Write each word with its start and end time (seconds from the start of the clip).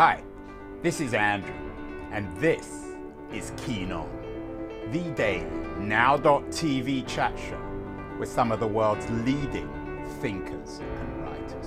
Hi, 0.00 0.22
this 0.80 0.98
is 0.98 1.12
Andrew, 1.12 1.52
and 2.10 2.34
this 2.38 2.86
is 3.34 3.52
Keen 3.58 3.92
On, 3.92 4.08
the 4.90 5.02
daily 5.10 5.44
now.tv 5.78 7.06
chat 7.06 7.38
show 7.38 7.60
with 8.18 8.30
some 8.30 8.50
of 8.50 8.60
the 8.60 8.66
world's 8.66 9.06
leading 9.10 9.68
thinkers 10.22 10.78
and 10.78 11.22
writers. 11.22 11.66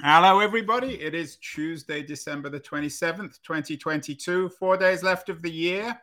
Hello, 0.00 0.40
everybody. 0.40 1.00
It 1.00 1.14
is 1.14 1.36
Tuesday, 1.36 2.02
December 2.02 2.48
the 2.48 2.58
27th, 2.58 3.40
2022. 3.44 4.48
Four 4.48 4.76
days 4.76 5.04
left 5.04 5.28
of 5.28 5.40
the 5.40 5.52
year. 5.52 5.96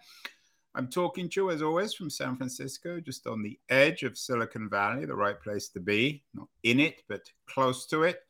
I'm 0.75 0.87
talking 0.87 1.29
to 1.29 1.41
you, 1.41 1.51
as 1.51 1.61
always, 1.61 1.93
from 1.93 2.09
San 2.09 2.35
Francisco, 2.35 2.99
just 2.99 3.27
on 3.27 3.43
the 3.43 3.59
edge 3.69 4.01
of 4.03 4.17
Silicon 4.17 4.69
Valley, 4.69 5.05
the 5.05 5.15
right 5.15 5.39
place 5.39 5.69
to 5.69 5.79
be. 5.79 6.23
Not 6.33 6.47
in 6.63 6.79
it, 6.79 7.03
but 7.07 7.21
close 7.47 7.85
to 7.87 8.03
it. 8.03 8.21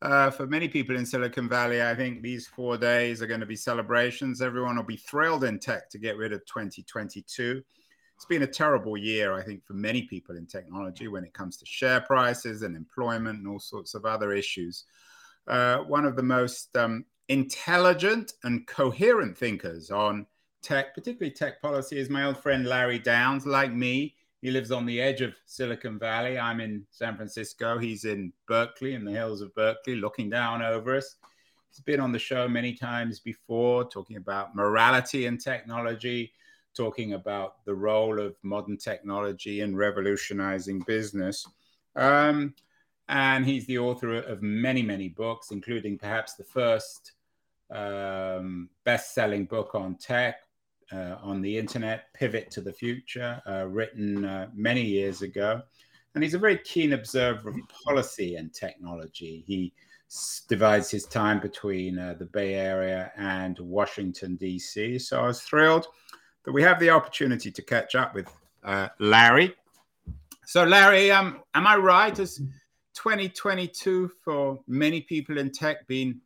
Uh, 0.00 0.30
for 0.30 0.46
many 0.46 0.68
people 0.68 0.96
in 0.96 1.04
Silicon 1.04 1.48
Valley, 1.48 1.82
I 1.82 1.94
think 1.94 2.22
these 2.22 2.46
four 2.46 2.78
days 2.78 3.20
are 3.20 3.26
going 3.26 3.40
to 3.40 3.46
be 3.46 3.56
celebrations. 3.56 4.40
Everyone 4.40 4.76
will 4.76 4.84
be 4.84 4.96
thrilled 4.96 5.44
in 5.44 5.58
tech 5.58 5.90
to 5.90 5.98
get 5.98 6.16
rid 6.16 6.32
of 6.32 6.46
2022. 6.46 7.62
It's 8.14 8.24
been 8.24 8.42
a 8.42 8.46
terrible 8.46 8.96
year, 8.96 9.32
I 9.32 9.42
think, 9.42 9.64
for 9.66 9.74
many 9.74 10.02
people 10.02 10.36
in 10.36 10.46
technology 10.46 11.08
when 11.08 11.24
it 11.24 11.34
comes 11.34 11.56
to 11.56 11.66
share 11.66 12.00
prices 12.02 12.62
and 12.62 12.76
employment 12.76 13.40
and 13.40 13.48
all 13.48 13.58
sorts 13.58 13.94
of 13.94 14.04
other 14.04 14.32
issues. 14.32 14.84
Uh, 15.48 15.78
one 15.78 16.04
of 16.04 16.16
the 16.16 16.22
most 16.22 16.74
um, 16.76 17.04
intelligent 17.28 18.34
and 18.44 18.66
coherent 18.66 19.36
thinkers 19.36 19.90
on 19.90 20.26
tech, 20.62 20.94
particularly 20.94 21.32
tech 21.32 21.60
policy, 21.60 21.98
is 21.98 22.10
my 22.10 22.24
old 22.24 22.38
friend 22.38 22.66
Larry 22.66 22.98
Downes. 22.98 23.46
Like 23.46 23.72
me, 23.72 24.14
he 24.42 24.50
lives 24.50 24.70
on 24.70 24.86
the 24.86 25.00
edge 25.00 25.20
of 25.20 25.34
Silicon 25.46 25.98
Valley. 25.98 26.38
I'm 26.38 26.60
in 26.60 26.84
San 26.90 27.16
Francisco. 27.16 27.78
He's 27.78 28.04
in 28.04 28.32
Berkeley, 28.46 28.94
in 28.94 29.04
the 29.04 29.12
hills 29.12 29.40
of 29.40 29.54
Berkeley, 29.54 29.96
looking 29.96 30.30
down 30.30 30.62
over 30.62 30.96
us. 30.96 31.16
He's 31.70 31.80
been 31.80 32.00
on 32.00 32.12
the 32.12 32.18
show 32.18 32.48
many 32.48 32.72
times 32.72 33.20
before, 33.20 33.88
talking 33.88 34.16
about 34.16 34.56
morality 34.56 35.26
and 35.26 35.40
technology, 35.40 36.32
talking 36.74 37.12
about 37.12 37.64
the 37.64 37.74
role 37.74 38.18
of 38.18 38.34
modern 38.42 38.76
technology 38.76 39.60
in 39.60 39.76
revolutionizing 39.76 40.80
business. 40.80 41.46
Um, 41.94 42.54
and 43.08 43.44
he's 43.44 43.66
the 43.66 43.78
author 43.78 44.14
of 44.14 44.42
many, 44.42 44.82
many 44.82 45.08
books, 45.08 45.50
including 45.50 45.98
perhaps 45.98 46.34
the 46.34 46.44
first 46.44 47.12
um, 47.70 48.68
best 48.84 49.14
selling 49.14 49.44
book 49.44 49.74
on 49.74 49.96
tech, 49.96 50.42
uh, 50.92 51.16
on 51.22 51.40
the 51.40 51.56
internet, 51.56 52.12
Pivot 52.14 52.50
to 52.52 52.60
the 52.60 52.72
Future, 52.72 53.40
uh, 53.46 53.66
written 53.68 54.24
uh, 54.24 54.48
many 54.54 54.82
years 54.82 55.22
ago. 55.22 55.62
And 56.14 56.24
he's 56.24 56.34
a 56.34 56.38
very 56.38 56.58
keen 56.58 56.92
observer 56.92 57.50
of 57.50 57.56
policy 57.84 58.36
and 58.36 58.52
technology. 58.52 59.44
He 59.46 59.72
s- 60.08 60.42
divides 60.48 60.90
his 60.90 61.06
time 61.06 61.40
between 61.40 61.98
uh, 61.98 62.14
the 62.18 62.24
Bay 62.26 62.54
Area 62.54 63.12
and 63.16 63.58
Washington, 63.60 64.36
D.C. 64.36 64.98
So 64.98 65.20
I 65.20 65.26
was 65.26 65.42
thrilled 65.42 65.86
that 66.44 66.52
we 66.52 66.62
have 66.62 66.80
the 66.80 66.90
opportunity 66.90 67.50
to 67.50 67.62
catch 67.62 67.94
up 67.94 68.14
with 68.14 68.28
uh, 68.64 68.88
Larry. 68.98 69.54
So, 70.46 70.64
Larry, 70.64 71.12
um, 71.12 71.42
am 71.54 71.66
I 71.66 71.76
right? 71.76 72.16
Has 72.16 72.38
2022 72.94 74.10
for 74.24 74.60
many 74.66 75.02
people 75.02 75.38
in 75.38 75.50
tech 75.50 75.86
been 75.86 76.20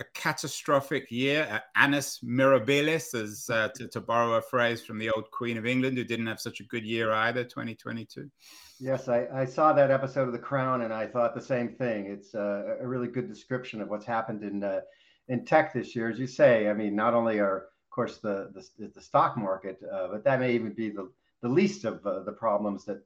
a 0.00 0.04
catastrophic 0.14 1.10
year, 1.10 1.62
annus 1.74 2.20
mirabilis, 2.22 3.14
as 3.14 3.48
uh, 3.50 3.68
to, 3.74 3.88
to, 3.88 4.00
borrow 4.00 4.34
a 4.34 4.42
phrase 4.42 4.84
from 4.84 4.98
the 4.98 5.10
old 5.10 5.30
Queen 5.30 5.56
of 5.56 5.64
England, 5.64 5.96
who 5.96 6.04
didn't 6.04 6.26
have 6.26 6.40
such 6.40 6.60
a 6.60 6.64
good 6.64 6.84
year 6.84 7.12
either, 7.12 7.44
2022. 7.44 8.30
Yes, 8.78 9.08
I, 9.08 9.26
I 9.32 9.44
saw 9.46 9.72
that 9.72 9.90
episode 9.90 10.26
of 10.26 10.32
The 10.32 10.38
Crown, 10.38 10.82
and 10.82 10.92
I 10.92 11.06
thought 11.06 11.34
the 11.34 11.40
same 11.40 11.70
thing. 11.70 12.06
It's 12.06 12.34
uh, 12.34 12.76
a 12.80 12.86
really 12.86 13.08
good 13.08 13.26
description 13.26 13.80
of 13.80 13.88
what's 13.88 14.04
happened 14.04 14.42
in 14.42 14.62
uh, 14.62 14.80
in 15.28 15.44
tech 15.44 15.72
this 15.72 15.96
year, 15.96 16.10
as 16.10 16.18
you 16.18 16.26
say. 16.26 16.68
I 16.68 16.74
mean, 16.74 16.94
not 16.94 17.14
only 17.14 17.40
are, 17.40 17.56
of 17.56 17.90
course, 17.90 18.18
the 18.18 18.52
the, 18.78 18.88
the 18.88 19.00
stock 19.00 19.38
market, 19.38 19.80
uh, 19.90 20.08
but 20.08 20.24
that 20.24 20.40
may 20.40 20.52
even 20.54 20.72
be 20.72 20.90
the 20.90 21.10
the 21.40 21.48
least 21.48 21.84
of 21.84 22.04
uh, 22.06 22.22
the 22.24 22.32
problems 22.32 22.84
that 22.84 23.00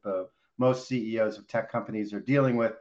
most 0.58 0.88
CEOs 0.88 1.38
of 1.38 1.46
tech 1.46 1.70
companies 1.70 2.12
are 2.12 2.20
dealing 2.20 2.56
with. 2.56 2.74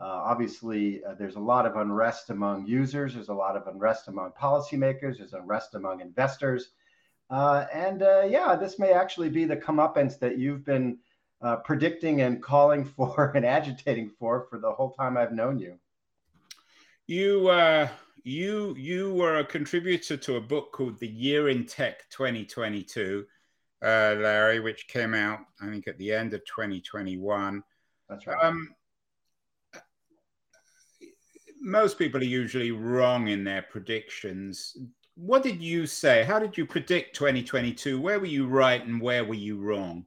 Uh, 0.00 0.04
obviously, 0.04 1.04
uh, 1.04 1.12
there's 1.12 1.36
a 1.36 1.40
lot 1.40 1.66
of 1.66 1.76
unrest 1.76 2.30
among 2.30 2.66
users. 2.66 3.14
There's 3.14 3.28
a 3.28 3.34
lot 3.34 3.54
of 3.54 3.66
unrest 3.66 4.08
among 4.08 4.32
policymakers. 4.32 5.18
There's 5.18 5.34
unrest 5.34 5.74
among 5.74 6.00
investors. 6.00 6.70
Uh, 7.28 7.66
and 7.72 8.02
uh, 8.02 8.22
yeah, 8.22 8.56
this 8.56 8.78
may 8.78 8.92
actually 8.92 9.28
be 9.28 9.44
the 9.44 9.56
comeuppance 9.56 10.18
that 10.18 10.38
you've 10.38 10.64
been 10.64 10.98
uh, 11.42 11.56
predicting 11.56 12.22
and 12.22 12.42
calling 12.42 12.84
for 12.96 13.32
and 13.34 13.44
agitating 13.44 14.10
for 14.18 14.46
for 14.48 14.58
the 14.58 14.72
whole 14.72 14.92
time 14.92 15.18
I've 15.18 15.32
known 15.32 15.58
you. 15.58 15.78
You, 17.06 17.48
uh, 17.48 17.88
you, 18.24 18.74
you 18.78 19.12
were 19.12 19.38
a 19.38 19.44
contributor 19.44 20.16
to 20.16 20.36
a 20.36 20.40
book 20.40 20.72
called 20.72 20.98
The 20.98 21.08
Year 21.08 21.50
in 21.50 21.66
Tech 21.66 22.08
2022, 22.10 23.26
Larry, 23.82 24.60
which 24.60 24.88
came 24.88 25.12
out 25.12 25.40
I 25.60 25.66
think 25.66 25.88
at 25.88 25.98
the 25.98 26.12
end 26.12 26.32
of 26.32 26.44
2021. 26.46 27.62
That's 28.08 28.26
right. 28.26 28.42
Um, 28.42 28.74
most 31.60 31.98
people 31.98 32.20
are 32.20 32.24
usually 32.24 32.70
wrong 32.70 33.28
in 33.28 33.44
their 33.44 33.62
predictions. 33.62 34.76
What 35.14 35.42
did 35.42 35.62
you 35.62 35.86
say? 35.86 36.24
How 36.24 36.38
did 36.38 36.56
you 36.56 36.64
predict 36.64 37.14
2022? 37.14 38.00
Where 38.00 38.18
were 38.18 38.26
you 38.26 38.46
right 38.46 38.84
and 38.84 39.00
where 39.00 39.24
were 39.24 39.34
you 39.34 39.58
wrong? 39.58 40.06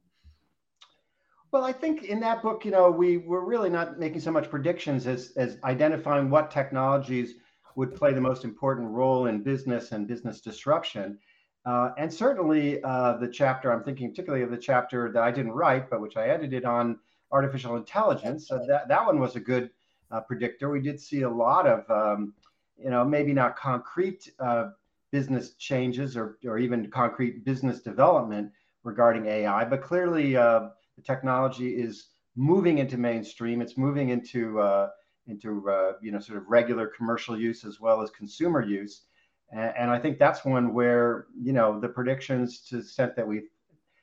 Well, 1.52 1.62
I 1.62 1.72
think 1.72 2.02
in 2.02 2.18
that 2.20 2.42
book, 2.42 2.64
you 2.64 2.72
know, 2.72 2.90
we 2.90 3.18
were 3.18 3.44
really 3.44 3.70
not 3.70 4.00
making 4.00 4.20
so 4.20 4.32
much 4.32 4.50
predictions 4.50 5.06
as, 5.06 5.30
as 5.36 5.56
identifying 5.62 6.28
what 6.28 6.50
technologies 6.50 7.34
would 7.76 7.94
play 7.94 8.12
the 8.12 8.20
most 8.20 8.44
important 8.44 8.90
role 8.90 9.26
in 9.26 9.40
business 9.40 9.92
and 9.92 10.08
business 10.08 10.40
disruption. 10.40 11.16
Uh, 11.64 11.90
and 11.96 12.12
certainly 12.12 12.82
uh, 12.82 13.16
the 13.18 13.28
chapter, 13.28 13.72
I'm 13.72 13.84
thinking 13.84 14.10
particularly 14.10 14.44
of 14.44 14.50
the 14.50 14.58
chapter 14.58 15.12
that 15.12 15.22
I 15.22 15.30
didn't 15.30 15.52
write, 15.52 15.88
but 15.88 16.00
which 16.00 16.16
I 16.16 16.26
edited 16.26 16.64
on 16.64 16.98
artificial 17.30 17.76
intelligence. 17.76 18.48
That, 18.48 18.88
that 18.88 19.06
one 19.06 19.20
was 19.20 19.36
a 19.36 19.40
good 19.40 19.70
uh, 20.10 20.20
predictor. 20.20 20.70
We 20.70 20.80
did 20.80 21.00
see 21.00 21.22
a 21.22 21.30
lot 21.30 21.66
of, 21.66 21.88
um, 21.90 22.34
you 22.76 22.90
know, 22.90 23.04
maybe 23.04 23.32
not 23.32 23.56
concrete 23.56 24.30
uh, 24.38 24.70
business 25.10 25.54
changes 25.54 26.16
or, 26.16 26.38
or 26.44 26.58
even 26.58 26.90
concrete 26.90 27.44
business 27.44 27.80
development 27.80 28.50
regarding 28.82 29.26
AI, 29.26 29.64
but 29.64 29.82
clearly 29.82 30.36
uh, 30.36 30.68
the 30.96 31.02
technology 31.02 31.70
is 31.70 32.08
moving 32.36 32.78
into 32.78 32.96
mainstream. 32.98 33.60
It's 33.60 33.76
moving 33.76 34.10
into 34.10 34.60
uh, 34.60 34.90
into 35.26 35.68
uh, 35.68 35.92
you 36.02 36.12
know 36.12 36.20
sort 36.20 36.38
of 36.38 36.44
regular 36.48 36.86
commercial 36.86 37.38
use 37.38 37.64
as 37.64 37.80
well 37.80 38.02
as 38.02 38.10
consumer 38.10 38.62
use, 38.62 39.02
and, 39.50 39.72
and, 39.78 39.90
I 39.90 39.98
think 39.98 40.18
that's 40.18 40.44
one 40.44 40.74
where 40.74 41.26
you 41.40 41.52
know 41.52 41.80
the 41.80 41.88
predictions 41.88 42.60
to 42.68 42.76
the 42.76 42.82
extent 42.82 43.16
that 43.16 43.26
we've 43.26 43.48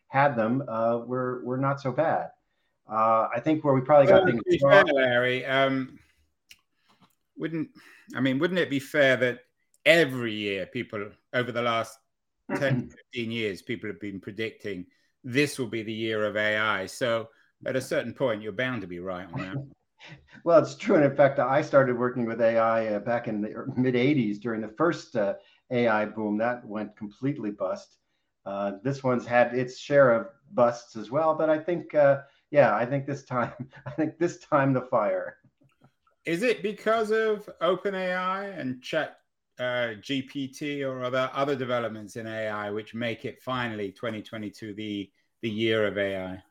had 0.07 0.35
them 0.35 0.63
uh, 0.67 1.00
were 1.06 1.41
were 1.44 1.57
not 1.57 1.79
so 1.79 1.91
bad. 1.91 2.29
Uh, 2.91 3.29
I 3.34 3.40
think 3.40 3.63
where 3.63 3.74
we 3.74 3.81
probably 3.81 4.07
got 4.07 4.25
things 4.25 4.41
wrong. 4.62 4.85
Fair, 4.85 4.94
Larry, 4.94 5.46
um, 5.46 5.97
wouldn't 7.38 7.69
I 8.16 8.19
mean, 8.19 8.40
wouldn't 8.40 8.59
it 8.59 8.69
be 8.69 8.79
fair 8.79 9.16
that 9.18 9.40
every 9.85 10.34
year 10.34 10.66
people 10.66 11.09
over 11.34 11.52
the 11.52 11.62
last 11.62 11.97
10, 12.56 12.90
15 13.13 13.31
years, 13.31 13.62
people 13.62 13.90
have 13.90 14.00
been 14.00 14.19
predicting 14.19 14.85
this 15.24 15.57
will 15.57 15.68
be 15.68 15.84
the 15.84 15.94
year 15.94 16.25
of 16.25 16.35
AI. 16.35 16.85
So 16.85 17.29
at 17.66 17.75
a 17.75 17.81
certain 17.81 18.13
point, 18.13 18.41
you're 18.41 18.52
bound 18.52 18.81
to 18.81 18.88
be 18.88 19.00
right 19.00 19.28
on 19.31 19.40
that. 19.40 20.18
well, 20.44 20.59
it's 20.59 20.75
true. 20.75 20.96
And 20.96 21.06
in 21.06 21.16
fact, 21.16 21.40
I 21.40 21.62
started 21.62 21.97
working 21.97 22.25
with 22.25 22.41
AI 22.41 22.88
uh, 22.88 23.00
back 23.00 23.28
in 23.28 23.41
the 23.41 23.66
mid 23.78 23.96
80s 23.96 24.40
during 24.40 24.62
the 24.62 24.73
first 24.78 25.16
uh, 25.16 25.35
AI 25.69 26.06
boom. 26.06 26.38
That 26.38 26.66
went 26.66 26.97
completely 26.97 27.52
bust. 27.52 27.97
Uh, 28.46 28.73
this 28.84 29.03
one's 29.03 29.25
had 29.25 29.53
its 29.53 29.78
share 29.78 30.12
of 30.12 30.28
busts 30.53 30.96
as 30.96 31.12
well, 31.12 31.35
but 31.35 31.50
I 31.50 31.59
think 31.59 31.94
uh, 31.94 32.22
yeah, 32.51 32.75
I 32.75 32.85
think 32.85 33.08
this 33.08 33.23
time, 33.23 33.53
I 33.85 33.91
think 33.91 34.20
this 34.20 34.40
time 34.40 34.73
the 34.73 34.81
fire. 34.81 35.37
Is 36.26 36.43
it 36.43 36.61
because 36.61 37.11
of 37.11 37.49
OpenAI 37.61 38.59
and 38.59 38.81
Chat 38.81 39.17
uh, 39.59 39.96
GPT 40.02 40.87
or 40.87 41.03
other 41.03 41.29
other 41.34 41.55
developments 41.55 42.16
in 42.16 42.28
AI 42.28 42.72
which 42.72 42.93
make 42.93 43.26
it 43.26 43.41
finally 43.41 43.91
2022 43.91 44.73
the 44.73 45.09
the 45.41 45.49
year 45.49 45.87
of 45.87 45.97
AI? 45.97 46.41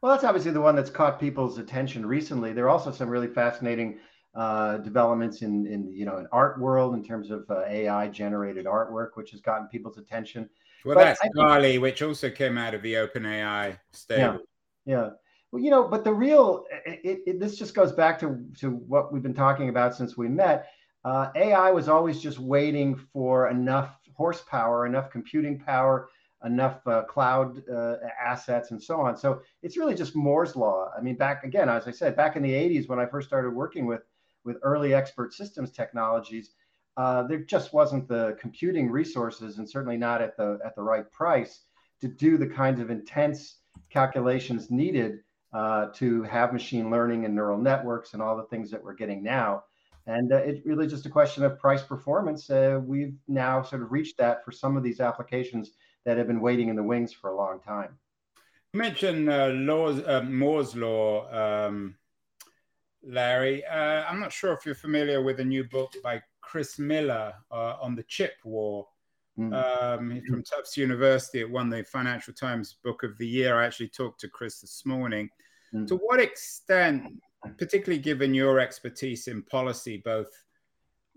Well, 0.00 0.10
that's 0.10 0.24
obviously 0.24 0.50
the 0.50 0.60
one 0.60 0.74
that's 0.74 0.90
caught 0.90 1.20
people's 1.20 1.58
attention 1.58 2.04
recently. 2.04 2.52
There 2.52 2.64
are 2.64 2.70
also 2.70 2.90
some 2.90 3.08
really 3.08 3.28
fascinating 3.28 4.00
uh, 4.34 4.78
developments 4.78 5.42
in 5.42 5.66
in 5.66 5.92
you 5.92 6.04
know 6.04 6.18
in 6.18 6.26
art 6.32 6.58
world 6.58 6.94
in 6.94 7.04
terms 7.04 7.30
of 7.30 7.44
uh, 7.48 7.62
AI 7.66 8.08
generated 8.08 8.66
artwork, 8.66 9.10
which 9.14 9.30
has 9.30 9.40
gotten 9.40 9.68
people's 9.68 9.98
attention. 9.98 10.48
Well, 10.84 10.96
but 10.96 11.04
that's 11.04 11.20
DALL-E, 11.36 11.78
which 11.78 12.02
also 12.02 12.28
came 12.28 12.58
out 12.58 12.74
of 12.74 12.82
the 12.82 12.94
OpenAI 12.94 13.78
stable. 13.92 14.40
Yeah, 14.84 14.96
yeah. 14.96 15.10
Well, 15.52 15.62
you 15.62 15.70
know, 15.70 15.86
but 15.86 16.02
the 16.02 16.14
real 16.14 16.64
it, 16.86 17.20
it, 17.26 17.38
this 17.38 17.58
just 17.58 17.74
goes 17.74 17.92
back 17.92 18.18
to 18.20 18.42
to 18.58 18.70
what 18.70 19.12
we've 19.12 19.22
been 19.22 19.34
talking 19.34 19.68
about 19.68 19.94
since 19.94 20.16
we 20.16 20.26
met. 20.26 20.68
Uh, 21.04 21.30
AI 21.36 21.70
was 21.70 21.88
always 21.88 22.20
just 22.20 22.38
waiting 22.38 22.96
for 22.96 23.50
enough 23.50 23.98
horsepower, 24.14 24.86
enough 24.86 25.10
computing 25.10 25.58
power, 25.58 26.08
enough 26.44 26.86
uh, 26.86 27.02
cloud 27.02 27.62
uh, 27.68 27.96
assets 28.24 28.70
and 28.70 28.82
so 28.82 29.00
on. 29.00 29.14
So 29.14 29.42
it's 29.62 29.76
really 29.76 29.94
just 29.94 30.16
Moore's 30.16 30.56
law. 30.56 30.90
I 30.96 31.02
mean, 31.02 31.16
back 31.16 31.44
again, 31.44 31.68
as 31.68 31.86
I 31.86 31.90
said, 31.90 32.16
back 32.16 32.36
in 32.36 32.42
the 32.42 32.52
80s 32.52 32.88
when 32.88 32.98
I 32.98 33.04
first 33.04 33.28
started 33.28 33.50
working 33.50 33.84
with 33.86 34.02
with 34.44 34.56
early 34.62 34.94
expert 34.94 35.34
systems 35.34 35.70
technologies, 35.70 36.52
uh, 36.96 37.24
there 37.24 37.40
just 37.40 37.74
wasn't 37.74 38.08
the 38.08 38.38
computing 38.40 38.90
resources, 38.90 39.58
and 39.58 39.68
certainly 39.68 39.98
not 39.98 40.22
at 40.22 40.34
the 40.38 40.58
at 40.64 40.74
the 40.76 40.82
right 40.82 41.10
price 41.12 41.64
to 42.00 42.08
do 42.08 42.38
the 42.38 42.46
kinds 42.46 42.80
of 42.80 42.90
intense 42.90 43.58
calculations 43.90 44.70
needed 44.70 45.20
uh, 45.52 45.86
to 45.94 46.22
have 46.22 46.52
machine 46.52 46.90
learning 46.90 47.24
and 47.24 47.34
neural 47.34 47.58
networks 47.58 48.14
and 48.14 48.22
all 48.22 48.36
the 48.36 48.44
things 48.44 48.70
that 48.70 48.82
we're 48.82 48.94
getting 48.94 49.22
now. 49.22 49.64
And 50.06 50.32
uh, 50.32 50.36
it's 50.36 50.66
really 50.66 50.86
just 50.86 51.06
a 51.06 51.10
question 51.10 51.44
of 51.44 51.58
price 51.58 51.82
performance. 51.82 52.50
Uh, 52.50 52.80
we've 52.84 53.14
now 53.28 53.62
sort 53.62 53.82
of 53.82 53.92
reached 53.92 54.18
that 54.18 54.44
for 54.44 54.50
some 54.50 54.76
of 54.76 54.82
these 54.82 55.00
applications 55.00 55.72
that 56.04 56.16
have 56.16 56.26
been 56.26 56.40
waiting 56.40 56.68
in 56.68 56.76
the 56.76 56.82
wings 56.82 57.12
for 57.12 57.30
a 57.30 57.36
long 57.36 57.60
time. 57.60 57.98
You 58.72 58.80
mentioned 58.80 59.28
uh, 59.28 59.48
laws, 59.48 60.00
uh, 60.00 60.22
Moore's 60.22 60.74
law, 60.74 61.30
um, 61.30 61.94
Larry. 63.04 63.64
Uh, 63.64 64.04
I'm 64.04 64.18
not 64.18 64.32
sure 64.32 64.52
if 64.54 64.64
you're 64.64 64.74
familiar 64.74 65.22
with 65.22 65.40
a 65.40 65.44
new 65.44 65.64
book 65.64 65.94
by 66.02 66.22
Chris 66.40 66.78
Miller 66.78 67.34
uh, 67.50 67.76
on 67.80 67.94
the 67.94 68.02
chip 68.04 68.32
war. 68.44 68.88
Mm. 69.38 69.54
Um, 69.54 70.22
from 70.28 70.42
Tufts 70.42 70.76
University. 70.76 71.40
It 71.40 71.50
won 71.50 71.70
the 71.70 71.82
Financial 71.84 72.34
Times 72.34 72.76
Book 72.84 73.02
of 73.02 73.16
the 73.16 73.26
Year. 73.26 73.58
I 73.58 73.64
actually 73.64 73.88
talked 73.88 74.20
to 74.20 74.28
Chris 74.28 74.60
this 74.60 74.84
morning. 74.84 75.30
Mm. 75.74 75.86
To 75.88 75.96
what 75.96 76.20
extent, 76.20 77.04
particularly 77.56 78.02
given 78.02 78.34
your 78.34 78.60
expertise 78.60 79.28
in 79.28 79.42
policy, 79.42 80.02
both 80.04 80.28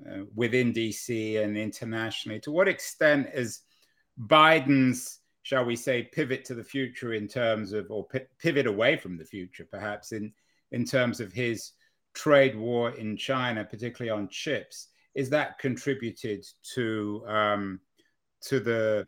uh, 0.10 0.20
within 0.34 0.72
DC 0.72 1.44
and 1.44 1.58
internationally, 1.58 2.40
to 2.40 2.52
what 2.52 2.70
extent 2.70 3.28
is 3.34 3.62
Biden's, 4.18 5.20
shall 5.44 5.66
we 5.66 5.76
say, 5.76 6.04
pivot 6.04 6.46
to 6.46 6.56
the 6.56 6.64
future 6.64 7.14
in 7.14 7.28
terms 7.28 7.74
of, 7.74 7.88
or 7.90 8.08
pivot 8.40 8.66
away 8.66 8.96
from 8.96 9.18
the 9.18 9.26
future, 9.26 9.68
perhaps 9.70 10.14
in 10.14 10.32
in 10.72 10.84
terms 10.84 11.20
of 11.20 11.32
his 11.32 11.72
trade 12.14 12.56
war 12.56 12.92
in 12.92 13.16
China, 13.16 13.64
particularly 13.64 14.10
on 14.10 14.28
chips, 14.30 14.88
is 15.14 15.30
that 15.30 15.60
contributed 15.60 16.46
to 16.74 17.24
um, 17.28 17.80
to 18.46 18.60
the, 18.60 19.08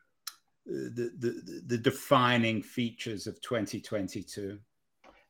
the 0.65 1.11
the, 1.19 1.61
the 1.65 1.77
defining 1.77 2.61
features 2.61 3.27
of 3.27 3.41
2022? 3.41 4.59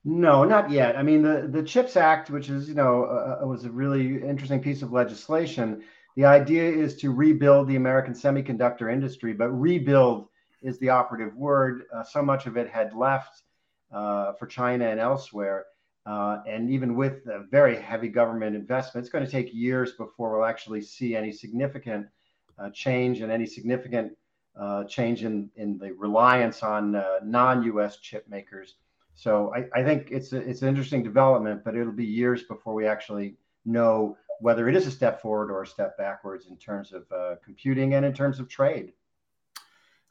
No, 0.04 0.46
not 0.46 0.72
yet. 0.72 0.98
I 0.98 1.04
mean, 1.04 1.22
the 1.22 1.48
the 1.52 1.64
Chips 1.64 1.98
Act, 1.98 2.30
which 2.30 2.50
is 2.50 2.70
you 2.70 2.76
know 2.76 3.04
uh, 3.06 3.46
was 3.46 3.66
a 3.66 3.70
really 3.70 4.22
interesting 4.24 4.62
piece 4.62 4.82
of 4.82 4.92
legislation, 4.92 5.84
the 6.16 6.26
idea 6.26 6.64
is 6.64 6.96
to 6.98 7.12
rebuild 7.12 7.68
the 7.68 7.76
American 7.76 8.14
semiconductor 8.14 8.92
industry, 8.92 9.34
but 9.34 9.50
rebuild 9.50 10.30
is 10.62 10.80
the 10.80 10.90
operative 10.90 11.36
word. 11.36 11.84
Uh, 11.94 12.04
so 12.04 12.22
much 12.22 12.46
of 12.48 12.58
it 12.58 12.70
had 12.70 12.94
left 12.94 13.44
uh, 13.92 14.34
for 14.34 14.48
China 14.48 14.90
and 14.90 15.00
elsewhere. 15.00 15.66
Uh, 16.06 16.40
and 16.48 16.70
even 16.70 16.96
with 16.96 17.28
very 17.52 17.76
heavy 17.76 18.08
government 18.08 18.56
investment, 18.56 19.04
it's 19.04 19.12
going 19.12 19.26
to 19.26 19.30
take 19.32 19.54
years 19.54 19.92
before 19.92 20.38
we'll 20.38 20.48
actually 20.48 20.82
see 20.82 21.16
any 21.16 21.34
significant 21.34 22.08
change 22.74 23.22
and 23.22 23.32
any 23.32 23.46
significant 23.46 24.14
uh, 24.60 24.84
change 24.86 25.24
in, 25.24 25.50
in 25.56 25.78
the 25.78 25.92
reliance 25.94 26.64
on 26.64 26.96
uh, 26.96 27.20
non-U.S. 27.24 27.98
chip 27.98 28.28
makers. 28.28 28.76
So 29.14 29.54
I, 29.56 29.80
I 29.80 29.84
think 29.84 30.10
it's 30.12 30.34
a, 30.34 30.38
it's 30.38 30.62
an 30.62 30.68
interesting 30.68 31.04
development, 31.04 31.64
but 31.64 31.76
it'll 31.76 31.92
be 31.92 32.06
years 32.06 32.44
before 32.44 32.74
we 32.74 32.86
actually 32.86 33.36
know 33.66 34.18
whether 34.40 34.70
it 34.70 34.76
is 34.76 34.86
a 34.88 34.92
step 34.92 35.22
forward 35.22 35.52
or 35.52 35.64
a 35.64 35.68
step 35.68 35.98
backwards 35.98 36.48
in 36.48 36.58
terms 36.58 36.94
of 36.94 37.12
uh, 37.12 37.36
computing 37.44 37.96
and 37.96 38.06
in 38.06 38.14
terms 38.14 38.40
of 38.40 38.48
trade. 38.48 38.94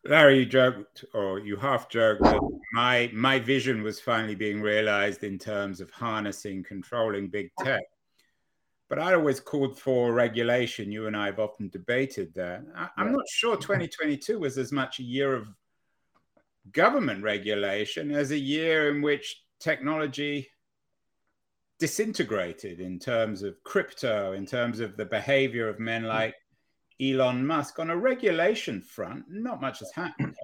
Larry, 0.04 0.40
you 0.40 0.46
joked, 0.46 1.04
or 1.14 1.38
you 1.40 1.56
half 1.56 1.88
joked, 1.88 2.22
that 2.22 2.40
my 2.72 3.10
my 3.12 3.38
vision 3.38 3.82
was 3.82 3.98
finally 4.00 4.36
being 4.36 4.60
realized 4.62 5.24
in 5.24 5.38
terms 5.38 5.80
of 5.80 5.90
harnessing, 5.90 6.62
controlling 6.62 7.28
big 7.28 7.50
tech. 7.58 7.82
But 8.88 8.98
I 9.00 9.14
always 9.14 9.40
called 9.40 9.78
for 9.78 10.12
regulation. 10.12 10.92
You 10.92 11.06
and 11.06 11.16
I 11.16 11.26
have 11.26 11.40
often 11.40 11.68
debated 11.68 12.32
that. 12.34 12.62
I, 12.74 12.88
am 13.00 13.12
not 13.12 13.24
sure 13.28 13.56
2022 13.56 14.38
was 14.38 14.58
as 14.58 14.70
much 14.70 15.00
a 15.00 15.02
year 15.02 15.34
of 15.34 15.48
government 16.72 17.22
regulation 17.22 18.10
as 18.12 18.30
a 18.30 18.38
year 18.38 18.90
in 18.90 19.02
which 19.02 19.42
technology 19.60 20.48
disintegrated 21.78 22.80
in 22.80 22.98
terms 22.98 23.42
of 23.42 23.62
crypto, 23.64 24.32
in 24.32 24.46
terms 24.46 24.80
of 24.80 24.96
the 24.96 25.04
behavior 25.04 25.68
of 25.68 25.78
men 25.78 26.02
hmm. 26.02 26.08
like 26.08 26.34
Elon 27.00 27.46
Musk. 27.46 27.78
On 27.78 27.90
a 27.90 27.96
regulation 27.96 28.80
front, 28.80 29.24
not 29.28 29.60
much 29.60 29.80
has 29.80 29.90
happened. 29.92 30.34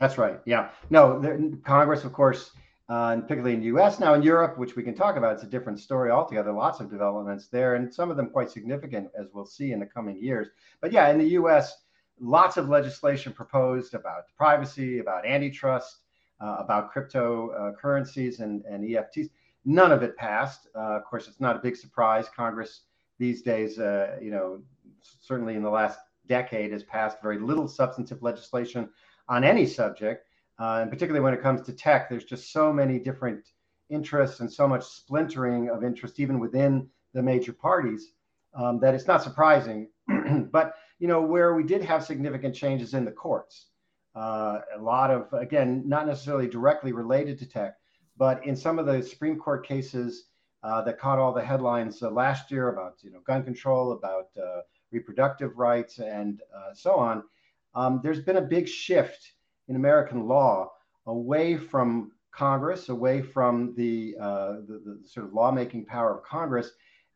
That's 0.00 0.18
right. 0.18 0.40
Yeah. 0.44 0.70
No, 0.90 1.18
the, 1.20 1.58
Congress, 1.64 2.04
of 2.04 2.12
course, 2.12 2.50
uh, 2.88 3.08
and 3.08 3.22
particularly 3.22 3.54
in 3.54 3.60
the 3.60 3.66
U.S. 3.66 3.98
now 3.98 4.14
in 4.14 4.22
Europe, 4.22 4.58
which 4.58 4.76
we 4.76 4.82
can 4.82 4.94
talk 4.94 5.16
about, 5.16 5.34
it's 5.34 5.42
a 5.42 5.48
different 5.48 5.80
story 5.80 6.10
altogether. 6.10 6.52
Lots 6.52 6.78
of 6.78 6.88
developments 6.88 7.48
there, 7.48 7.74
and 7.74 7.92
some 7.92 8.10
of 8.10 8.16
them 8.16 8.30
quite 8.30 8.50
significant, 8.50 9.08
as 9.18 9.26
we'll 9.32 9.44
see 9.44 9.72
in 9.72 9.80
the 9.80 9.86
coming 9.86 10.22
years. 10.22 10.48
But 10.80 10.92
yeah, 10.92 11.08
in 11.10 11.18
the 11.18 11.30
U.S., 11.30 11.84
lots 12.20 12.56
of 12.56 12.68
legislation 12.68 13.32
proposed 13.32 13.94
about 13.94 14.24
privacy, 14.36 15.00
about 15.00 15.26
antitrust, 15.26 15.98
uh, 16.40 16.56
about 16.58 16.94
cryptocurrencies 16.94 18.40
uh, 18.40 18.44
and, 18.44 18.64
and 18.66 18.84
EFTs. 18.84 19.30
None 19.64 19.90
of 19.90 20.02
it 20.04 20.16
passed. 20.16 20.68
Uh, 20.76 20.96
of 20.96 21.04
course, 21.04 21.26
it's 21.26 21.40
not 21.40 21.56
a 21.56 21.58
big 21.58 21.76
surprise. 21.76 22.26
Congress 22.34 22.82
these 23.18 23.42
days, 23.42 23.78
uh, 23.78 24.16
you 24.22 24.30
know, 24.30 24.60
certainly 25.02 25.54
in 25.54 25.62
the 25.62 25.70
last 25.70 25.98
decade, 26.28 26.72
has 26.72 26.84
passed 26.84 27.20
very 27.20 27.38
little 27.38 27.66
substantive 27.66 28.22
legislation 28.22 28.88
on 29.28 29.42
any 29.42 29.66
subject. 29.66 30.26
Uh, 30.58 30.78
and 30.82 30.90
particularly 30.90 31.22
when 31.22 31.34
it 31.34 31.42
comes 31.42 31.62
to 31.62 31.72
tech, 31.72 32.08
there's 32.08 32.24
just 32.24 32.52
so 32.52 32.72
many 32.72 32.98
different 32.98 33.50
interests 33.90 34.40
and 34.40 34.52
so 34.52 34.66
much 34.66 34.84
splintering 34.84 35.68
of 35.68 35.84
interest, 35.84 36.18
even 36.18 36.38
within 36.38 36.88
the 37.12 37.22
major 37.22 37.52
parties, 37.52 38.12
um, 38.54 38.80
that 38.80 38.94
it's 38.94 39.06
not 39.06 39.22
surprising. 39.22 39.88
but 40.50 40.74
you 40.98 41.08
know, 41.08 41.20
where 41.20 41.54
we 41.54 41.62
did 41.62 41.82
have 41.82 42.04
significant 42.04 42.54
changes 42.54 42.94
in 42.94 43.04
the 43.04 43.12
courts, 43.12 43.66
uh, 44.14 44.60
a 44.74 44.80
lot 44.80 45.10
of 45.10 45.30
again, 45.34 45.82
not 45.86 46.06
necessarily 46.06 46.48
directly 46.48 46.92
related 46.92 47.38
to 47.38 47.46
tech, 47.46 47.74
but 48.16 48.44
in 48.46 48.56
some 48.56 48.78
of 48.78 48.86
the 48.86 49.02
Supreme 49.02 49.38
Court 49.38 49.66
cases 49.66 50.28
uh, 50.62 50.80
that 50.82 50.98
caught 50.98 51.18
all 51.18 51.34
the 51.34 51.44
headlines 51.44 52.02
uh, 52.02 52.10
last 52.10 52.50
year 52.50 52.70
about 52.70 52.94
you 53.02 53.10
know 53.10 53.20
gun 53.26 53.44
control, 53.44 53.92
about 53.92 54.28
uh, 54.42 54.62
reproductive 54.90 55.58
rights, 55.58 55.98
and 55.98 56.40
uh, 56.56 56.72
so 56.72 56.94
on, 56.94 57.22
um, 57.74 58.00
there's 58.02 58.20
been 58.20 58.38
a 58.38 58.42
big 58.42 58.66
shift 58.66 59.32
in 59.68 59.76
American 59.76 60.26
law 60.26 60.70
away 61.06 61.56
from 61.56 62.12
Congress, 62.32 62.88
away 62.88 63.22
from 63.22 63.74
the, 63.76 64.14
uh, 64.20 64.52
the, 64.66 64.82
the 64.84 65.08
sort 65.08 65.26
of 65.26 65.32
lawmaking 65.32 65.86
power 65.86 66.16
of 66.16 66.24
Congress, 66.24 66.72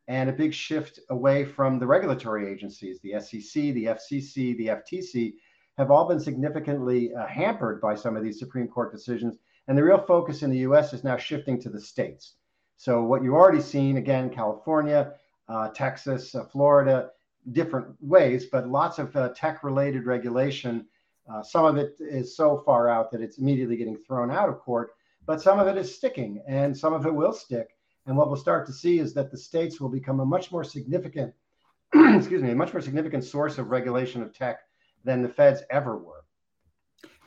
and 0.09 0.29
a 0.29 0.33
big 0.33 0.53
shift 0.53 0.99
away 1.11 1.45
from 1.45 1.79
the 1.79 1.87
regulatory 1.87 2.51
agencies, 2.51 2.99
the 3.01 3.21
SEC, 3.21 3.75
the 3.75 3.85
FCC, 3.85 4.57
the 4.57 4.67
FTC, 4.69 5.35
have 5.79 5.91
all 5.91 6.09
been 6.09 6.21
significantly 6.21 7.15
uh, 7.15 7.27
hampered 7.27 7.81
by 7.81 7.95
some 7.95 8.17
of 8.17 8.23
these 8.23 8.39
Supreme 8.39 8.69
Court 8.69 8.93
decisions 8.93 9.39
and 9.71 9.79
the 9.79 9.85
real 9.85 10.03
focus 10.05 10.43
in 10.43 10.51
the 10.51 10.59
US 10.59 10.93
is 10.93 11.05
now 11.05 11.17
shifting 11.17 11.61
to 11.61 11.69
the 11.69 11.81
states. 11.81 12.35
So, 12.77 13.05
what 13.05 13.23
you've 13.23 13.35
already 13.35 13.61
seen, 13.61 13.99
again, 13.99 14.29
California, 14.29 15.13
uh, 15.49 15.69
Texas, 15.69 16.35
uh, 16.35 16.45
Florida, 16.47 17.11
different 17.53 17.95
ways, 18.01 18.47
but 18.47 18.69
lots 18.69 18.99
of 18.99 19.15
uh, 19.15 19.29
tech 19.29 19.63
related 19.63 20.07
regulation. 20.07 20.87
Uh, 21.31 21.43
some 21.43 21.65
of 21.65 21.77
it 21.77 21.97
is 22.01 22.37
so 22.37 22.63
far 22.67 22.89
out 22.89 23.11
that 23.11 23.21
it's 23.21 23.39
immediately 23.39 23.77
getting 23.77 23.97
thrown 23.97 24.31
out 24.31 24.49
of 24.49 24.59
court, 24.59 24.93
but 25.27 25.41
some 25.41 25.59
of 25.59 25.69
it 25.69 25.77
is 25.77 25.95
sticking 25.95 26.43
and 26.49 26.77
some 26.77 26.93
of 26.93 27.07
it 27.07 27.15
will 27.15 27.33
stick. 27.33 27.77
And 28.07 28.17
what 28.17 28.29
we'll 28.29 28.37
start 28.37 28.67
to 28.67 28.73
see 28.73 28.99
is 28.99 29.15
that 29.15 29.31
the 29.31 29.39
states 29.39 29.81
will 29.81 29.89
become 29.89 30.21
a 30.21 30.25
much 30.25 30.51
more 30.51 30.65
significant, 30.65 31.33
excuse 31.95 32.43
me, 32.43 32.51
a 32.51 32.55
much 32.55 32.73
more 32.73 32.81
significant 32.81 33.25
source 33.25 33.59
of 33.59 33.71
regulation 33.71 34.23
of 34.23 34.33
tech 34.33 34.61
than 35.05 35.23
the 35.23 35.29
feds 35.29 35.63
ever 35.71 35.97
were. 35.99 36.25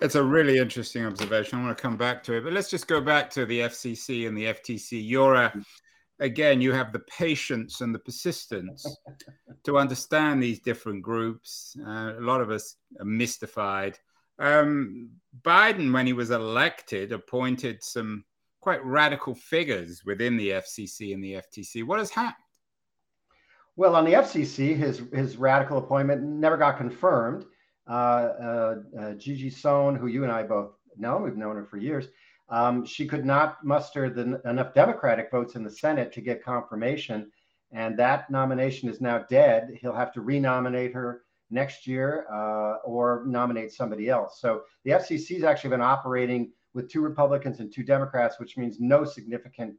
It's 0.01 0.15
a 0.15 0.23
really 0.23 0.57
interesting 0.57 1.05
observation. 1.05 1.59
I 1.59 1.63
want 1.63 1.77
to 1.77 1.81
come 1.81 1.95
back 1.95 2.23
to 2.23 2.33
it, 2.33 2.43
but 2.43 2.51
let's 2.51 2.69
just 2.69 2.87
go 2.87 2.99
back 2.99 3.29
to 3.31 3.45
the 3.45 3.61
FCC 3.61 4.27
and 4.27 4.37
the 4.37 4.45
FTC. 4.45 5.01
You're 5.07 5.35
a, 5.35 5.53
again, 6.19 6.61
you 6.61 6.71
have 6.71 6.93
the 6.93 6.99
patience 6.99 7.81
and 7.81 7.93
the 7.93 7.99
persistence 7.99 8.97
to 9.63 9.77
understand 9.77 10.41
these 10.41 10.59
different 10.59 11.01
groups. 11.01 11.75
Uh, 11.85 12.13
a 12.17 12.21
lot 12.21 12.41
of 12.41 12.49
us 12.49 12.75
are 12.99 13.05
mystified. 13.05 13.97
Um, 14.39 15.09
Biden, 15.41 15.93
when 15.93 16.05
he 16.05 16.13
was 16.13 16.31
elected, 16.31 17.11
appointed 17.11 17.83
some 17.83 18.25
quite 18.61 18.83
radical 18.85 19.35
figures 19.35 20.03
within 20.05 20.37
the 20.37 20.51
FCC 20.51 21.13
and 21.13 21.23
the 21.23 21.33
FTC. 21.33 21.83
What 21.85 21.99
has 21.99 22.09
happened? 22.09 22.37
Well, 23.75 23.95
on 23.95 24.05
the 24.05 24.13
FCC, 24.13 24.77
his 24.77 25.01
his 25.13 25.37
radical 25.37 25.79
appointment 25.79 26.21
never 26.21 26.57
got 26.57 26.77
confirmed. 26.77 27.45
Uh, 27.89 27.93
uh, 27.93 28.75
uh, 28.99 29.13
Gigi 29.13 29.49
Sohn, 29.49 29.95
who 29.95 30.07
you 30.07 30.23
and 30.23 30.31
I 30.31 30.43
both 30.43 30.71
know, 30.97 31.17
we've 31.17 31.35
known 31.35 31.55
her 31.55 31.65
for 31.65 31.77
years. 31.77 32.07
Um, 32.49 32.85
she 32.85 33.07
could 33.07 33.25
not 33.25 33.63
muster 33.63 34.09
the, 34.09 34.41
enough 34.49 34.73
Democratic 34.73 35.31
votes 35.31 35.55
in 35.55 35.63
the 35.63 35.71
Senate 35.71 36.11
to 36.13 36.21
get 36.21 36.43
confirmation, 36.43 37.31
and 37.71 37.97
that 37.97 38.29
nomination 38.29 38.89
is 38.89 39.01
now 39.01 39.25
dead. 39.29 39.77
He'll 39.81 39.95
have 39.95 40.13
to 40.13 40.21
renominate 40.21 40.93
her 40.93 41.23
next 41.49 41.87
year 41.87 42.25
uh, 42.31 42.77
or 42.85 43.23
nominate 43.25 43.71
somebody 43.71 44.09
else. 44.09 44.39
So 44.39 44.63
the 44.83 44.91
FCC 44.91 45.35
has 45.35 45.43
actually 45.43 45.69
been 45.71 45.81
operating 45.81 46.51
with 46.73 46.91
two 46.91 47.01
Republicans 47.01 47.59
and 47.59 47.71
two 47.71 47.83
Democrats, 47.83 48.39
which 48.39 48.57
means 48.57 48.79
no 48.79 49.05
significant 49.05 49.75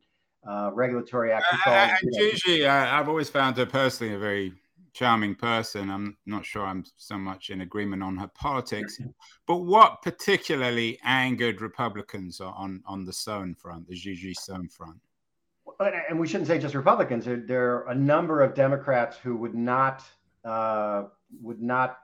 uh, 0.48 0.70
regulatory 0.72 1.32
action. 1.32 1.58
Uh, 1.66 1.96
Gigi, 2.12 2.66
I've 2.66 3.08
always 3.08 3.28
found 3.28 3.56
her 3.56 3.66
personally 3.66 4.14
a 4.14 4.18
very 4.18 4.52
charming 4.94 5.34
person. 5.34 5.90
I'm 5.90 6.16
not 6.24 6.46
sure 6.46 6.64
I'm 6.64 6.84
so 6.96 7.18
much 7.18 7.50
in 7.50 7.60
agreement 7.60 8.02
on 8.02 8.16
her 8.16 8.30
politics, 8.34 8.98
but 9.46 9.56
what 9.56 10.00
particularly 10.02 10.98
angered 11.04 11.60
Republicans 11.60 12.40
on 12.40 12.82
on 12.86 13.04
the 13.04 13.12
Sohn 13.12 13.54
front, 13.54 13.86
the 13.88 13.94
Gigi 13.94 14.32
Sohn 14.34 14.68
front? 14.68 14.98
And 16.08 16.18
we 16.18 16.28
shouldn't 16.28 16.46
say 16.46 16.58
just 16.58 16.74
Republicans. 16.74 17.24
There, 17.26 17.74
are 17.74 17.88
a 17.88 17.94
number 17.94 18.42
of 18.42 18.54
Democrats 18.54 19.16
who 19.16 19.36
would 19.36 19.54
not 19.54 20.04
uh, 20.44 21.04
would 21.42 21.60
not 21.60 21.98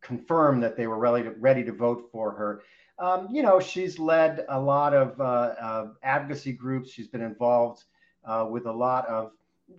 confirm 0.00 0.60
that 0.60 0.76
they 0.76 0.86
were 0.86 0.98
ready 0.98 1.24
to, 1.24 1.30
ready 1.32 1.62
to 1.64 1.72
vote 1.72 2.08
for 2.10 2.32
her. 2.32 2.62
Um, 2.98 3.28
you 3.30 3.42
know, 3.42 3.60
she's 3.60 3.98
led 3.98 4.44
a 4.48 4.58
lot 4.58 4.94
of 4.94 5.20
uh, 5.20 5.24
uh, 5.60 5.86
advocacy 6.02 6.52
groups. 6.52 6.90
She's 6.90 7.08
been 7.08 7.22
involved 7.22 7.84
uh, 8.24 8.46
with 8.48 8.66
a 8.66 8.72
lot 8.72 9.06
of, 9.08 9.32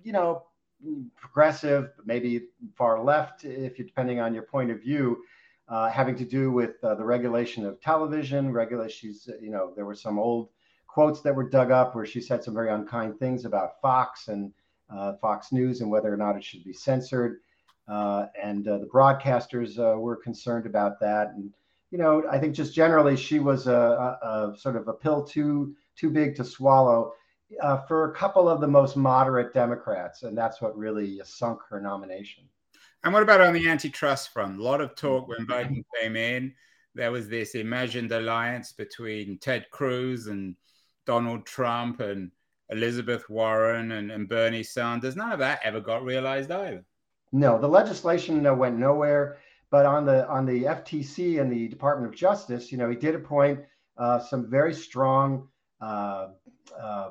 you 0.04 0.12
know, 0.12 0.44
progressive, 1.16 1.92
maybe 2.06 2.48
far 2.76 3.04
left, 3.04 3.46
if 3.46 3.80
you 3.80 3.86
depending 3.86 4.20
on 4.20 4.34
your 4.34 4.44
point 4.44 4.72
of 4.72 4.82
view, 4.82 5.24
uh, 5.70 5.90
having 5.90 6.16
to 6.16 6.26
do 6.26 6.52
with 6.52 6.84
uh, 6.84 6.96
the 6.96 7.06
regulation 7.06 7.66
of 7.66 7.80
television. 7.82 8.52
Regulation, 8.52 9.10
she's, 9.10 9.30
you 9.42 9.50
know, 9.50 9.74
there 9.76 9.86
were 9.86 9.96
some 9.96 10.20
old 10.20 10.50
quotes 10.88 11.22
that 11.22 11.34
were 11.34 11.50
dug 11.50 11.72
up 11.72 11.96
where 11.96 12.06
she 12.06 12.22
said 12.22 12.44
some 12.44 12.54
very 12.54 12.70
unkind 12.70 13.18
things 13.18 13.46
about 13.46 13.82
Fox 13.82 14.28
and 14.28 14.52
uh, 14.90 15.14
Fox 15.22 15.52
News 15.52 15.82
and 15.82 15.90
whether 15.90 16.14
or 16.14 16.18
not 16.18 16.36
it 16.36 16.44
should 16.44 16.64
be 16.64 16.74
censored. 16.74 17.40
Uh, 17.88 18.28
and 18.42 18.68
uh, 18.68 18.78
the 18.78 18.86
broadcasters 18.86 19.80
uh, 19.80 19.98
were 19.98 20.16
concerned 20.16 20.66
about 20.66 21.00
that. 21.00 21.30
And 21.36 21.52
you 21.92 21.98
know, 21.98 22.24
I 22.30 22.40
think 22.40 22.56
just 22.56 22.74
generally 22.74 23.16
she 23.16 23.40
was 23.40 23.68
a, 23.68 23.72
a, 23.72 24.52
a 24.52 24.58
sort 24.58 24.76
of 24.76 24.88
a 24.88 24.94
pill 24.94 25.24
too 25.24 25.76
too 25.96 26.10
big 26.10 26.36
to 26.36 26.44
swallow 26.44 27.14
uh, 27.62 27.82
for 27.82 28.12
a 28.12 28.16
couple 28.16 28.50
of 28.50 28.62
the 28.62 28.68
most 28.68 28.96
moderate 28.96 29.54
Democrats, 29.54 30.24
and 30.24 30.38
that's 30.38 30.62
what 30.62 30.78
really 30.78 31.22
sunk 31.24 31.60
her 31.70 31.82
nomination. 31.82 32.44
And 33.04 33.14
what 33.14 33.24
about 33.24 33.42
on 33.42 33.54
the 33.54 33.68
antitrust 33.68 34.30
front? 34.30 34.60
A 34.60 34.64
lot 34.64 34.82
of 34.82 34.96
talk 34.96 35.28
when 35.28 35.46
Biden 35.46 35.84
came 36.02 36.16
in. 36.16 36.54
There 36.96 37.12
was 37.12 37.28
this 37.28 37.56
imagined 37.56 38.12
alliance 38.12 38.72
between 38.72 39.40
Ted 39.40 39.66
Cruz 39.72 40.28
and 40.28 40.56
Donald 41.06 41.46
Trump 41.46 42.00
and 42.00 42.32
Elizabeth 42.70 43.30
Warren 43.30 43.92
and, 43.92 44.12
and 44.12 44.30
Bernie 44.30 44.64
Sanders. 44.64 45.16
None 45.16 45.32
of 45.32 45.40
that 45.40 45.60
ever 45.64 45.82
got 45.82 46.04
realized 46.04 46.52
either. 46.52 46.86
No, 47.32 47.60
the 47.60 47.68
legislation 47.68 48.44
went 48.58 48.78
nowhere. 48.78 49.38
But 49.70 49.88
on 49.88 50.06
the 50.06 50.28
on 50.28 50.46
the 50.46 50.66
FTC 50.66 51.42
and 51.42 51.52
the 51.52 51.68
Department 51.68 52.14
of 52.14 52.18
Justice, 52.18 52.72
you 52.72 52.78
know, 52.78 52.92
he 52.92 52.96
did 52.96 53.16
appoint 53.16 53.60
uh, 53.98 54.20
some 54.20 54.48
very 54.48 54.72
strong 54.74 55.48
uh, 55.82 56.28
uh, 56.80 57.10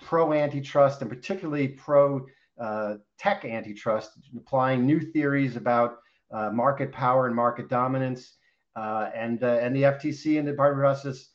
pro 0.00 0.32
antitrust 0.32 1.00
and 1.00 1.10
particularly 1.10 1.68
pro 1.68 2.24
uh, 2.60 2.94
tech 3.18 3.44
antitrust, 3.44 4.10
applying 4.36 4.86
new 4.86 5.00
theories 5.00 5.56
about 5.56 5.98
uh, 6.32 6.50
market 6.50 6.92
power 6.92 7.26
and 7.26 7.34
market 7.34 7.68
dominance. 7.68 8.36
and 8.76 9.42
and 9.42 9.76
the 9.76 9.82
FTC 9.82 10.38
and 10.38 10.46
the 10.46 10.52
Department 10.52 10.86
of 10.86 10.96
Justice 10.96 11.30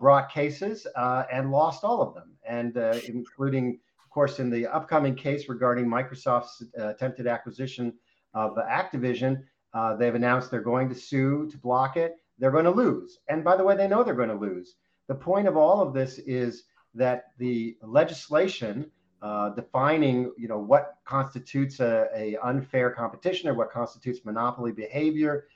brought 0.00 0.30
cases 0.30 0.86
and 0.96 1.50
lost 1.50 1.84
all 1.84 2.02
of 2.02 2.14
them, 2.14 2.32
and 2.46 2.76
including 3.08 3.78
of 4.04 4.10
course, 4.14 4.38
in 4.38 4.48
the 4.48 4.68
upcoming 4.68 5.16
case 5.16 5.48
regarding 5.48 5.86
Microsoft's 5.86 6.62
uh, 6.78 6.90
attempted 6.90 7.26
acquisition 7.26 7.92
of 8.32 8.54
Activision, 8.54 9.42
uh, 9.72 9.96
they've 9.96 10.14
announced 10.14 10.52
they're 10.52 10.60
going 10.60 10.88
to 10.88 10.94
sue 10.94 11.48
to 11.50 11.58
block 11.58 11.96
it. 11.96 12.14
They're 12.38 12.52
going 12.52 12.64
to 12.64 12.70
lose. 12.70 13.18
And 13.28 13.42
by 13.42 13.56
the 13.56 13.64
way, 13.64 13.76
they 13.76 13.88
know 13.88 14.04
they're 14.04 14.14
going 14.14 14.28
to 14.28 14.36
lose. 14.36 14.76
The 15.08 15.16
point 15.16 15.48
of 15.48 15.56
all 15.56 15.80
of 15.80 15.92
this 15.92 16.18
is 16.18 16.62
that 16.94 17.26
the 17.38 17.76
legislation 17.82 18.90
uh, 19.22 19.48
defining, 19.50 20.30
you 20.36 20.48
know, 20.48 20.58
what 20.58 20.98
constitutes 21.04 21.80
a, 21.80 22.08
a, 22.14 22.36
unfair 22.44 22.90
competition 22.90 23.48
or 23.48 23.54
what 23.54 23.70
constitutes 23.70 24.24
monopoly 24.24 24.70
behavior, 24.70 25.46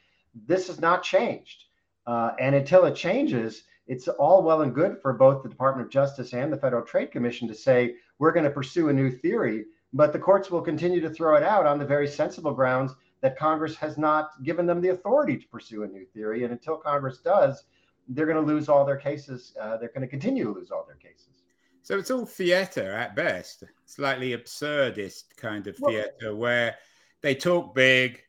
this 0.46 0.68
has 0.68 0.80
not 0.80 1.02
changed. 1.02 1.64
Uh, 2.06 2.32
and 2.40 2.54
until 2.54 2.86
it 2.86 2.94
changes, 2.94 3.64
it's 3.86 4.08
all 4.08 4.42
well 4.42 4.62
and 4.62 4.74
good 4.74 4.98
for 5.02 5.12
both 5.12 5.42
the 5.42 5.48
Department 5.48 5.86
of 5.86 5.92
Justice 5.92 6.32
and 6.32 6.52
the 6.52 6.56
Federal 6.56 6.82
Trade 6.82 7.10
Commission 7.10 7.46
to 7.48 7.54
say, 7.54 7.96
we're 8.18 8.32
going 8.32 8.44
to 8.44 8.50
pursue 8.50 8.88
a 8.88 8.92
new 8.92 9.10
theory. 9.10 9.64
But 9.92 10.12
the 10.12 10.18
courts 10.18 10.50
will 10.50 10.62
continue 10.62 11.00
to 11.00 11.10
throw 11.10 11.36
it 11.36 11.42
out 11.42 11.66
on 11.66 11.78
the 11.78 11.84
very 11.84 12.08
sensible 12.08 12.52
grounds 12.52 12.94
that 13.20 13.38
Congress 13.38 13.74
has 13.76 13.98
not 13.98 14.30
given 14.44 14.66
them 14.66 14.80
the 14.80 14.90
authority 14.90 15.36
to 15.36 15.48
pursue 15.48 15.82
a 15.82 15.88
new 15.88 16.04
theory. 16.06 16.44
And 16.44 16.52
until 16.52 16.76
Congress 16.76 17.18
does, 17.18 17.64
they're 18.08 18.26
going 18.26 18.44
to 18.44 18.52
lose 18.52 18.68
all 18.68 18.84
their 18.84 18.96
cases. 18.96 19.54
Uh, 19.60 19.76
they're 19.76 19.90
going 19.90 20.02
to 20.02 20.08
continue 20.08 20.44
to 20.44 20.52
lose 20.52 20.70
all 20.70 20.84
their 20.86 20.96
cases. 20.96 21.42
So 21.82 21.98
it's 21.98 22.10
all 22.10 22.26
theater 22.26 22.92
at 22.92 23.16
best, 23.16 23.64
slightly 23.86 24.36
absurdist 24.36 25.36
kind 25.36 25.66
of 25.66 25.76
theater 25.76 26.12
well, 26.22 26.36
where 26.36 26.74
they 27.22 27.34
talk 27.34 27.74
big, 27.74 28.20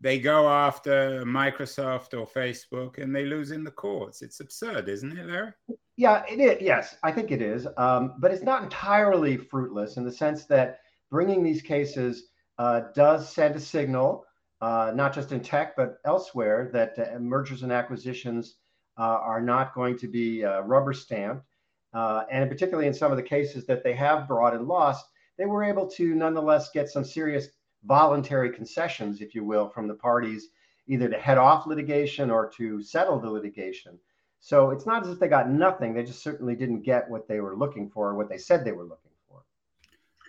they 0.00 0.18
go 0.18 0.48
after 0.48 1.24
Microsoft 1.24 2.18
or 2.18 2.26
Facebook 2.26 2.98
and 2.98 3.14
they 3.14 3.24
lose 3.24 3.52
in 3.52 3.64
the 3.64 3.70
courts. 3.70 4.20
It's 4.20 4.40
absurd, 4.40 4.88
isn't 4.88 5.16
it, 5.16 5.26
Larry? 5.26 5.52
Yeah, 5.96 6.24
it 6.28 6.40
is. 6.40 6.60
Yes, 6.60 6.96
I 7.02 7.12
think 7.12 7.30
it 7.30 7.40
is. 7.40 7.68
Um, 7.76 8.14
but 8.18 8.32
it's 8.32 8.42
not 8.42 8.64
entirely 8.64 9.36
fruitless 9.36 9.96
in 9.96 10.04
the 10.04 10.12
sense 10.12 10.44
that 10.46 10.80
bringing 11.10 11.42
these 11.42 11.62
cases 11.62 12.30
uh, 12.58 12.82
does 12.94 13.32
send 13.32 13.54
a 13.54 13.60
signal, 13.60 14.24
uh, 14.60 14.92
not 14.94 15.14
just 15.14 15.30
in 15.30 15.40
tech, 15.40 15.76
but 15.76 15.98
elsewhere, 16.04 16.70
that 16.72 16.98
uh, 16.98 17.18
mergers 17.20 17.62
and 17.62 17.70
acquisitions 17.70 18.56
are 19.02 19.40
not 19.40 19.74
going 19.74 19.98
to 19.98 20.08
be 20.08 20.44
uh, 20.44 20.60
rubber 20.60 20.92
stamped. 20.92 21.46
Uh, 21.92 22.24
and 22.30 22.50
particularly 22.50 22.88
in 22.88 22.94
some 22.94 23.10
of 23.10 23.16
the 23.16 23.22
cases 23.22 23.64
that 23.66 23.84
they 23.84 23.94
have 23.94 24.26
brought 24.26 24.54
and 24.54 24.66
lost, 24.66 25.06
they 25.38 25.46
were 25.46 25.62
able 25.62 25.86
to 25.86 26.14
nonetheless 26.14 26.70
get 26.70 26.88
some 26.88 27.04
serious 27.04 27.48
voluntary 27.84 28.50
concessions, 28.50 29.20
if 29.20 29.34
you 29.34 29.44
will, 29.44 29.68
from 29.68 29.86
the 29.86 29.94
parties, 29.94 30.48
either 30.86 31.08
to 31.08 31.18
head 31.18 31.38
off 31.38 31.66
litigation 31.66 32.30
or 32.30 32.50
to 32.50 32.82
settle 32.82 33.20
the 33.20 33.30
litigation. 33.30 33.98
So 34.40 34.70
it's 34.70 34.86
not 34.86 35.04
as 35.04 35.08
if 35.08 35.18
they 35.18 35.28
got 35.28 35.48
nothing. 35.48 35.94
They 35.94 36.02
just 36.02 36.22
certainly 36.22 36.54
didn't 36.54 36.82
get 36.82 37.08
what 37.08 37.26
they 37.28 37.40
were 37.40 37.56
looking 37.56 37.88
for, 37.88 38.10
or 38.10 38.14
what 38.14 38.28
they 38.28 38.38
said 38.38 38.64
they 38.64 38.72
were 38.72 38.84
looking 38.84 39.12
for. 39.28 39.42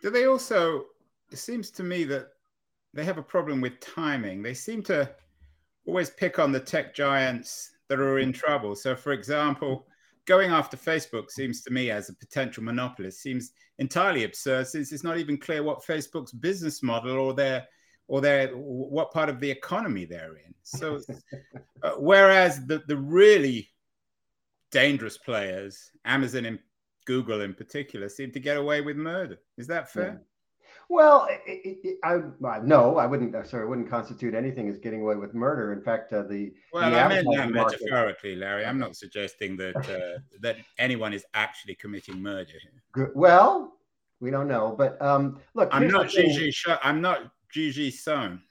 Do 0.02 0.10
they 0.10 0.26
also, 0.26 0.86
it 1.32 1.38
seems 1.38 1.70
to 1.72 1.84
me 1.84 2.04
that 2.06 2.30
they 2.94 3.04
have 3.04 3.18
a 3.18 3.24
problem 3.24 3.60
with 3.60 3.80
timing. 3.80 4.42
They 4.42 4.54
seem 4.54 4.84
to 4.84 5.10
always 5.86 6.10
pick 6.10 6.40
on 6.40 6.52
the 6.52 6.60
tech 6.60 6.96
giants 6.96 7.72
that 7.90 8.00
are 8.00 8.20
in 8.20 8.34
trouble. 8.34 8.76
So, 8.76 8.96
for 8.96 9.12
example, 9.12 9.88
going 10.26 10.52
after 10.52 10.78
Facebook 10.78 11.30
seems 11.30 11.62
to 11.62 11.72
me 11.72 11.92
as 11.92 12.10
a 12.10 12.16
potential 12.16 12.64
monopolist 12.64 13.22
seems 13.22 13.52
entirely 13.78 14.24
absurd 14.24 14.68
since 14.68 14.92
it's 14.92 15.04
not 15.04 15.18
even 15.18 15.38
clear 15.38 15.64
what 15.64 15.84
Facebook's 15.84 16.32
business 16.32 16.82
model 16.82 17.18
or 17.18 17.34
their 17.34 17.68
or 18.08 18.22
their 18.22 18.50
what 18.50 19.12
part 19.12 19.30
of 19.30 19.40
the 19.40 19.50
economy 19.50 20.06
they're 20.06 20.38
in. 20.38 20.54
So, 20.64 21.00
uh, 21.84 21.92
whereas 21.98 22.66
the 22.66 22.84
the 22.88 22.98
really 22.98 23.70
dangerous 24.72 25.18
players, 25.18 25.92
Amazon 26.06 26.46
and 26.46 26.60
Google 27.06 27.42
in 27.42 27.54
particular, 27.54 28.10
seem 28.10 28.32
to 28.32 28.40
get 28.40 28.58
away 28.58 28.82
with 28.82 28.98
murder. 28.98 29.38
Is 29.58 29.68
that 29.68 29.92
fair? 29.92 30.14
Yeah. 30.14 30.18
Well, 30.90 31.28
it, 31.30 31.80
it, 31.84 31.98
I, 32.04 32.20
no, 32.64 32.98
I 32.98 33.06
wouldn't. 33.06 33.34
Sorry, 33.48 33.64
I 33.64 33.66
wouldn't 33.66 33.90
constitute 33.90 34.34
anything 34.34 34.70
as 34.70 34.78
getting 34.78 35.02
away 35.02 35.16
with 35.16 35.34
murder. 35.34 35.74
In 35.74 35.82
fact, 35.82 36.14
uh, 36.14 36.24
the 36.24 36.54
well, 36.72 36.90
the 36.90 37.00
I 37.00 37.08
meant 37.08 37.28
that 37.36 37.52
metaphorically, 37.52 38.36
Larry. 38.36 38.66
I'm 38.66 38.78
not 38.78 38.96
suggesting 39.04 39.58
that 39.58 39.76
uh, 39.76 40.20
that 40.42 40.58
anyone 40.78 41.14
is 41.14 41.26
actually 41.34 41.76
committing 41.76 42.22
murder 42.22 42.54
here. 42.62 43.12
Well, 43.16 43.74
we 44.20 44.30
don't 44.32 44.48
know, 44.48 44.76
but 44.78 45.02
um, 45.02 45.40
look, 45.56 45.70
I'm 45.72 45.88
not 45.88 46.10
Gigi. 46.10 46.54
I'm 46.84 47.02
not 47.02 47.32
Gigi 47.52 47.92
Sohn. 47.92 48.42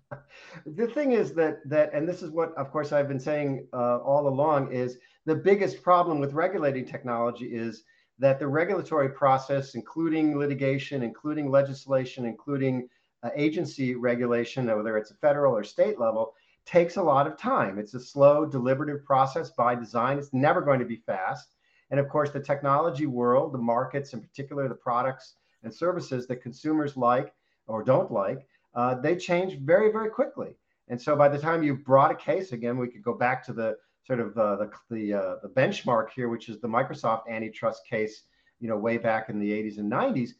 the 0.66 0.86
thing 0.88 1.12
is 1.12 1.32
that 1.34 1.58
that, 1.68 1.92
and 1.92 2.08
this 2.08 2.22
is 2.22 2.30
what, 2.30 2.54
of 2.56 2.70
course, 2.70 2.92
I've 2.92 3.08
been 3.08 3.20
saying 3.20 3.66
uh, 3.72 3.98
all 3.98 4.28
along 4.28 4.72
is 4.72 4.98
the 5.26 5.34
biggest 5.34 5.82
problem 5.82 6.18
with 6.18 6.32
regulating 6.32 6.84
technology 6.84 7.46
is 7.46 7.84
that 8.22 8.38
the 8.38 8.46
regulatory 8.46 9.08
process, 9.08 9.74
including 9.74 10.38
litigation, 10.38 11.02
including 11.02 11.50
legislation, 11.50 12.24
including 12.24 12.88
uh, 13.24 13.30
agency 13.34 13.96
regulation, 13.96 14.66
whether 14.66 14.96
it's 14.96 15.10
a 15.10 15.14
federal 15.14 15.56
or 15.56 15.64
state 15.64 15.98
level, 15.98 16.32
takes 16.64 16.98
a 16.98 17.02
lot 17.02 17.26
of 17.26 17.36
time. 17.36 17.80
It's 17.80 17.94
a 17.94 18.00
slow, 18.00 18.46
deliberative 18.46 19.04
process 19.04 19.50
by 19.50 19.74
design. 19.74 20.18
It's 20.18 20.32
never 20.32 20.60
going 20.60 20.78
to 20.78 20.84
be 20.84 21.02
fast. 21.04 21.56
And 21.90 21.98
of 21.98 22.08
course, 22.08 22.30
the 22.30 22.38
technology 22.38 23.06
world, 23.06 23.52
the 23.52 23.58
markets, 23.58 24.12
in 24.12 24.20
particular, 24.20 24.68
the 24.68 24.76
products 24.76 25.34
and 25.64 25.74
services 25.74 26.28
that 26.28 26.42
consumers 26.42 26.96
like 26.96 27.34
or 27.66 27.82
don't 27.82 28.12
like, 28.12 28.46
uh, 28.76 28.94
they 28.94 29.16
change 29.16 29.58
very, 29.58 29.90
very 29.90 30.10
quickly. 30.10 30.54
And 30.86 31.02
so 31.02 31.16
by 31.16 31.28
the 31.28 31.38
time 31.38 31.64
you've 31.64 31.84
brought 31.84 32.12
a 32.12 32.14
case, 32.14 32.52
again, 32.52 32.78
we 32.78 32.86
could 32.86 33.02
go 33.02 33.14
back 33.14 33.44
to 33.46 33.52
the 33.52 33.76
sort 34.04 34.20
of 34.20 34.36
uh, 34.36 34.56
the 34.56 34.70
the, 34.90 35.14
uh, 35.14 35.34
the 35.42 35.48
benchmark 35.48 36.10
here, 36.14 36.28
which 36.28 36.48
is 36.48 36.60
the 36.60 36.68
Microsoft 36.68 37.28
antitrust 37.28 37.82
case, 37.88 38.24
you 38.60 38.68
know, 38.68 38.76
way 38.76 38.98
back 38.98 39.28
in 39.28 39.38
the 39.38 39.50
80s 39.50 39.78
and 39.78 39.90
90s. 39.90 40.30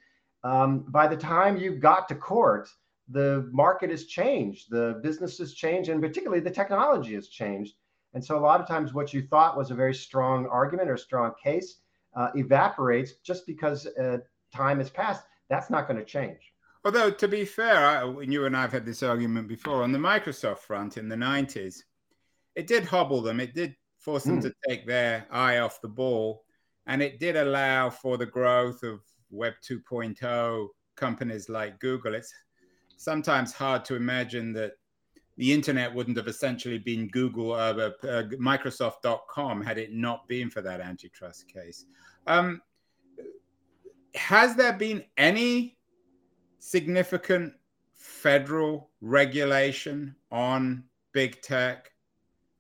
Um, 0.45 0.81
by 0.89 1.07
the 1.07 1.17
time 1.17 1.57
you 1.57 1.77
got 1.77 2.09
to 2.09 2.15
court, 2.15 2.69
the 3.09 3.49
market 3.53 3.91
has 3.91 4.07
changed, 4.07 4.71
the 4.71 5.01
business 5.03 5.39
has 5.39 5.55
changed, 5.55 5.89
and 5.89 6.01
particularly 6.01 6.43
the 6.43 6.51
technology 6.51 7.15
has 7.15 7.29
changed. 7.29 7.75
And 8.15 8.25
so 8.25 8.39
a 8.39 8.41
lot 8.41 8.61
of 8.61 8.67
times 8.67 8.93
what 8.93 9.15
you 9.15 9.23
thought 9.23 9.57
was 9.57 9.71
a 9.71 9.75
very 9.75 9.95
strong 9.95 10.47
argument 10.47 10.91
or 10.91 10.97
strong 10.97 11.33
case 11.43 11.79
uh, 12.15 12.29
evaporates 12.35 13.15
just 13.25 13.47
because 13.47 13.87
uh, 13.87 14.19
time 14.55 14.79
has 14.79 14.91
passed. 14.91 15.25
That's 15.49 15.71
not 15.71 15.87
going 15.87 15.99
to 15.99 16.05
change. 16.05 16.53
Although, 16.85 17.11
to 17.11 17.29
be 17.29 17.45
fair, 17.45 17.77
I, 17.77 18.21
you 18.23 18.45
and 18.45 18.57
I 18.57 18.63
have 18.63 18.73
had 18.73 18.85
this 18.85 19.03
argument 19.03 19.49
before 19.49 19.83
on 19.83 19.93
the 19.93 19.99
Microsoft 19.99 20.59
front 20.59 20.97
in 20.97 21.09
the 21.09 21.17
90s. 21.17 21.83
It 22.55 22.67
did 22.67 22.85
hobble 22.85 23.23
them, 23.23 23.41
it 23.41 23.55
did 23.55 23.75
force 23.99 24.25
them 24.25 24.41
mm. 24.41 24.43
to 24.43 24.55
take 24.69 24.87
their 24.87 25.27
eye 25.31 25.59
off 25.59 25.81
the 25.81 25.89
ball, 25.89 26.45
and 26.87 27.03
it 27.03 27.19
did 27.19 27.37
allow 27.37 27.89
for 27.91 28.17
the 28.17 28.27
growth 28.27 28.83
of 28.83 29.01
Web 29.31 29.55
2.0 29.67 30.69
companies 30.97 31.49
like 31.49 31.79
Google. 31.81 32.15
It's 32.15 32.33
sometimes 32.97 33.53
hard 33.53 33.85
to 33.87 33.97
imagine 33.97 34.53
that 34.55 34.73
the 35.37 35.53
internet 35.53 35.93
wouldn't 35.95 36.17
have 36.17 36.29
essentially 36.29 36.79
been 36.79 37.09
Google, 37.09 37.53
uh, 37.53 37.73
uh, 37.73 38.25
Microsoft.com 38.39 39.63
had 39.63 39.79
it 39.79 39.93
not 39.93 40.29
been 40.29 40.51
for 40.51 40.61
that 40.61 40.81
antitrust 40.81 41.49
case. 41.49 41.87
Um, 42.27 42.61
has 44.15 44.55
there 44.57 44.75
been 44.75 45.05
any 45.17 45.79
significant 46.59 47.55
federal 47.95 48.91
regulation 49.01 50.15
on 50.31 50.85
big 51.13 51.41
tech 51.41 51.92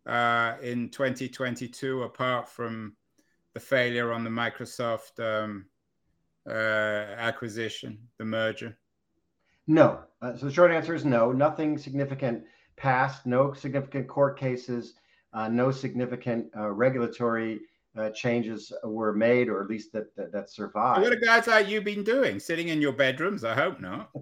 uh, 0.07 0.55
in 0.63 0.89
2022, 0.89 2.03
apart 2.03 2.49
from 2.49 2.97
the 3.55 3.61
failure 3.61 4.13
on 4.13 4.25
the 4.25 4.31
Microsoft 4.31 5.21
um, 5.21 5.67
uh, 6.49 6.53
acquisition, 6.53 7.99
the 8.19 8.25
merger? 8.25 8.79
No. 9.67 10.01
Uh, 10.21 10.37
so 10.37 10.47
the 10.47 10.53
short 10.53 10.73
answer 10.73 10.95
is 10.95 11.05
no. 11.05 11.33
Nothing 11.33 11.79
significant 11.79 12.45
passed, 12.77 13.27
no 13.27 13.53
significant 13.53 14.09
court 14.09 14.39
cases, 14.39 14.95
uh, 15.33 15.49
no 15.49 15.71
significant 15.71 16.47
uh, 16.57 16.71
regulatory 16.71 17.61
uh, 17.97 18.11
changes 18.11 18.73
were 18.85 19.13
made, 19.13 19.49
or 19.49 19.63
at 19.63 19.69
least 19.69 19.93
that 19.93 20.15
that, 20.17 20.33
that 20.33 20.51
survived. 20.51 21.03
What 21.03 21.13
are 21.13 21.17
guys 21.17 21.47
like 21.47 21.69
you 21.69 21.81
been 21.81 22.05
doing? 22.05 22.41
Sitting 22.41 22.69
in 22.69 22.81
your 22.81 22.93
bedrooms? 22.93 23.45
I 23.45 23.55
hope 23.55 23.81
not. 23.81 24.11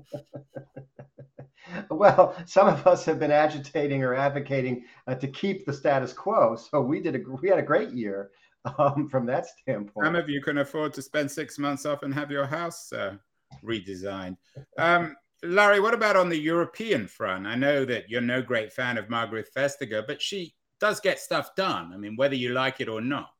well, 1.91 2.35
some 2.47 2.69
of 2.69 2.87
us 2.87 3.05
have 3.05 3.19
been 3.19 3.31
agitating 3.31 4.03
or 4.03 4.15
advocating 4.15 4.85
uh, 5.07 5.15
to 5.17 5.29
keep 5.29 5.67
the 5.67 5.73
status 5.73 6.13
quo. 6.13 6.57
So 6.57 6.81
we 6.81 7.01
did 7.01 7.17
a 7.17 7.21
we 7.43 7.49
had 7.49 7.59
a 7.59 7.63
great 7.63 7.91
year 7.91 8.31
um, 8.79 9.09
from 9.09 9.27
that 9.27 9.47
standpoint. 9.47 10.07
Some 10.07 10.17
of 10.17 10.29
you 10.29 10.43
can 10.43 10.59
afford 10.59 10.93
to 10.95 11.03
spend 11.03 11.31
six 11.31 11.59
months 11.59 11.87
off 11.87 12.03
and 12.03 12.13
have 12.15 12.31
your 12.31 12.47
house 12.47 12.93
uh, 12.93 13.17
redesigned. 13.65 14.37
Um, 14.79 15.17
Larry, 15.43 15.81
what 15.81 15.95
about 15.95 16.17
on 16.17 16.29
the 16.29 16.39
European 16.39 17.07
front? 17.07 17.47
I 17.47 17.55
know 17.55 17.85
that 17.87 18.11
you're 18.11 18.21
no 18.21 18.43
great 18.43 18.73
fan 18.73 18.99
of 18.99 19.09
Margaret 19.09 19.49
Vestager, 19.57 20.07
but 20.07 20.21
she 20.21 20.55
does 20.81 21.01
get 21.01 21.19
stuff 21.19 21.55
done. 21.55 21.93
I 21.95 21.97
mean, 21.97 22.17
whether 22.17 22.35
you 22.35 22.51
like 22.51 22.81
it 22.81 22.89
or 22.89 23.01
not. 23.01 23.31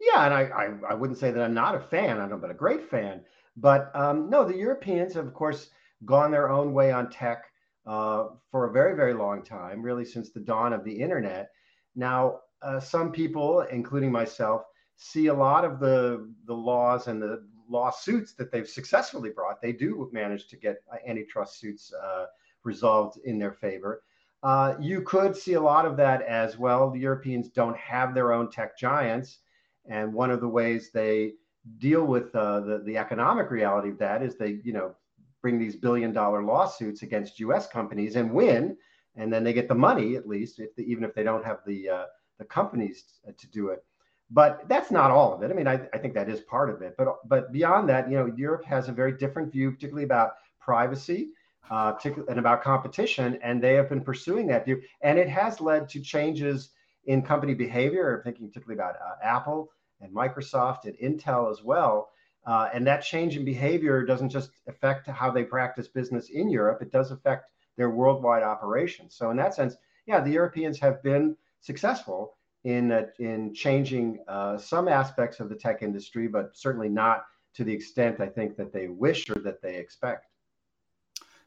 Yeah, 0.00 0.26
and 0.26 0.34
I, 0.34 0.42
I, 0.42 0.68
I 0.90 0.94
wouldn't 0.94 1.18
say 1.18 1.32
that 1.32 1.42
I'm 1.42 1.54
not 1.54 1.74
a 1.74 1.80
fan. 1.80 2.20
I 2.20 2.26
know, 2.28 2.36
but 2.36 2.50
a 2.50 2.54
great 2.54 2.88
fan. 2.88 3.22
But 3.56 3.90
um, 3.94 4.30
no, 4.30 4.44
the 4.44 4.56
Europeans 4.56 5.14
have, 5.14 5.26
of 5.26 5.34
course, 5.34 5.70
gone 6.04 6.30
their 6.30 6.50
own 6.50 6.72
way 6.72 6.92
on 6.92 7.10
tech 7.10 7.44
uh, 7.86 8.28
for 8.50 8.66
a 8.66 8.72
very, 8.72 8.94
very 8.94 9.14
long 9.14 9.42
time, 9.42 9.82
really 9.82 10.04
since 10.04 10.30
the 10.30 10.40
dawn 10.40 10.72
of 10.72 10.84
the 10.84 10.92
internet. 10.92 11.50
Now, 11.96 12.40
uh, 12.62 12.80
some 12.80 13.12
people, 13.12 13.62
including 13.62 14.12
myself, 14.12 14.62
see 14.96 15.28
a 15.28 15.34
lot 15.34 15.64
of 15.64 15.78
the 15.78 16.32
the 16.46 16.54
laws 16.54 17.06
and 17.06 17.22
the 17.22 17.46
lawsuits 17.68 18.32
that 18.34 18.50
they've 18.50 18.68
successfully 18.68 19.30
brought, 19.30 19.60
they 19.60 19.72
do 19.72 20.08
manage 20.12 20.48
to 20.48 20.56
get 20.56 20.82
antitrust 21.06 21.60
suits 21.60 21.92
uh, 21.92 22.26
resolved 22.64 23.18
in 23.24 23.38
their 23.38 23.52
favor. 23.52 24.02
Uh, 24.42 24.74
you 24.80 25.02
could 25.02 25.36
see 25.36 25.54
a 25.54 25.60
lot 25.60 25.84
of 25.84 25.96
that 25.96 26.22
as 26.22 26.56
well. 26.58 26.90
The 26.90 27.00
Europeans 27.00 27.48
don't 27.48 27.76
have 27.76 28.14
their 28.14 28.32
own 28.32 28.50
tech 28.50 28.78
giants. 28.78 29.38
And 29.86 30.12
one 30.12 30.30
of 30.30 30.40
the 30.40 30.48
ways 30.48 30.90
they 30.92 31.32
deal 31.78 32.04
with 32.04 32.34
uh, 32.34 32.60
the, 32.60 32.82
the 32.84 32.96
economic 32.96 33.50
reality 33.50 33.90
of 33.90 33.98
that 33.98 34.22
is 34.22 34.36
they, 34.36 34.60
you 34.62 34.72
know, 34.72 34.94
bring 35.42 35.58
these 35.58 35.76
billion 35.76 36.12
dollar 36.12 36.42
lawsuits 36.42 37.02
against 37.02 37.40
US 37.40 37.66
companies 37.66 38.16
and 38.16 38.32
win. 38.32 38.76
And 39.16 39.32
then 39.32 39.42
they 39.42 39.52
get 39.52 39.68
the 39.68 39.74
money, 39.74 40.16
at 40.16 40.28
least, 40.28 40.60
if 40.60 40.78
even 40.78 41.04
if 41.04 41.14
they 41.14 41.24
don't 41.24 41.44
have 41.44 41.58
the, 41.66 41.88
uh, 41.88 42.04
the 42.38 42.44
companies 42.44 43.04
to 43.36 43.46
do 43.48 43.68
it 43.68 43.84
but 44.30 44.68
that's 44.68 44.90
not 44.90 45.10
all 45.10 45.32
of 45.32 45.42
it. 45.42 45.50
I 45.50 45.54
mean, 45.54 45.66
I, 45.66 45.80
I 45.94 45.98
think 45.98 46.14
that 46.14 46.28
is 46.28 46.40
part 46.40 46.70
of 46.70 46.82
it. 46.82 46.94
But 46.98 47.16
but 47.28 47.52
beyond 47.52 47.88
that, 47.88 48.10
you 48.10 48.16
know, 48.16 48.32
Europe 48.36 48.64
has 48.64 48.88
a 48.88 48.92
very 48.92 49.12
different 49.12 49.52
view, 49.52 49.70
particularly 49.72 50.04
about 50.04 50.32
privacy, 50.60 51.30
uh, 51.70 51.94
and 52.28 52.38
about 52.38 52.62
competition, 52.62 53.38
and 53.42 53.62
they 53.62 53.74
have 53.74 53.88
been 53.88 54.02
pursuing 54.02 54.46
that 54.48 54.64
view, 54.64 54.82
and 55.02 55.18
it 55.18 55.28
has 55.28 55.60
led 55.60 55.88
to 55.90 56.00
changes 56.00 56.70
in 57.06 57.22
company 57.22 57.54
behavior. 57.54 58.20
Thinking 58.24 58.48
particularly 58.48 58.78
about 58.78 58.96
uh, 58.96 59.14
Apple 59.22 59.70
and 60.00 60.14
Microsoft 60.14 60.84
and 60.84 60.96
Intel 60.98 61.50
as 61.50 61.62
well. 61.62 62.10
Uh, 62.48 62.70
and 62.72 62.86
that 62.86 63.02
change 63.02 63.36
in 63.36 63.44
behavior 63.44 64.06
doesn't 64.06 64.30
just 64.30 64.52
affect 64.68 65.06
how 65.06 65.30
they 65.30 65.44
practice 65.44 65.86
business 65.86 66.30
in 66.30 66.48
Europe; 66.48 66.80
it 66.80 66.90
does 66.90 67.10
affect 67.10 67.50
their 67.76 67.90
worldwide 67.90 68.42
operations. 68.42 69.14
So 69.14 69.30
in 69.30 69.36
that 69.36 69.54
sense, 69.54 69.76
yeah, 70.06 70.20
the 70.20 70.30
Europeans 70.30 70.78
have 70.78 71.02
been 71.02 71.36
successful 71.60 72.38
in 72.64 72.90
uh, 72.90 73.06
in 73.18 73.52
changing 73.52 74.20
uh, 74.28 74.56
some 74.56 74.88
aspects 74.88 75.40
of 75.40 75.50
the 75.50 75.54
tech 75.56 75.82
industry, 75.82 76.26
but 76.26 76.56
certainly 76.56 76.88
not 76.88 77.26
to 77.52 77.64
the 77.64 77.72
extent 77.72 78.18
I 78.18 78.28
think 78.28 78.56
that 78.56 78.72
they 78.72 78.88
wish 78.88 79.28
or 79.28 79.40
that 79.40 79.60
they 79.60 79.76
expect. 79.76 80.24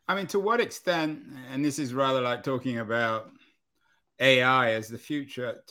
I 0.07 0.13
mean, 0.13 0.27
to 0.27 0.39
what 0.39 0.61
extent, 0.61 1.23
and 1.51 1.65
this 1.65 1.79
is 1.79 1.95
rather 1.95 2.21
like 2.21 2.43
talking 2.43 2.77
about 2.77 3.31
AI 4.19 4.73
as 4.73 4.87
the 4.87 4.99
future, 4.99 5.63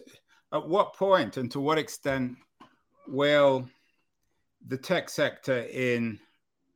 at 0.52 0.68
what 0.68 0.94
point 0.94 1.36
and 1.36 1.52
to 1.52 1.60
what 1.60 1.78
extent 1.78 2.36
will 3.06 3.68
the 4.66 4.76
tech 4.76 5.08
sector 5.08 5.60
in 5.72 6.18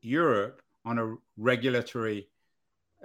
Europe 0.01 0.63
on 0.85 0.99
a 0.99 1.15
regulatory 1.37 2.29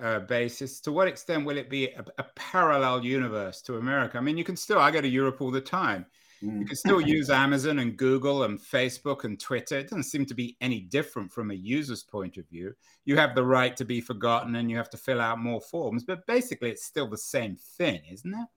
uh, 0.01 0.19
basis, 0.19 0.79
to 0.81 0.91
what 0.91 1.07
extent 1.07 1.45
will 1.45 1.57
it 1.57 1.69
be 1.69 1.87
a, 1.87 2.05
a, 2.17 2.23
parallel 2.35 3.03
universe 3.03 3.61
to 3.61 3.77
America? 3.77 4.17
I 4.17 4.21
mean, 4.21 4.37
you 4.37 4.43
can 4.43 4.55
still, 4.55 4.79
I 4.79 4.91
go 4.91 5.01
to 5.01 5.07
Europe 5.07 5.41
all 5.41 5.51
the 5.51 5.61
time. 5.61 6.05
Mm. 6.41 6.59
You 6.59 6.65
can 6.65 6.75
still 6.75 7.01
use 7.17 7.29
Amazon 7.29 7.79
and 7.79 7.97
Google 7.97 8.43
and 8.43 8.59
Facebook 8.59 9.25
and 9.25 9.39
Twitter. 9.39 9.77
It 9.77 9.89
doesn't 9.89 10.03
seem 10.03 10.25
to 10.27 10.33
be 10.33 10.55
any 10.61 10.81
different 10.81 11.31
from 11.31 11.51
a 11.51 11.55
user's 11.55 12.03
point 12.03 12.37
of 12.37 12.47
view. 12.47 12.73
You 13.05 13.17
have 13.17 13.35
the 13.35 13.43
right 13.43 13.75
to 13.77 13.85
be 13.85 13.99
forgotten 13.99 14.55
and 14.55 14.69
you 14.69 14.77
have 14.77 14.89
to 14.91 14.97
fill 14.97 15.19
out 15.19 15.39
more 15.39 15.61
forms, 15.61 16.03
but 16.05 16.25
basically 16.27 16.69
it's 16.69 16.85
still 16.85 17.09
the 17.09 17.17
same 17.17 17.57
thing, 17.77 18.01
isn't 18.09 18.33
it? 18.33 18.47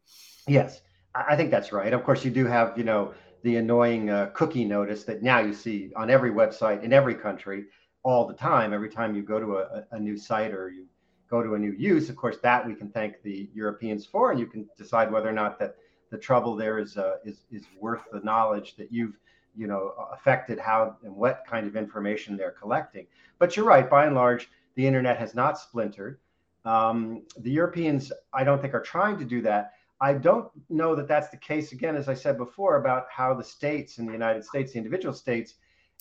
Yes, 0.47 0.83
I 1.15 1.37
think 1.37 1.51
that's 1.51 1.73
right. 1.73 1.93
Of 1.93 2.05
course, 2.05 2.25
you 2.25 2.31
do 2.31 2.47
have, 2.47 2.77
you 2.77 2.85
know, 2.85 3.15
the 3.43 3.57
annoying 3.57 4.11
uh, 4.11 4.27
cookie 4.35 4.65
notice 4.65 5.05
that 5.05 5.23
now 5.23 5.41
you 5.41 5.53
see 5.53 5.93
on 5.97 6.11
every 6.11 6.31
website 6.31 6.83
in 6.83 6.93
every 6.93 7.15
country 7.15 7.65
all 8.03 8.27
the 8.27 8.35
time. 8.35 8.73
Every 8.73 8.89
time 8.91 9.15
you 9.15 9.23
go 9.23 9.41
to 9.41 9.59
a, 9.59 9.85
a 9.93 9.99
new 9.99 10.17
site 10.17 10.53
or 10.53 10.71
you 10.71 10.87
go 11.29 11.43
to 11.43 11.55
a 11.55 11.59
new 11.59 11.73
use. 11.73 12.09
Of 12.09 12.17
course, 12.17 12.37
that 12.43 12.67
we 12.67 12.75
can 12.75 12.91
thank 12.91 13.23
the 13.23 13.49
Europeans 13.55 14.05
for, 14.05 14.31
and 14.31 14.39
you 14.39 14.47
can 14.47 14.69
decide 14.77 15.11
whether 15.11 15.29
or 15.29 15.33
not 15.33 15.59
that 15.59 15.77
the 16.11 16.19
trouble 16.19 16.55
there 16.55 16.79
is 16.79 16.97
uh, 16.97 17.17
is 17.25 17.45
is 17.51 17.65
worth 17.81 18.03
the 18.13 18.21
knowledge 18.21 18.77
that 18.77 18.93
you've 18.93 19.19
you 19.57 19.67
know 19.67 19.95
affected 20.13 20.59
how 20.59 20.97
and 21.03 21.15
what 21.15 21.43
kind 21.49 21.67
of 21.67 21.75
information 21.75 22.37
they're 22.37 22.51
collecting. 22.53 23.07
But 23.39 23.57
you're 23.57 23.65
right. 23.65 23.89
By 23.89 24.07
and 24.07 24.15
large, 24.15 24.51
the 24.75 24.87
internet 24.87 25.19
has 25.19 25.35
not 25.35 25.59
splintered. 25.59 26.19
Um, 26.65 27.23
the 27.39 27.51
Europeans, 27.51 28.13
I 28.33 28.45
don't 28.45 28.61
think, 28.61 28.75
are 28.75 28.83
trying 28.83 29.19
to 29.19 29.25
do 29.25 29.43
that. 29.43 29.73
I 30.03 30.15
don't 30.15 30.51
know 30.69 30.97
that 30.97 31.07
that's 31.07 31.29
the 31.29 31.37
case. 31.37 31.71
Again, 31.71 31.95
as 31.95 32.09
I 32.09 32.15
said 32.15 32.37
before, 32.37 32.77
about 32.77 33.07
how 33.09 33.35
the 33.35 33.45
states 33.45 33.99
in 33.99 34.07
the 34.07 34.13
United 34.13 34.45
States, 34.45 34.73
the 34.73 34.79
individual 34.79 35.15
states, 35.15 35.55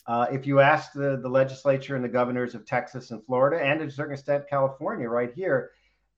uh, 0.07 0.25
if 0.31 0.47
you 0.47 0.59
ask 0.59 0.91
the, 0.91 1.19
the 1.21 1.29
legislature 1.29 1.95
and 1.95 2.03
the 2.03 2.09
governors 2.09 2.55
of 2.55 2.65
Texas 2.65 3.11
and 3.11 3.23
Florida, 3.23 3.63
and 3.63 3.79
to 3.79 3.85
a 3.85 3.91
certain 3.91 4.13
extent 4.13 4.45
California, 4.49 5.07
right 5.07 5.31
here, 5.31 5.69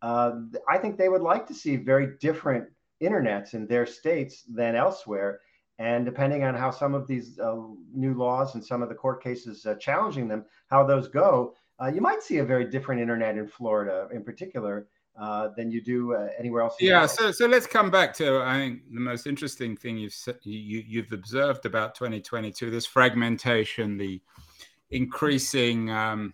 uh, 0.02 0.32
I 0.70 0.78
think 0.78 0.98
they 0.98 1.10
would 1.10 1.22
like 1.22 1.46
to 1.48 1.54
see 1.54 1.76
very 1.76 2.16
different 2.22 2.70
internets 3.02 3.54
in 3.54 3.68
their 3.68 3.86
states 3.86 4.44
than 4.44 4.78
elsewhere. 4.78 5.42
And 5.78 6.06
depending 6.06 6.46
on 6.46 6.56
how 6.56 6.72
some 6.72 6.94
of 6.94 7.06
these 7.06 7.38
uh, 7.38 7.58
new 7.94 8.14
laws 8.14 8.56
and 8.56 8.64
some 8.64 8.82
of 8.82 8.88
the 8.88 8.96
court 8.96 9.22
cases 9.22 9.66
uh, 9.66 9.76
challenging 9.76 10.30
them, 10.30 10.46
how 10.68 10.86
those 10.86 11.10
go, 11.10 11.56
uh, 11.82 11.88
you 11.88 12.00
might 12.00 12.24
see 12.24 12.38
a 12.38 12.46
very 12.46 12.64
different 12.70 13.02
internet 13.02 13.38
in 13.38 13.48
Florida, 13.48 14.08
in 14.14 14.24
particular, 14.24 14.88
uh, 15.20 15.50
than 15.56 15.72
you 15.72 15.82
do 15.82 16.14
uh, 16.14 16.30
anywhere 16.38 16.64
else. 16.64 16.76
Yeah, 16.80 17.06
so 17.06 17.32
so 17.32 17.46
let's 17.46 17.68
come 17.68 17.92
back 17.92 18.14
to 18.16 18.40
I 18.40 18.58
think 18.58 18.94
the 18.94 19.00
most 19.00 19.28
interesting 19.28 19.78
thing 19.78 19.98
you've 19.98 20.16
you, 20.44 20.84
you've 20.88 21.12
observed 21.12 21.66
about 21.66 21.96
2022: 21.96 22.72
this 22.72 22.86
fragmentation, 22.86 23.98
the 23.98 24.22
increasing 24.90 25.90
um, 25.90 26.34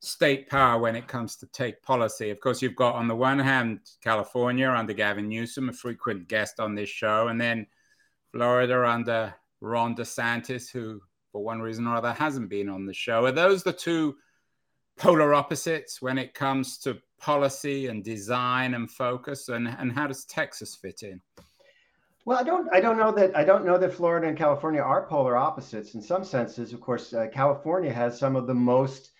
state 0.00 0.48
power 0.48 0.78
when 0.78 0.96
it 0.96 1.08
comes 1.08 1.36
to 1.36 1.46
take 1.46 1.82
policy. 1.82 2.30
Of 2.30 2.40
course, 2.40 2.62
you've 2.62 2.76
got 2.76 2.94
on 2.94 3.08
the 3.08 3.16
one 3.16 3.38
hand 3.38 3.80
California 4.02 4.68
under 4.70 4.92
Gavin 4.92 5.28
Newsom, 5.28 5.68
a 5.68 5.72
frequent 5.72 6.28
guest 6.28 6.60
on 6.60 6.74
this 6.74 6.88
show, 6.88 7.28
and 7.28 7.40
then 7.40 7.66
Florida 8.32 8.86
under 8.86 9.34
Ron 9.60 9.94
DeSantis, 9.94 10.70
who 10.70 11.00
for 11.32 11.42
one 11.42 11.60
reason 11.60 11.86
or 11.86 11.96
other 11.96 12.12
hasn't 12.12 12.48
been 12.48 12.68
on 12.68 12.86
the 12.86 12.94
show. 12.94 13.24
Are 13.24 13.32
those 13.32 13.62
the 13.62 13.72
two 13.72 14.16
polar 14.96 15.34
opposites 15.34 16.00
when 16.00 16.18
it 16.18 16.34
comes 16.34 16.78
to 16.78 16.98
policy 17.24 17.86
and 17.86 18.04
design 18.04 18.74
and 18.74 18.90
focus, 18.90 19.48
and, 19.48 19.66
and 19.66 19.90
how 19.90 20.06
does 20.06 20.26
Texas 20.26 20.74
fit 20.74 21.02
in? 21.02 21.18
Well, 22.26 22.38
I 22.38 22.42
don't. 22.42 22.68
I 22.72 22.80
don't 22.80 22.98
know 22.98 23.12
that. 23.12 23.34
I 23.34 23.44
don't 23.44 23.64
know 23.64 23.78
that 23.78 23.92
Florida 23.94 24.28
and 24.28 24.36
California 24.36 24.80
are 24.80 25.06
polar 25.06 25.36
opposites. 25.36 25.94
In 25.94 26.02
some 26.02 26.24
senses, 26.24 26.72
of 26.74 26.80
course, 26.80 27.12
uh, 27.14 27.26
California 27.32 27.92
has 27.92 28.18
some 28.18 28.36
of 28.36 28.46
the 28.46 28.54
most 28.54 29.12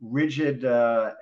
rigid 0.00 0.64
uh, 0.64 1.12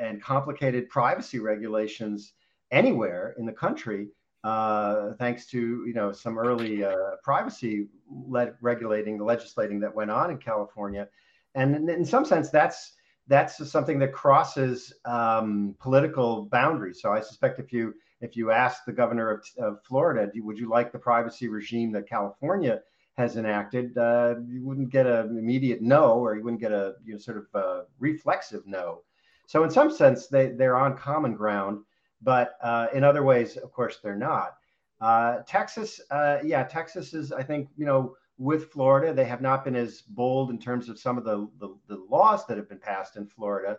and 0.00 0.20
complicated 0.20 0.88
privacy 0.88 1.38
regulations 1.38 2.32
anywhere 2.72 3.34
in 3.38 3.46
the 3.46 3.52
country, 3.52 4.08
uh, 4.42 5.12
thanks 5.18 5.46
to 5.46 5.84
you 5.86 5.94
know 5.94 6.10
some 6.10 6.38
early 6.38 6.84
uh, 6.84 6.94
privacy 7.22 7.86
le- 8.08 8.54
regulating, 8.60 9.18
legislating 9.18 9.78
that 9.80 9.94
went 9.94 10.10
on 10.10 10.30
in 10.30 10.38
California, 10.38 11.08
and 11.54 11.74
in, 11.76 11.88
in 11.88 12.04
some 12.04 12.24
sense, 12.24 12.50
that's 12.50 12.94
that's 13.26 13.70
something 13.70 13.98
that 14.00 14.12
crosses 14.12 14.92
um, 15.04 15.74
political 15.80 16.46
boundaries. 16.46 17.00
So 17.00 17.12
I 17.12 17.20
suspect 17.20 17.58
if 17.58 17.72
you 17.72 17.94
if 18.20 18.36
you 18.36 18.50
ask 18.50 18.84
the 18.84 18.92
governor 18.92 19.30
of, 19.30 19.44
of 19.58 19.82
Florida, 19.84 20.30
would 20.36 20.58
you 20.58 20.68
like 20.68 20.92
the 20.92 20.98
privacy 20.98 21.48
regime 21.48 21.92
that 21.92 22.08
California 22.08 22.80
has 23.16 23.36
enacted, 23.36 23.96
uh, 23.96 24.34
you 24.46 24.64
wouldn't 24.64 24.90
get 24.90 25.06
an 25.06 25.38
immediate 25.38 25.80
no, 25.82 26.14
or 26.14 26.34
you 26.34 26.42
wouldn't 26.42 26.60
get 26.60 26.72
a 26.72 26.94
you 27.04 27.12
know, 27.12 27.18
sort 27.18 27.46
of 27.54 27.86
reflexive 27.98 28.66
no. 28.66 29.02
So 29.46 29.62
in 29.62 29.70
some 29.70 29.90
sense, 29.90 30.26
they 30.26 30.48
they're 30.48 30.76
on 30.76 30.96
common 30.96 31.34
ground, 31.34 31.80
but 32.22 32.56
uh, 32.62 32.86
in 32.94 33.04
other 33.04 33.22
ways, 33.22 33.56
of 33.56 33.72
course, 33.72 33.98
they're 34.02 34.16
not. 34.16 34.56
Uh, 35.00 35.40
Texas, 35.46 36.00
uh, 36.10 36.38
yeah, 36.42 36.64
Texas 36.64 37.14
is, 37.14 37.30
I 37.30 37.42
think, 37.42 37.68
you 37.76 37.84
know, 37.84 38.16
with 38.38 38.70
Florida, 38.72 39.12
they 39.12 39.24
have 39.24 39.40
not 39.40 39.64
been 39.64 39.76
as 39.76 40.02
bold 40.02 40.50
in 40.50 40.58
terms 40.58 40.88
of 40.88 40.98
some 40.98 41.18
of 41.18 41.24
the 41.24 41.48
the, 41.58 41.76
the 41.88 42.04
laws 42.10 42.46
that 42.46 42.56
have 42.56 42.68
been 42.68 42.78
passed 42.78 43.16
in 43.16 43.26
Florida. 43.26 43.78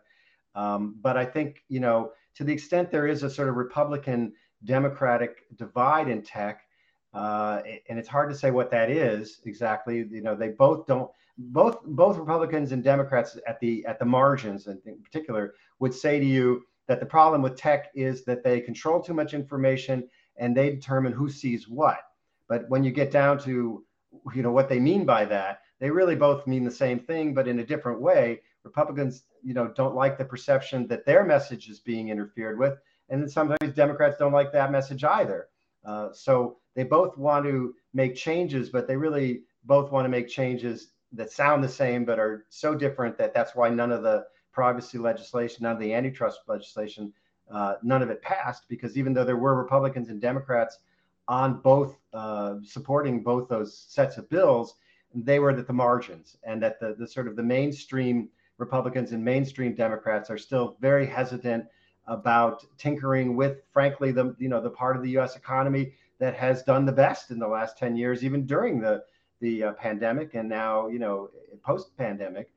Um, 0.56 0.96
but 1.02 1.18
I 1.18 1.26
think, 1.26 1.64
you 1.68 1.80
know, 1.80 2.12
to 2.36 2.44
the 2.44 2.54
extent 2.54 2.90
there 2.90 3.08
is 3.08 3.24
a 3.24 3.30
sort 3.30 3.50
of 3.50 3.56
Republican 3.56 4.34
Democratic 4.64 5.44
divide 5.58 6.08
in 6.08 6.22
tech, 6.22 6.62
uh, 7.14 7.62
and 7.90 8.00
it's 8.00 8.08
hard 8.08 8.30
to 8.30 8.38
say 8.38 8.52
what 8.52 8.72
that 8.72 8.90
is 8.90 9.42
exactly. 9.46 9.98
You 10.10 10.22
know, 10.22 10.36
they 10.36 10.50
both 10.50 10.86
don't. 10.86 11.12
Both 11.38 11.80
both 11.84 12.18
Republicans 12.18 12.72
and 12.72 12.82
Democrats 12.82 13.38
at 13.46 13.60
the 13.60 13.86
at 13.86 14.00
the 14.00 14.06
margins, 14.06 14.68
in 14.68 15.02
particular, 15.04 15.56
would 15.80 15.94
say 15.94 16.18
to 16.18 16.26
you 16.26 16.64
that 16.88 17.02
the 17.02 17.06
problem 17.06 17.42
with 17.42 17.58
tech 17.58 17.88
is 17.94 18.24
that 18.26 18.44
they 18.44 18.62
control 18.62 19.02
too 19.02 19.14
much 19.14 19.34
information 19.34 20.08
and 20.38 20.56
they 20.56 20.70
determine 20.70 21.12
who 21.12 21.30
sees 21.30 21.68
what. 21.68 22.00
But 22.48 22.70
when 22.70 22.84
you 22.84 22.92
get 22.92 23.12
down 23.12 23.40
to 23.40 23.85
you 24.34 24.42
know 24.42 24.52
what 24.52 24.70
they 24.70 24.80
mean 24.80 25.06
by 25.06 25.26
that, 25.26 25.62
they 25.80 25.90
really 25.90 26.16
both 26.16 26.48
mean 26.48 26.64
the 26.64 26.72
same 26.72 27.00
thing, 27.00 27.34
but 27.34 27.48
in 27.48 27.60
a 27.60 27.66
different 27.66 28.02
way. 28.02 28.42
Republicans, 28.64 29.24
you 29.44 29.54
know, 29.54 29.68
don't 29.76 29.96
like 29.96 30.18
the 30.18 30.26
perception 30.26 30.88
that 30.88 31.06
their 31.06 31.24
message 31.24 31.70
is 31.70 31.80
being 31.80 32.10
interfered 32.10 32.58
with, 32.58 32.80
and 33.10 33.22
then 33.22 33.30
sometimes 33.30 33.76
Democrats 33.76 34.18
don't 34.18 34.32
like 34.32 34.52
that 34.52 34.72
message 34.72 35.04
either. 35.04 35.50
Uh, 35.86 36.10
so 36.12 36.58
they 36.76 36.84
both 36.84 37.18
want 37.18 37.46
to 37.46 37.76
make 37.94 38.16
changes, 38.16 38.70
but 38.70 38.88
they 38.88 38.98
really 38.98 39.44
both 39.66 39.92
want 39.92 40.06
to 40.06 40.10
make 40.10 40.28
changes 40.28 40.90
that 41.12 41.32
sound 41.32 41.64
the 41.64 41.70
same 41.70 42.06
but 42.06 42.20
are 42.20 42.46
so 42.50 42.76
different 42.76 43.18
that 43.18 43.34
that's 43.34 43.56
why 43.56 43.70
none 43.70 43.92
of 43.92 44.04
the 44.04 44.26
privacy 44.52 44.98
legislation, 44.98 45.64
none 45.64 45.74
of 45.74 45.80
the 45.80 45.94
antitrust 45.94 46.40
legislation, 46.48 47.14
uh, 47.52 47.76
none 47.84 48.02
of 48.02 48.10
it 48.10 48.22
passed 48.22 48.64
because 48.68 48.98
even 48.98 49.14
though 49.14 49.24
there 49.24 49.38
were 49.38 49.56
Republicans 49.56 50.10
and 50.10 50.20
Democrats 50.20 50.80
on 51.28 51.62
both 51.62 51.98
uh, 52.14 52.56
supporting 52.64 53.24
both 53.24 53.50
those 53.50 53.78
sets 53.78 54.18
of 54.18 54.30
bills, 54.30 54.76
they 55.14 55.40
were 55.40 55.52
at 55.52 55.68
the 55.68 55.74
margins, 55.74 56.38
and 56.44 56.62
that 56.62 56.80
the, 56.80 56.96
the 56.98 57.08
sort 57.08 57.28
of 57.28 57.36
the 57.36 57.44
mainstream 57.44 58.30
Republicans 58.58 59.12
and 59.12 59.24
mainstream 59.24 59.76
Democrats 59.76 60.30
are 60.30 60.38
still 60.38 60.78
very 60.80 61.06
hesitant 61.06 61.66
about 62.08 62.64
tinkering 62.78 63.36
with, 63.36 63.64
frankly, 63.72 64.12
the 64.12 64.36
you 64.38 64.50
know 64.50 64.62
the 64.62 64.70
part 64.70 64.96
of 64.96 65.04
the 65.04 65.10
U.S. 65.12 65.36
economy 65.36 65.94
that 66.20 66.36
has 66.36 66.64
done 66.64 66.86
the 66.86 66.92
best 66.92 67.32
in 67.32 67.40
the 67.40 67.48
last 67.48 67.78
10 67.78 67.96
years, 67.96 68.24
even 68.24 68.46
during 68.46 68.80
the 68.80 69.04
the 69.42 69.64
uh, 69.64 69.74
pandemic 69.74 70.34
and 70.34 70.48
now 70.48 70.88
you 70.88 71.00
know 71.00 71.30
post 71.64 71.96
pandemic. 71.98 72.50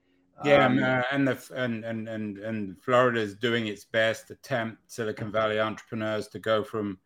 Yeah, 0.45 0.67
um, 0.67 0.83
uh, 0.83 1.03
and 1.11 1.27
the 1.27 1.39
and 1.57 1.85
and 1.85 2.09
and 2.09 2.39
and 2.39 2.81
Florida 2.81 3.21
is 3.21 3.35
doing 3.35 3.67
its 3.67 3.85
best 3.85 4.29
to 4.29 4.37
tempt 4.37 4.79
Silicon 4.87 5.33
Valley 5.33 5.59
entrepreneurs 5.59 6.29
to 6.29 6.39
go 6.39 6.63
from 6.63 6.99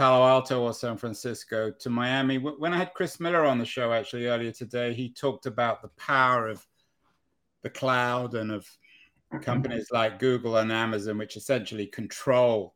Palo 0.00 0.26
Alto 0.26 0.62
or 0.62 0.72
San 0.72 0.96
Francisco 0.96 1.70
to 1.70 1.90
Miami. 1.90 2.38
When 2.38 2.72
I 2.72 2.78
had 2.78 2.94
Chris 2.94 3.20
Miller 3.20 3.44
on 3.44 3.58
the 3.58 3.66
show 3.66 3.92
actually 3.92 4.28
earlier 4.28 4.50
today, 4.50 4.94
he 4.94 5.12
talked 5.12 5.44
about 5.44 5.82
the 5.82 5.90
power 5.98 6.48
of 6.48 6.66
the 7.60 7.68
cloud 7.68 8.34
and 8.34 8.50
of 8.50 8.66
companies 9.42 9.88
like 9.92 10.18
Google 10.18 10.56
and 10.56 10.72
Amazon, 10.72 11.18
which 11.18 11.36
essentially 11.36 11.86
control 11.86 12.74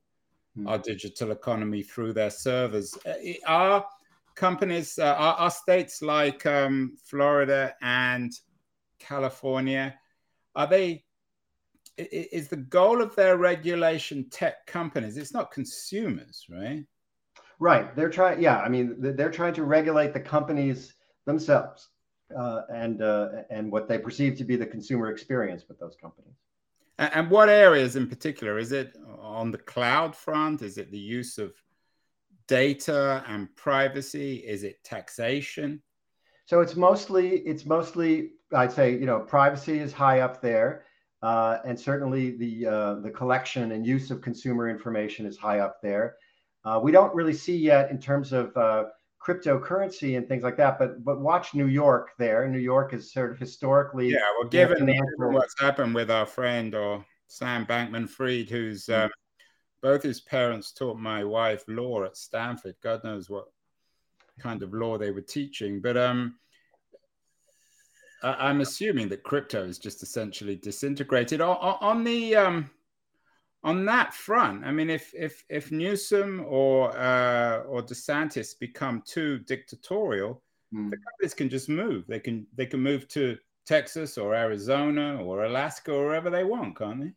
mm. 0.54 0.68
our 0.68 0.76
digital 0.76 1.30
economy 1.30 1.82
through 1.82 2.12
their 2.12 2.28
servers. 2.28 2.94
Uh, 3.06 3.14
are 3.46 3.86
companies, 4.34 4.98
uh, 4.98 5.14
are, 5.16 5.34
are, 5.36 5.50
states 5.50 6.02
like 6.02 6.44
um, 6.44 6.94
Florida 7.02 7.74
and 7.80 8.38
California, 8.98 9.98
are 10.54 10.66
they? 10.66 11.06
Is 11.96 12.48
the 12.48 12.56
goal 12.56 13.00
of 13.00 13.16
their 13.16 13.38
regulation 13.38 14.28
tech 14.28 14.66
companies? 14.66 15.16
It's 15.16 15.32
not 15.32 15.50
consumers, 15.50 16.44
right? 16.50 16.84
Right. 17.58 17.94
They're 17.94 18.10
trying. 18.10 18.42
Yeah. 18.42 18.58
I 18.58 18.68
mean, 18.68 18.96
they're 18.98 19.30
trying 19.30 19.54
to 19.54 19.64
regulate 19.64 20.12
the 20.12 20.20
companies 20.20 20.94
themselves 21.24 21.88
uh, 22.36 22.62
and 22.72 23.02
uh, 23.02 23.28
and 23.50 23.70
what 23.70 23.88
they 23.88 23.98
perceive 23.98 24.36
to 24.38 24.44
be 24.44 24.56
the 24.56 24.66
consumer 24.66 25.10
experience 25.10 25.64
with 25.68 25.78
those 25.78 25.96
companies. 26.00 26.34
And 26.98 27.28
what 27.28 27.48
areas 27.48 27.96
in 27.96 28.08
particular? 28.08 28.58
Is 28.58 28.70
it 28.70 28.96
on 29.18 29.50
the 29.50 29.58
cloud 29.58 30.14
front? 30.14 30.62
Is 30.62 30.78
it 30.78 30.92
the 30.92 30.98
use 30.98 31.38
of 31.38 31.52
data 32.46 33.24
and 33.26 33.54
privacy? 33.56 34.36
Is 34.36 34.62
it 34.62 34.84
taxation? 34.84 35.82
So 36.46 36.60
it's 36.60 36.76
mostly 36.76 37.38
it's 37.38 37.66
mostly 37.66 38.32
I'd 38.52 38.72
say 38.72 38.92
you 38.92 39.06
know 39.06 39.20
privacy 39.20 39.78
is 39.78 39.92
high 39.92 40.20
up 40.20 40.40
there, 40.40 40.84
uh, 41.22 41.58
and 41.64 41.78
certainly 41.78 42.36
the 42.36 42.66
uh, 42.66 42.94
the 42.96 43.10
collection 43.10 43.72
and 43.72 43.86
use 43.86 44.10
of 44.10 44.20
consumer 44.20 44.68
information 44.68 45.26
is 45.26 45.36
high 45.36 45.60
up 45.60 45.80
there. 45.82 46.16
Uh, 46.64 46.80
we 46.82 46.90
don't 46.90 47.14
really 47.14 47.34
see 47.34 47.56
yet 47.56 47.90
in 47.90 48.00
terms 48.00 48.32
of 48.32 48.56
uh, 48.56 48.84
cryptocurrency 49.22 50.16
and 50.16 50.26
things 50.26 50.42
like 50.42 50.56
that. 50.56 50.78
But 50.78 51.04
but 51.04 51.20
watch 51.20 51.54
New 51.54 51.66
York 51.66 52.10
there. 52.18 52.48
New 52.48 52.58
York 52.58 52.94
is 52.94 53.12
sort 53.12 53.32
of 53.32 53.38
historically 53.38 54.10
yeah. 54.10 54.20
Well, 54.38 54.48
given 54.48 54.92
what's 55.18 55.60
happened 55.60 55.94
with 55.94 56.10
our 56.10 56.26
friend 56.26 56.74
or 56.74 57.04
Sam 57.26 57.66
Bankman-Fried, 57.66 58.48
who's 58.48 58.86
mm-hmm. 58.86 59.04
um, 59.04 59.10
both 59.82 60.02
his 60.02 60.20
parents 60.20 60.72
taught 60.72 60.98
my 60.98 61.24
wife 61.24 61.64
law 61.68 62.04
at 62.04 62.16
Stanford. 62.16 62.76
God 62.82 63.04
knows 63.04 63.28
what 63.28 63.46
kind 64.38 64.62
of 64.62 64.72
law 64.72 64.98
they 64.98 65.10
were 65.10 65.20
teaching, 65.20 65.80
but 65.80 65.96
um. 65.96 66.36
I'm 68.22 68.62
assuming 68.62 69.10
that 69.10 69.22
crypto 69.22 69.64
is 69.64 69.78
just 69.78 70.02
essentially 70.02 70.56
disintegrated. 70.56 71.42
On, 71.42 71.58
on 71.58 72.04
the 72.04 72.34
um, 72.34 72.70
on 73.64 73.86
that 73.86 74.12
front, 74.12 74.64
I 74.64 74.70
mean, 74.70 74.90
if 74.90 75.12
if 75.14 75.42
if 75.48 75.72
Newsom 75.72 76.44
or 76.46 76.96
uh, 76.96 77.60
or 77.60 77.82
DeSantis 77.82 78.58
become 78.58 79.02
too 79.06 79.38
dictatorial, 79.40 80.42
mm. 80.72 80.90
the 80.90 80.98
companies 80.98 81.34
can 81.34 81.48
just 81.48 81.68
move. 81.70 82.06
They 82.06 82.20
can 82.20 82.46
they 82.54 82.66
can 82.66 82.80
move 82.80 83.08
to 83.08 83.38
Texas 83.66 84.18
or 84.18 84.34
Arizona 84.34 85.16
or 85.22 85.44
Alaska 85.44 85.92
or 85.92 86.06
wherever 86.06 86.28
they 86.28 86.44
want, 86.44 86.76
can't 86.76 87.00
they? 87.00 87.12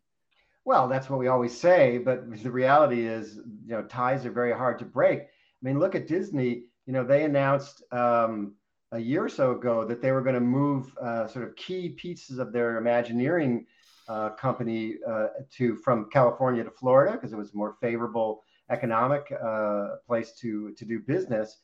Well, 0.64 0.88
that's 0.88 1.10
what 1.10 1.20
we 1.20 1.28
always 1.28 1.58
say, 1.58 1.98
but 1.98 2.30
the 2.44 2.52
reality 2.52 3.06
is, 3.06 3.38
you 3.66 3.74
know, 3.76 3.84
ties 3.84 4.26
are 4.26 4.32
very 4.32 4.54
hard 4.54 4.80
to 4.80 4.86
break. 4.86 5.20
I 5.20 5.62
mean, 5.62 5.80
look 5.80 5.96
at 5.96 6.08
Disney. 6.08 6.64
You 6.86 6.94
know, 6.94 7.04
they 7.04 7.24
announced 7.24 7.84
um, 7.92 8.54
a 8.94 9.00
year 9.00 9.26
or 9.26 9.30
so 9.30 9.52
ago 9.52 9.86
that 9.86 10.02
they 10.02 10.12
were 10.12 10.22
going 10.22 10.36
to 10.36 10.42
move 10.42 10.94
uh, 11.02 11.28
sort 11.28 11.46
of 11.46 11.56
key 11.58 11.90
pieces 11.90 12.40
of 12.40 12.54
their 12.54 12.78
Imagineering 12.78 13.66
uh, 14.08 14.30
company 14.30 14.96
uh, 15.08 15.28
to 15.52 15.76
from 15.78 16.10
California 16.12 16.64
to 16.64 16.72
Florida 16.72 17.14
because 17.14 17.34
it 17.34 17.38
was 17.38 17.54
a 17.54 17.58
more 17.58 17.76
favorable 17.82 18.44
economic 18.70 19.32
uh, 19.44 19.96
place 20.06 20.34
to 20.40 20.74
to 20.74 20.86
do 20.86 21.00
business. 21.00 21.58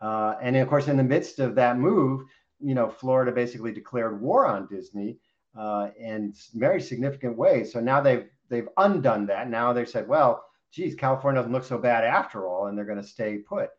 Uh, 0.00 0.34
and 0.40 0.56
of 0.56 0.68
course, 0.68 0.88
in 0.88 0.96
the 0.96 1.02
midst 1.02 1.38
of 1.38 1.54
that 1.54 1.78
move, 1.78 2.22
you 2.58 2.74
know, 2.74 2.88
Florida 2.88 3.32
basically 3.32 3.72
declared 3.72 4.20
war 4.20 4.46
on 4.46 4.66
Disney 4.66 5.18
uh, 5.58 5.88
in 5.98 6.32
very 6.54 6.80
significant 6.80 7.36
ways. 7.36 7.72
So 7.72 7.80
now 7.80 8.00
they've 8.00 8.26
they've 8.48 8.68
undone 8.78 9.26
that. 9.26 9.48
Now 9.48 9.72
they 9.72 9.84
said, 9.84 10.08
well, 10.08 10.44
geez, 10.72 10.94
California 10.94 11.40
doesn't 11.40 11.52
look 11.52 11.64
so 11.64 11.78
bad 11.78 12.04
after 12.04 12.46
all, 12.46 12.66
and 12.66 12.76
they're 12.76 12.84
going 12.86 13.02
to 13.02 13.06
stay 13.06 13.38
put. 13.38 13.70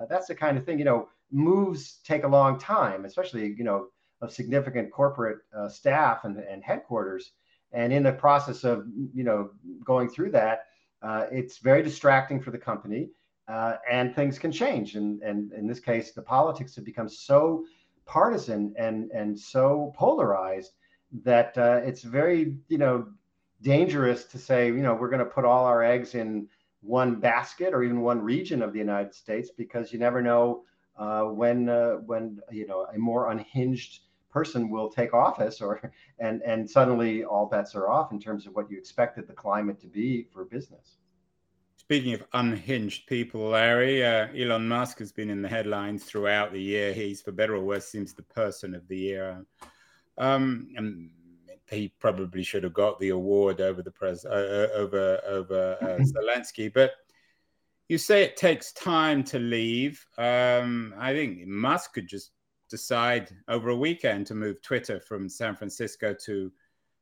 Uh, 0.00 0.06
that's 0.08 0.26
the 0.26 0.34
kind 0.34 0.58
of 0.58 0.64
thing, 0.64 0.78
you 0.78 0.84
know, 0.84 1.08
moves 1.30 2.00
take 2.04 2.24
a 2.24 2.28
long 2.28 2.58
time, 2.58 3.04
especially 3.04 3.54
you 3.56 3.64
know 3.64 3.86
of 4.20 4.32
significant 4.32 4.90
corporate 4.90 5.38
staff 5.68 6.24
and, 6.24 6.38
and 6.38 6.64
headquarters. 6.64 7.32
And 7.72 7.92
in 7.92 8.02
the 8.02 8.12
process 8.12 8.64
of 8.64 8.86
you 9.14 9.24
know 9.24 9.50
going 9.84 10.08
through 10.08 10.30
that, 10.32 10.66
uh, 11.02 11.26
it's 11.30 11.58
very 11.58 11.82
distracting 11.82 12.40
for 12.40 12.50
the 12.50 12.58
company, 12.58 13.10
uh, 13.46 13.76
and 13.90 14.14
things 14.14 14.38
can 14.38 14.52
change. 14.52 14.94
And 14.94 15.22
and 15.22 15.52
in 15.52 15.66
this 15.66 15.80
case, 15.80 16.12
the 16.12 16.22
politics 16.22 16.74
have 16.76 16.84
become 16.84 17.08
so 17.08 17.64
partisan 18.06 18.74
and 18.78 19.10
and 19.10 19.38
so 19.38 19.92
polarized 19.96 20.72
that 21.24 21.56
uh, 21.58 21.80
it's 21.84 22.02
very 22.02 22.56
you 22.68 22.78
know 22.78 23.06
dangerous 23.62 24.24
to 24.24 24.38
say, 24.38 24.66
you 24.68 24.82
know, 24.82 24.94
we're 24.94 25.08
going 25.08 25.18
to 25.18 25.24
put 25.24 25.44
all 25.44 25.64
our 25.64 25.82
eggs 25.82 26.14
in 26.14 26.48
one 26.80 27.16
basket 27.16 27.74
or 27.74 27.82
even 27.82 28.00
one 28.00 28.20
region 28.20 28.62
of 28.62 28.72
the 28.72 28.78
United 28.78 29.14
States 29.14 29.50
because 29.50 29.92
you 29.92 29.98
never 29.98 30.22
know 30.22 30.62
uh, 30.96 31.22
when 31.22 31.68
uh, 31.68 31.94
when 32.06 32.38
you 32.50 32.66
know 32.66 32.86
a 32.94 32.98
more 32.98 33.30
unhinged 33.30 34.00
person 34.38 34.70
will 34.70 34.88
take 34.88 35.12
office 35.14 35.60
or 35.60 35.92
and 36.18 36.42
and 36.42 36.68
suddenly 36.68 37.24
all 37.24 37.46
bets 37.46 37.74
are 37.74 37.88
off 37.88 38.12
in 38.12 38.20
terms 38.20 38.46
of 38.46 38.54
what 38.54 38.70
you 38.70 38.78
expected 38.78 39.26
the 39.26 39.32
climate 39.32 39.80
to 39.80 39.86
be 39.86 40.26
for 40.32 40.44
business. 40.44 40.98
Speaking 41.76 42.12
of 42.12 42.22
unhinged 42.34 43.06
people, 43.06 43.48
Larry, 43.48 44.04
uh, 44.04 44.28
Elon 44.36 44.68
Musk 44.68 44.98
has 44.98 45.10
been 45.10 45.30
in 45.30 45.40
the 45.40 45.48
headlines 45.48 46.04
throughout 46.04 46.52
the 46.52 46.60
year. 46.60 46.92
He's, 46.92 47.22
for 47.22 47.32
better 47.32 47.54
or 47.54 47.64
worse, 47.64 47.86
seems 47.86 48.12
the 48.12 48.24
person 48.24 48.74
of 48.74 48.86
the 48.88 48.98
year. 48.98 49.46
Um, 50.18 50.68
and 50.76 51.10
he 51.70 51.94
probably 51.98 52.42
should 52.42 52.64
have 52.64 52.74
got 52.74 53.00
the 53.00 53.08
award 53.08 53.62
over 53.62 53.82
the 53.82 53.90
pres 53.90 54.26
uh, 54.26 54.28
uh 54.28 54.76
over 54.76 55.20
over 55.26 55.78
uh, 55.80 55.98
Zelensky. 56.12 56.72
But 56.72 56.92
you 57.88 57.96
say 57.96 58.22
it 58.22 58.36
takes 58.36 58.72
time 58.72 59.24
to 59.24 59.38
leave. 59.38 60.04
Um, 60.18 60.94
I 60.98 61.14
think 61.14 61.46
Musk 61.46 61.94
could 61.94 62.06
just 62.06 62.32
decide 62.68 63.30
over 63.48 63.70
a 63.70 63.76
weekend 63.76 64.26
to 64.26 64.34
move 64.34 64.62
Twitter 64.62 65.00
from 65.00 65.28
San 65.28 65.54
Francisco 65.56 66.14
to 66.24 66.52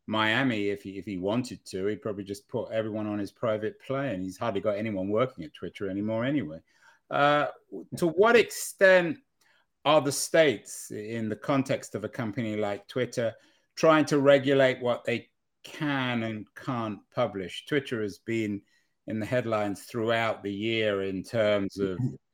Miami 0.07 0.69
if 0.69 0.83
he 0.83 0.99
if 0.99 1.05
he 1.05 1.17
wanted 1.17 1.65
to. 1.67 1.87
He'd 1.87 2.03
probably 2.03 2.25
just 2.25 2.49
put 2.49 2.71
everyone 2.71 3.07
on 3.07 3.19
his 3.19 3.33
private 3.33 3.81
plane. 3.81 4.23
He's 4.23 4.39
hardly 4.39 4.61
got 4.61 4.77
anyone 4.77 5.09
working 5.09 5.45
at 5.45 5.55
Twitter 5.55 5.91
anymore 5.91 6.25
anyway. 6.25 6.61
Uh, 7.11 7.47
to 7.97 8.09
what 8.09 8.37
extent 8.37 9.19
are 9.85 10.01
the 10.01 10.13
states, 10.13 10.91
in 10.91 11.29
the 11.29 11.37
context 11.37 11.95
of 11.95 12.05
a 12.05 12.09
company 12.09 12.57
like 12.57 12.89
Twitter, 12.89 13.33
trying 13.77 14.05
to 14.05 14.19
regulate 14.19 14.83
what 14.83 15.05
they 15.05 15.29
can 15.63 16.25
and 16.25 16.47
can't 16.57 16.99
publish. 17.15 17.67
Twitter 17.67 18.03
has 18.03 18.19
been 18.19 18.61
in 19.07 19.21
the 19.21 19.27
headlines 19.27 19.83
throughout 19.83 20.43
the 20.43 20.53
year 20.53 21.03
in 21.03 21.23
terms 21.23 21.79
of 21.79 21.99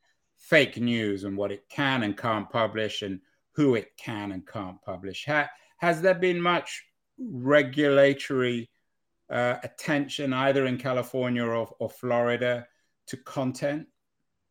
fake 0.43 0.77
news 0.77 1.23
and 1.25 1.37
what 1.37 1.53
it 1.53 1.69
can 1.69 2.03
and 2.03 2.19
can't 2.19 2.51
publish 2.51 3.03
and 3.03 3.21
who 3.53 3.77
it 3.77 3.97
can 3.97 4.33
and 4.33 4.47
can't 4.47 4.83
publish. 4.83 5.25
Ha- 5.27 5.49
has 5.79 6.03
there 6.03 6.15
been 6.15 6.41
much 6.41 6.85
regulatory 7.19 8.69
uh, 9.31 9.57
attention 9.63 10.33
either 10.33 10.67
in 10.67 10.77
California 10.77 11.45
or, 11.45 11.69
or, 11.79 11.89
Florida 11.89 12.67
to 13.07 13.17
content? 13.19 13.87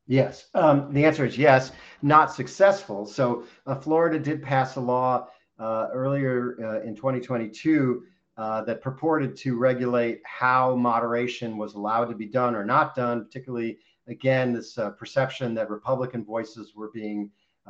Yes, 0.07 0.47
um, 0.53 0.91
the 0.93 1.05
answer 1.05 1.25
is 1.25 1.37
yes, 1.37 1.71
not 2.01 2.33
successful. 2.33 3.05
So, 3.05 3.43
uh, 3.67 3.75
Florida 3.75 4.17
did 4.17 4.41
pass 4.41 4.77
a 4.77 4.79
law 4.79 5.27
uh, 5.59 5.87
earlier 5.93 6.55
uh, 6.59 6.87
in 6.87 6.95
2022 6.95 8.03
uh, 8.37 8.63
that 8.63 8.81
purported 8.81 9.35
to 9.37 9.57
regulate 9.57 10.21
how 10.25 10.75
moderation 10.75 11.57
was 11.57 11.75
allowed 11.75 12.05
to 12.05 12.15
be 12.15 12.25
done 12.25 12.55
or 12.55 12.65
not 12.65 12.95
done, 12.95 13.25
particularly, 13.25 13.77
again, 14.07 14.53
this 14.53 14.77
perception 14.97 15.53
that 15.55 15.69
Republican 15.69 16.23
voices 16.23 16.73
were 16.75 16.91
being 16.93 17.29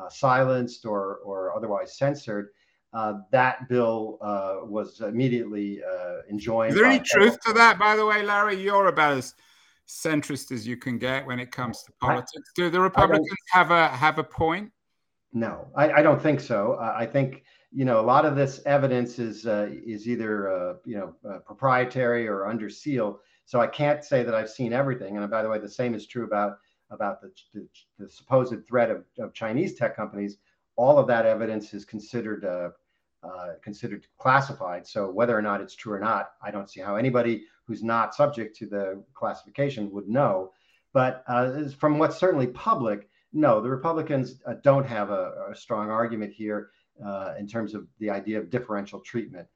silenced 0.10 0.86
or, 0.86 1.18
or 1.18 1.56
otherwise 1.56 1.98
censored. 1.98 2.50
Uh, 2.94 3.20
that 3.32 3.70
bill 3.70 4.18
uh, 4.22 4.58
was 4.64 5.00
immediately 5.00 5.82
uh, 5.82 6.18
enjoined. 6.30 6.72
Is 6.72 6.78
there 6.78 6.86
any 6.86 7.00
truth 7.00 7.40
to 7.46 7.54
that, 7.54 7.80
by 7.80 7.96
the 7.96 8.06
way, 8.06 8.22
Larry? 8.22 8.62
You're 8.62 8.88
about 8.88 9.14
as 9.14 9.34
centrist 9.88 10.52
as 10.52 10.68
you 10.68 10.76
can 10.76 10.98
get 10.98 11.26
when 11.26 11.40
it 11.40 11.52
comes 11.52 11.84
to 11.84 11.92
politics. 12.02 12.52
Do 12.54 12.70
the 12.70 12.82
Republicans 12.82 13.28
have 13.52 13.72
a 13.72 13.88
have 13.90 14.20
a 14.20 14.24
point? 14.24 14.72
No, 15.32 15.68
I, 15.74 15.92
I 15.92 16.02
don't 16.02 16.22
think 16.22 16.42
so. 16.42 16.78
I 16.82 17.06
think 17.06 17.44
you 17.72 17.86
know, 17.86 18.02
a 18.02 18.04
lot 18.04 18.26
of 18.26 18.36
this 18.36 18.62
evidence 18.66 19.20
is 19.20 19.48
uh, 19.48 19.70
is 19.72 20.08
either 20.08 20.52
uh, 20.52 20.74
you 20.86 20.98
know 20.98 21.16
uh, 21.30 21.40
proprietary 21.40 22.28
or 22.28 22.46
under 22.46 22.70
seal. 22.70 23.22
So 23.46 23.60
I 23.60 23.68
can't 23.68 24.04
say 24.04 24.24
that 24.24 24.36
I've 24.36 24.50
seen 24.50 24.74
everything. 24.74 25.18
And 25.18 25.30
by 25.30 25.42
the 25.42 25.50
way, 25.50 25.60
the 25.60 25.70
same 25.70 25.94
is 25.94 26.08
true 26.08 26.26
about 26.26 26.58
about 26.90 27.22
the, 27.22 27.32
the, 27.54 27.68
the 28.00 28.10
supposed 28.10 28.68
threat 28.68 28.92
of, 28.92 29.06
of 29.18 29.34
Chinese 29.34 29.76
tech 29.76 29.96
companies. 29.96 30.38
All 30.76 30.98
of 30.98 31.08
that 31.08 31.26
evidence 31.26 31.74
is 31.74 31.86
considered 31.86 32.44
uh, 32.46 32.70
uh, 33.24 33.54
considered 33.62 34.08
classified. 34.18 34.86
So 34.88 35.10
whether 35.10 35.38
or 35.38 35.42
not 35.42 35.62
it's 35.62 35.76
true 35.76 35.94
or 35.94 36.00
not, 36.00 36.32
I 36.44 36.50
don't 36.50 36.70
see 36.70 36.82
how 36.82 36.96
anybody 36.96 37.46
who's 37.66 37.84
not 37.84 38.16
subject 38.16 38.56
to 38.58 38.66
the 38.66 39.04
classification 39.14 39.92
would 39.92 40.10
know. 40.10 40.52
But 40.92 41.24
uh, 41.28 41.70
from 41.70 42.00
what's 42.00 42.18
certainly 42.18 42.48
public, 42.48 43.10
no, 43.32 43.62
the 43.62 43.70
Republicans 43.70 44.42
don't 44.64 44.86
have 44.86 45.12
a, 45.12 45.50
a 45.52 45.56
strong 45.56 45.90
argument 45.90 46.34
here 46.34 46.72
uh, 47.06 47.36
in 47.38 47.48
terms 47.48 47.74
of 47.74 47.88
the 48.00 48.10
idea 48.10 48.40
of 48.40 48.50
differential 48.50 49.00
treatment. 49.00 49.48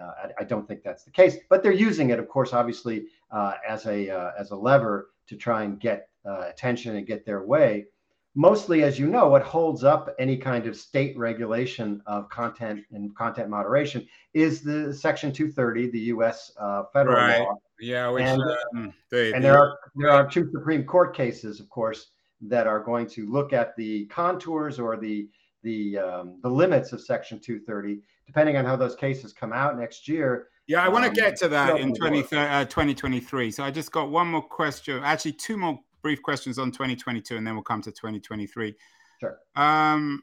Uh, 0.00 0.12
I, 0.24 0.42
I, 0.42 0.44
don't 0.44 0.66
think 0.66 0.82
that's 0.82 1.04
the 1.04 1.10
case, 1.10 1.36
but 1.48 1.62
they're 1.62 1.72
using 1.72 2.10
it, 2.10 2.18
of 2.18 2.28
course, 2.28 2.52
obviously 2.52 3.06
uh, 3.30 3.54
as 3.66 3.86
a 3.86 4.10
uh, 4.10 4.32
as 4.38 4.50
a 4.50 4.56
lever 4.56 5.10
to 5.26 5.36
try 5.36 5.64
and 5.64 5.80
get 5.80 6.08
uh, 6.24 6.44
attention 6.48 6.96
and 6.96 7.06
get 7.06 7.24
their 7.24 7.42
way. 7.44 7.86
Mostly, 8.34 8.84
as 8.84 8.98
you 8.98 9.08
know, 9.08 9.28
what 9.28 9.42
holds 9.42 9.82
up 9.82 10.14
any 10.18 10.36
kind 10.36 10.66
of 10.66 10.76
state 10.76 11.18
regulation 11.18 12.00
of 12.06 12.28
content 12.28 12.84
and 12.92 13.14
content 13.16 13.48
moderation 13.48 14.06
is 14.32 14.62
the 14.62 14.94
Section 14.94 15.32
230, 15.32 15.90
the 15.90 15.98
U.S. 15.98 16.52
Uh, 16.60 16.84
federal 16.92 17.16
right. 17.16 17.40
law. 17.40 17.56
Yeah, 17.80 18.08
which, 18.10 18.24
and, 18.24 18.42
um, 18.76 18.94
they, 19.10 19.32
and 19.32 19.42
there 19.42 19.58
are 19.58 19.78
there 19.96 20.10
are 20.10 20.28
two 20.28 20.50
Supreme 20.52 20.84
Court 20.84 21.16
cases, 21.16 21.60
of 21.60 21.68
course, 21.68 22.08
that 22.42 22.66
are 22.66 22.80
going 22.80 23.08
to 23.08 23.26
look 23.26 23.52
at 23.52 23.76
the 23.76 24.06
contours 24.06 24.78
or 24.78 24.96
the 24.96 25.28
the 25.62 25.98
um, 25.98 26.38
the 26.42 26.48
limits 26.48 26.92
of 26.92 27.00
Section 27.00 27.38
230, 27.40 28.00
depending 28.28 28.58
on 28.58 28.64
how 28.66 28.76
those 28.76 28.94
cases 28.94 29.32
come 29.32 29.54
out 29.54 29.78
next 29.78 30.06
year. 30.06 30.48
Yeah, 30.66 30.84
I 30.84 30.88
want 30.88 31.04
to 31.04 31.08
um, 31.08 31.14
get 31.14 31.34
to 31.36 31.48
that 31.48 31.80
in 31.80 31.94
20, 31.94 32.20
uh, 32.36 32.66
2023. 32.66 33.50
So 33.50 33.64
I 33.64 33.70
just 33.70 33.90
got 33.90 34.10
one 34.10 34.28
more 34.28 34.42
question, 34.42 35.02
actually 35.02 35.32
two 35.32 35.56
more 35.56 35.80
brief 36.02 36.22
questions 36.22 36.58
on 36.58 36.70
2022, 36.70 37.38
and 37.38 37.46
then 37.46 37.54
we'll 37.54 37.64
come 37.64 37.80
to 37.80 37.90
2023. 37.90 38.74
Sure. 39.18 39.38
Um, 39.56 40.22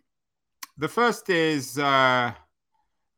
the 0.77 0.87
first 0.87 1.31
is 1.31 1.79
uh, 1.79 2.31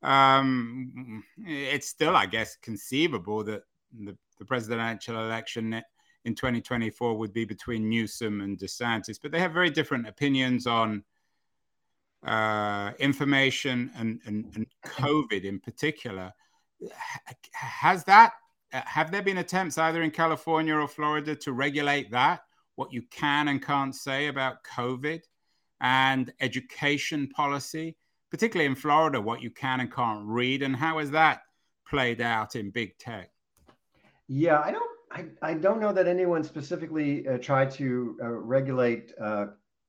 um, 0.03 1.21
it's 1.45 1.89
still, 1.89 2.15
I 2.15 2.25
guess, 2.25 2.55
conceivable 2.55 3.43
that 3.43 3.63
the, 3.91 4.15
the 4.39 4.45
presidential 4.45 5.19
election 5.19 5.83
in 6.23 6.33
2024 6.33 7.17
would 7.17 7.33
be 7.33 7.43
between 7.43 7.89
Newsom 7.89 8.39
and 8.39 8.57
DeSantis, 8.57 9.19
but 9.21 9.33
they 9.33 9.39
have 9.39 9.51
very 9.51 9.69
different 9.69 10.07
opinions 10.07 10.65
on 10.65 11.03
uh, 12.27 12.91
information 12.99 13.91
and, 13.95 14.19
and, 14.25 14.45
and 14.55 14.67
COVID 14.85 15.43
in 15.43 15.59
particular. 15.59 16.33
Has 17.53 18.03
that 18.03 18.33
have 18.71 19.11
there 19.11 19.21
been 19.21 19.37
attempts 19.37 19.77
either 19.77 20.01
in 20.01 20.11
California 20.11 20.75
or 20.75 20.87
Florida 20.87 21.35
to 21.35 21.53
regulate 21.53 22.11
that, 22.11 22.41
what 22.75 22.91
you 22.91 23.01
can 23.09 23.47
and 23.47 23.65
can't 23.65 23.95
say 23.95 24.27
about 24.27 24.63
COVID 24.63 25.21
and 25.79 26.33
education 26.41 27.29
policy, 27.29 27.95
particularly 28.29 28.69
in 28.69 28.75
Florida, 28.75 29.21
what 29.21 29.41
you 29.41 29.49
can 29.49 29.79
and 29.79 29.93
can't 29.93 30.25
read, 30.25 30.63
and 30.63 30.75
how 30.75 30.99
has 30.99 31.11
that 31.11 31.41
played 31.87 32.19
out 32.21 32.55
in 32.55 32.69
big 32.69 32.97
tech? 32.97 33.29
Yeah, 34.27 34.59
I 34.59 34.71
don't. 34.71 34.91
I, 35.09 35.25
I 35.41 35.53
don't 35.53 35.79
know 35.79 35.93
that 35.93 36.05
anyone 36.05 36.43
specifically 36.43 37.25
uh, 37.27 37.37
tried 37.37 37.71
to 37.71 38.17
uh, 38.21 38.27
regulate 38.27 39.13
uh, 39.21 39.45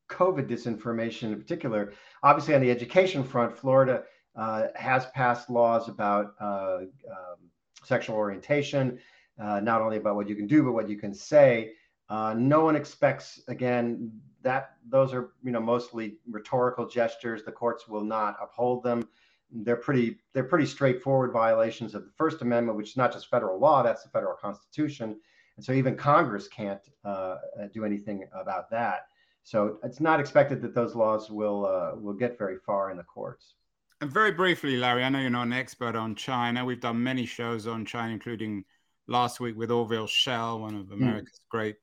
COVID 0.09 0.49
disinformation 0.49 1.25
in 1.25 1.41
particular. 1.41 1.93
Obviously, 2.23 2.55
on 2.55 2.61
the 2.61 2.71
education 2.71 3.23
front, 3.23 3.57
Florida 3.57 4.05
uh, 4.37 4.69
has 4.75 5.07
passed 5.07 5.51
laws 5.51 5.89
about 5.89 6.35
uh, 6.41 6.79
um, 7.11 7.37
sexual 7.85 8.17
orientation, 8.17 8.99
uh, 9.41 9.61
not 9.61 9.81
only 9.81 9.97
about 9.97 10.17
what 10.17 10.29
you 10.29 10.37
can 10.37 10.47
do, 10.47 10.63
but 10.63 10.73
what 10.73 10.89
you 10.89 10.97
can 10.97 11.15
say. 11.15 11.73
Uh, 12.09 12.35
no 12.37 12.65
one 12.65 12.75
expects, 12.75 13.41
again, 13.49 14.11
that 14.43 14.77
those 14.89 15.13
are 15.13 15.31
you 15.43 15.51
know 15.51 15.61
mostly 15.61 16.19
rhetorical 16.31 16.89
gestures. 16.89 17.43
The 17.43 17.53
courts 17.53 17.89
will 17.89 18.05
not 18.05 18.37
uphold 18.41 18.83
them. 18.83 19.09
They're 19.51 19.77
pretty 19.77 20.19
they're 20.33 20.45
pretty 20.45 20.67
straightforward 20.67 21.33
violations 21.33 21.95
of 21.95 22.05
the 22.05 22.13
First 22.17 22.41
Amendment, 22.41 22.79
which 22.79 22.91
is 22.91 22.97
not 22.97 23.13
just 23.13 23.29
federal 23.29 23.59
law; 23.59 23.83
that's 23.83 24.05
the 24.05 24.11
federal 24.11 24.37
Constitution. 24.37 25.19
And 25.57 25.65
so 25.65 25.73
even 25.73 25.97
Congress 25.97 26.47
can't 26.47 26.81
uh, 27.05 27.37
do 27.75 27.85
anything 27.85 28.25
about 28.33 28.71
that. 28.71 29.08
So 29.49 29.79
it's 29.83 29.99
not 29.99 30.21
expected 30.21 30.61
that 30.61 30.75
those 30.75 30.95
laws 30.95 31.31
will 31.31 31.65
uh, 31.65 31.99
will 31.99 32.13
get 32.13 32.37
very 32.37 32.59
far 32.67 32.91
in 32.91 32.99
the 32.99 33.03
courts. 33.03 33.55
And 34.03 34.13
very 34.13 34.31
briefly, 34.31 34.77
Larry, 34.77 35.03
I 35.03 35.09
know 35.09 35.21
you're 35.21 35.31
not 35.31 35.47
an 35.47 35.55
expert 35.55 35.97
on 35.97 36.15
China. 36.15 36.67
We've 36.67 36.83
done 36.83 37.03
many 37.03 37.25
shows 37.25 37.67
on 37.67 37.87
China, 37.87 38.13
including 38.13 38.65
last 39.07 39.41
week 39.41 39.57
with 39.57 39.71
Orville 39.71 40.07
Schell, 40.07 40.61
one 40.61 40.75
of 40.75 40.89
hmm. 40.89 41.03
America's 41.03 41.41
mm. 41.41 41.49
great 41.49 41.77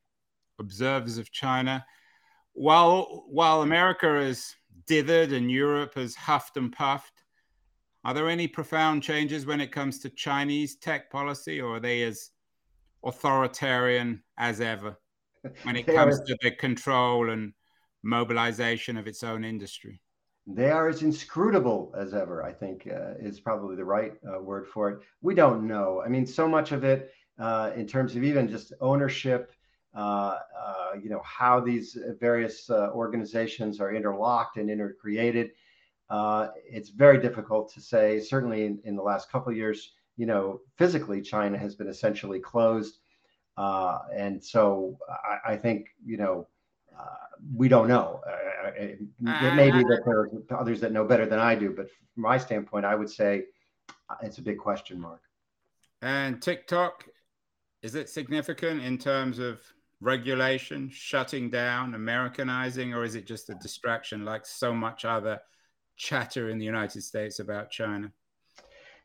observers 0.60 1.18
of 1.18 1.32
China. 1.32 1.84
While 2.54 3.26
while 3.30 3.64
America 3.64 4.14
has 4.14 4.56
dithered 4.88 5.34
and 5.34 5.50
Europe 5.50 5.96
has 5.96 6.14
huffed 6.14 6.58
and 6.58 6.72
puffed, 6.72 7.24
are 8.04 8.14
there 8.14 8.30
any 8.30 8.48
profound 8.48 9.02
changes 9.02 9.48
when 9.48 9.60
it 9.60 9.72
comes 9.72 9.98
to 10.02 10.10
Chinese 10.12 10.76
tech 10.76 11.10
policy, 11.10 11.60
or 11.60 11.78
are 11.78 11.80
they 11.80 12.04
as 12.04 12.30
authoritarian 13.04 14.22
as 14.38 14.62
ever? 14.62 15.00
When 15.64 15.76
it 15.76 15.86
comes 15.88 16.20
to 16.22 16.38
the 16.42 16.52
control 16.52 17.30
and 17.30 17.54
mobilization 18.04 18.98
of 18.98 19.08
its 19.08 19.24
own 19.24 19.44
industry? 19.44 20.02
they 20.48 20.70
are 20.70 20.88
as 20.88 21.02
inscrutable 21.02 21.92
as 21.98 22.14
ever. 22.14 22.44
I 22.44 22.54
think 22.54 22.88
uh, 22.88 23.14
is 23.20 23.40
probably 23.40 23.76
the 23.76 23.86
right 23.86 24.14
uh, 24.32 24.40
word 24.40 24.68
for 24.68 24.90
it. 24.92 25.00
We 25.22 25.34
don't 25.34 25.66
know. 25.66 26.04
I 26.06 26.10
mean, 26.10 26.26
so 26.26 26.48
much 26.48 26.72
of 26.72 26.84
it 26.84 27.12
uh, 27.40 27.72
in 27.76 27.88
terms 27.88 28.16
of 28.16 28.24
even 28.24 28.48
just 28.48 28.74
ownership. 28.80 29.52
Uh, 29.96 30.40
uh, 30.60 30.92
you 31.02 31.10
know 31.10 31.22
how 31.24 31.60
these 31.60 31.98
various 32.20 32.70
uh, 32.70 32.92
organizations 32.92 33.80
are 33.80 33.96
interlocked 33.96 34.58
and 34.58 34.70
intercreated. 34.70 35.52
it's 36.70 36.90
very 36.90 37.20
difficult 37.20 37.74
to 37.74 37.82
say. 37.82 38.20
Certainly, 38.20 38.66
in, 38.66 38.80
in 38.84 38.96
the 38.96 39.02
last 39.02 39.32
couple 39.32 39.52
of 39.52 39.58
years, 39.58 39.94
you 40.18 40.26
know, 40.26 40.60
physically, 40.78 41.22
China 41.22 41.58
has 41.58 41.76
been 41.76 41.88
essentially 41.88 42.40
closed, 42.40 43.00
and 43.58 44.44
so 44.44 44.98
I, 45.10 45.54
I 45.54 45.58
think 45.58 45.88
you 46.06 46.18
know 46.18 46.48
we 47.54 47.68
don't 47.68 47.88
know. 47.88 48.22
Uh, 48.28 48.72
it, 48.76 49.00
may 49.20 49.72
be 49.72 49.84
that 49.84 50.02
there 50.06 50.20
are 50.22 50.30
others 50.52 50.80
that 50.82 50.92
know 50.92 51.06
better 51.06 51.26
than 51.26 51.40
I 51.40 51.56
do, 51.56 51.72
but 51.72 51.90
from 51.90 52.24
my 52.24 52.38
standpoint, 52.38 52.86
I 52.86 52.96
would 52.96 53.10
say 53.10 53.44
uh, 54.10 54.16
it's 54.22 54.38
a 54.38 54.42
big 54.42 54.58
question 54.58 55.00
mark. 55.00 55.22
And 56.02 56.42
TikTok, 56.42 57.06
is 57.82 57.96
it 57.96 58.10
significant 58.10 58.82
in 58.82 58.98
terms 58.98 59.40
of 59.40 59.62
regulation, 60.02 60.90
shutting 60.90 61.50
down, 61.50 61.94
Americanizing, 61.94 62.94
or 62.94 63.04
is 63.04 63.16
it 63.16 63.28
just 63.28 63.50
a 63.50 63.56
distraction 63.56 64.26
like 64.26 64.46
so 64.46 64.74
much 64.74 65.06
other 65.06 65.40
chatter 65.98 66.50
in 66.50 66.58
the 66.58 66.66
United 66.66 67.02
States 67.04 67.40
about 67.40 67.70
China? 67.70 68.12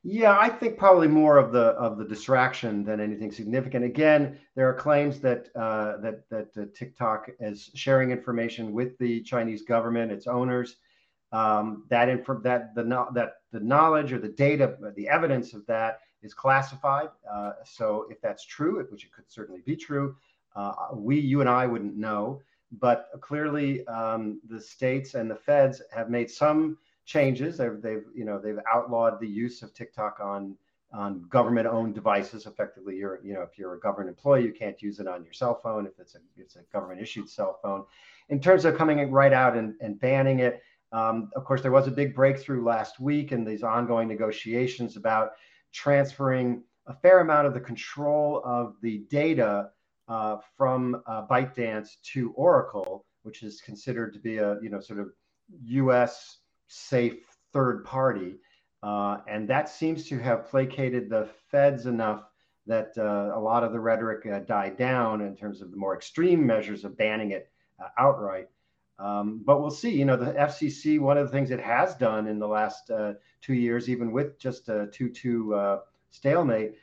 Yeah, 0.02 0.38
I 0.38 0.48
think 0.48 0.78
probably 0.78 1.08
more 1.08 1.36
of 1.36 1.52
the 1.52 1.66
of 1.76 1.98
the 1.98 2.06
distraction 2.06 2.84
than 2.84 3.00
anything 3.00 3.30
significant. 3.30 3.84
Again, 3.84 4.38
there 4.54 4.66
are 4.66 4.74
claims 4.74 5.20
that 5.20 5.48
uh, 5.54 5.98
that 5.98 6.28
that 6.30 6.48
uh, 6.56 6.64
TikTok 6.74 7.28
is 7.38 7.70
sharing 7.74 8.10
information 8.10 8.72
with 8.72 8.96
the 8.98 9.20
Chinese 9.22 9.62
government, 9.62 10.10
its 10.10 10.26
owners. 10.26 10.76
Um, 11.32 11.84
that 11.90 12.08
inf- 12.08 12.42
that 12.42 12.74
the 12.74 12.82
no- 12.82 13.10
that 13.12 13.34
the 13.52 13.60
knowledge 13.60 14.12
or 14.12 14.18
the 14.18 14.30
data, 14.30 14.74
the 14.96 15.06
evidence 15.06 15.52
of 15.52 15.66
that 15.66 16.00
is 16.22 16.32
classified. 16.32 17.10
Uh, 17.30 17.52
so 17.64 18.06
if 18.10 18.20
that's 18.22 18.44
true, 18.46 18.84
which 18.90 19.04
it 19.04 19.12
could 19.12 19.30
certainly 19.30 19.60
be 19.66 19.76
true, 19.76 20.16
uh, 20.56 20.72
we, 20.94 21.20
you 21.20 21.40
and 21.40 21.48
I 21.48 21.66
wouldn't 21.66 21.96
know. 21.96 22.40
But 22.72 23.10
clearly, 23.20 23.86
um, 23.86 24.40
the 24.48 24.60
states 24.60 25.14
and 25.14 25.30
the 25.30 25.36
feds 25.36 25.82
have 25.92 26.08
made 26.08 26.30
some 26.30 26.78
changes. 27.10 27.58
They've, 27.58 27.82
they've, 27.82 28.04
you 28.14 28.24
know, 28.24 28.38
they've 28.38 28.58
outlawed 28.72 29.20
the 29.20 29.26
use 29.26 29.62
of 29.62 29.74
TikTok 29.74 30.18
on 30.22 30.56
on 30.92 31.24
government-owned 31.28 31.94
devices. 31.94 32.46
Effectively, 32.46 32.96
you're, 32.96 33.20
you 33.22 33.32
know, 33.32 33.42
if 33.42 33.56
you're 33.56 33.74
a 33.74 33.80
government 33.80 34.08
employee, 34.08 34.42
you 34.42 34.52
can't 34.52 34.80
use 34.82 34.98
it 34.98 35.06
on 35.06 35.22
your 35.22 35.32
cell 35.32 35.54
phone 35.54 35.86
if 35.86 35.98
it's 35.98 36.14
a 36.14 36.18
it's 36.36 36.56
a 36.56 36.62
government-issued 36.72 37.28
cell 37.28 37.58
phone. 37.62 37.84
In 38.28 38.40
terms 38.40 38.64
of 38.64 38.76
coming 38.76 39.10
right 39.10 39.32
out 39.32 39.56
and, 39.56 39.74
and 39.80 39.98
banning 40.00 40.40
it, 40.40 40.62
um, 40.92 41.30
of 41.36 41.44
course, 41.44 41.62
there 41.62 41.70
was 41.70 41.86
a 41.86 41.92
big 41.92 42.14
breakthrough 42.14 42.64
last 42.64 43.00
week 43.00 43.32
in 43.32 43.44
these 43.44 43.62
ongoing 43.62 44.08
negotiations 44.08 44.96
about 44.96 45.32
transferring 45.72 46.62
a 46.86 46.94
fair 46.94 47.20
amount 47.20 47.46
of 47.46 47.54
the 47.54 47.60
control 47.60 48.42
of 48.44 48.74
the 48.82 48.98
data 49.10 49.70
uh, 50.08 50.38
from 50.56 51.02
uh, 51.06 51.26
ByteDance 51.28 52.00
to 52.12 52.32
Oracle, 52.32 53.04
which 53.22 53.44
is 53.44 53.60
considered 53.60 54.12
to 54.12 54.18
be 54.18 54.38
a 54.38 54.58
you 54.60 54.70
know 54.70 54.80
sort 54.80 55.00
of 55.00 55.08
U.S 55.62 56.39
safe 56.70 57.18
third 57.52 57.84
party. 57.84 58.36
Uh, 58.82 59.18
and 59.28 59.48
that 59.48 59.68
seems 59.68 60.08
to 60.08 60.18
have 60.18 60.48
placated 60.48 61.10
the 61.10 61.28
feds 61.50 61.86
enough 61.86 62.22
that 62.66 62.92
uh, 62.96 63.36
a 63.36 63.40
lot 63.40 63.64
of 63.64 63.72
the 63.72 63.80
rhetoric 63.80 64.24
uh, 64.26 64.38
died 64.40 64.76
down 64.76 65.20
in 65.20 65.36
terms 65.36 65.60
of 65.60 65.70
the 65.70 65.76
more 65.76 65.94
extreme 65.94 66.46
measures 66.46 66.84
of 66.84 66.96
banning 66.96 67.32
it 67.32 67.50
uh, 67.82 67.88
outright. 67.98 68.48
Um, 68.98 69.42
but 69.44 69.60
we'll 69.60 69.70
see. 69.70 69.90
You 69.90 70.04
know, 70.04 70.16
the 70.16 70.32
FCC, 70.32 71.00
one 71.00 71.18
of 71.18 71.26
the 71.26 71.32
things 71.32 71.50
it 71.50 71.60
has 71.60 71.94
done 71.96 72.28
in 72.28 72.38
the 72.38 72.46
last 72.46 72.90
uh, 72.90 73.14
two 73.40 73.54
years, 73.54 73.88
even 73.88 74.12
with 74.12 74.38
just 74.38 74.68
a 74.68 74.88
2 74.92 75.08
2 75.08 75.54
uh, 75.54 75.78
stalemate, 76.10 76.76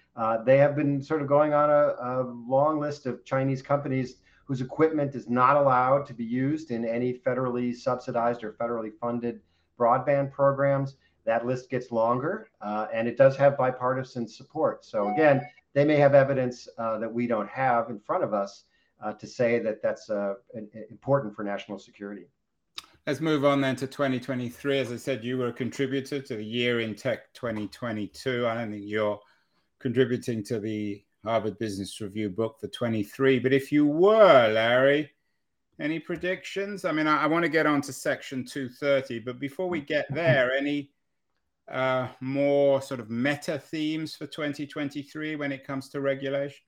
they 0.45 0.57
have 0.57 0.75
been 0.75 1.01
sort 1.01 1.21
of 1.21 1.27
going 1.27 1.53
on 1.53 1.69
a, 1.69 1.95
a 1.99 2.23
long 2.47 2.79
list 2.79 3.05
of 3.05 3.23
Chinese 3.23 3.61
companies 3.61 4.17
whose 4.45 4.61
equipment 4.61 5.15
is 5.15 5.29
not 5.29 5.55
allowed 5.55 6.05
to 6.07 6.13
be 6.13 6.25
used 6.25 6.71
in 6.71 6.85
any 6.85 7.13
federally 7.13 7.75
subsidized 7.75 8.43
or 8.43 8.53
federally 8.53 8.91
funded 8.99 9.39
broadband 9.77 10.31
programs. 10.31 10.95
That 11.25 11.45
list 11.45 11.69
gets 11.69 11.91
longer, 11.91 12.49
uh, 12.61 12.87
and 12.93 13.07
it 13.07 13.17
does 13.17 13.35
have 13.35 13.57
bipartisan 13.57 14.27
support. 14.27 14.85
So 14.85 15.09
again, 15.09 15.41
they 15.73 15.83
may 15.83 15.97
have 15.97 16.15
evidence 16.15 16.67
uh, 16.77 16.97
that 16.99 17.13
we 17.13 17.27
don't 17.27 17.49
have 17.49 17.89
in 17.89 17.99
front 17.99 18.23
of 18.23 18.33
us 18.33 18.63
uh, 19.03 19.13
to 19.13 19.27
say 19.27 19.59
that 19.59 19.81
that's 19.81 20.09
uh, 20.09 20.35
important 20.89 21.35
for 21.35 21.43
national 21.43 21.79
security. 21.79 22.27
Let's 23.05 23.21
move 23.21 23.45
on 23.45 23.61
then 23.61 23.75
to 23.77 23.87
2023. 23.87 24.79
As 24.79 24.91
I 24.91 24.97
said, 24.97 25.23
you 25.23 25.37
were 25.37 25.47
a 25.47 25.53
contributor 25.53 26.21
to 26.21 26.35
the 26.35 26.43
Year 26.43 26.81
in 26.81 26.95
Tech 26.95 27.33
2022. 27.33 28.47
I 28.47 28.55
don't 28.55 28.71
think 28.71 28.83
you're 28.85 29.19
contributing 29.79 30.43
to 30.43 30.59
the 30.59 31.03
Harvard 31.23 31.57
Business 31.57 32.01
Review 32.01 32.29
book 32.29 32.57
for 32.59 32.67
23, 32.67 33.39
but 33.39 33.53
if 33.53 33.71
you 33.71 33.85
were, 33.85 34.49
Larry, 34.49 35.11
any 35.79 35.99
predictions? 35.99 36.85
I 36.85 36.91
mean, 36.91 37.07
I, 37.07 37.23
I 37.23 37.27
want 37.27 37.43
to 37.43 37.49
get 37.49 37.65
on 37.65 37.81
to 37.81 37.93
section 37.93 38.45
230, 38.45 39.19
but 39.19 39.39
before 39.39 39.69
we 39.69 39.81
get 39.81 40.13
there, 40.13 40.51
any 40.51 40.91
uh, 41.71 42.07
more 42.21 42.81
sort 42.81 42.99
of 42.99 43.09
meta 43.09 43.59
themes 43.59 44.15
for 44.15 44.25
2023 44.25 45.35
when 45.35 45.51
it 45.51 45.65
comes 45.65 45.89
to 45.89 46.01
regulation? 46.01 46.63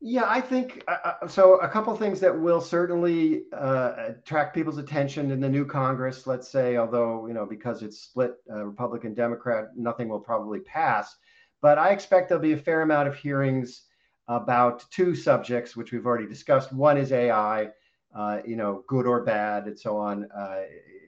Yeah, 0.00 0.26
I 0.28 0.40
think 0.40 0.84
uh, 0.86 1.14
uh 1.22 1.26
so. 1.26 1.54
A 1.56 1.68
couple 1.68 1.94
things 1.96 2.20
that 2.20 2.38
will 2.38 2.60
certainly 2.60 3.42
uh, 3.52 3.94
attract 4.10 4.54
people's 4.54 4.78
attention 4.78 5.32
in 5.32 5.40
the 5.40 5.48
new 5.48 5.66
Congress. 5.66 6.24
Let's 6.24 6.48
say, 6.48 6.76
although 6.76 7.26
you 7.26 7.34
know, 7.34 7.44
because 7.44 7.82
it's 7.82 8.02
split 8.02 8.34
uh, 8.48 8.64
Republican 8.64 9.12
Democrat, 9.12 9.70
nothing 9.76 10.08
will 10.08 10.20
probably 10.20 10.60
pass. 10.60 11.16
But 11.60 11.78
I 11.78 11.88
expect 11.90 12.28
there'll 12.28 12.40
be 12.40 12.52
a 12.52 12.56
fair 12.56 12.82
amount 12.82 13.08
of 13.08 13.16
hearings 13.16 13.87
about 14.28 14.84
two 14.90 15.14
subjects, 15.14 15.76
which 15.76 15.92
we've 15.92 16.06
already 16.06 16.26
discussed. 16.26 16.72
One 16.72 16.98
is 16.98 17.12
AI, 17.12 17.70
uh, 18.14 18.38
you 18.46 18.56
know, 18.56 18.84
good 18.86 19.06
or 19.06 19.24
bad, 19.24 19.66
and 19.66 19.78
so 19.78 19.96
on. 19.96 20.28
Uh, 20.30 20.62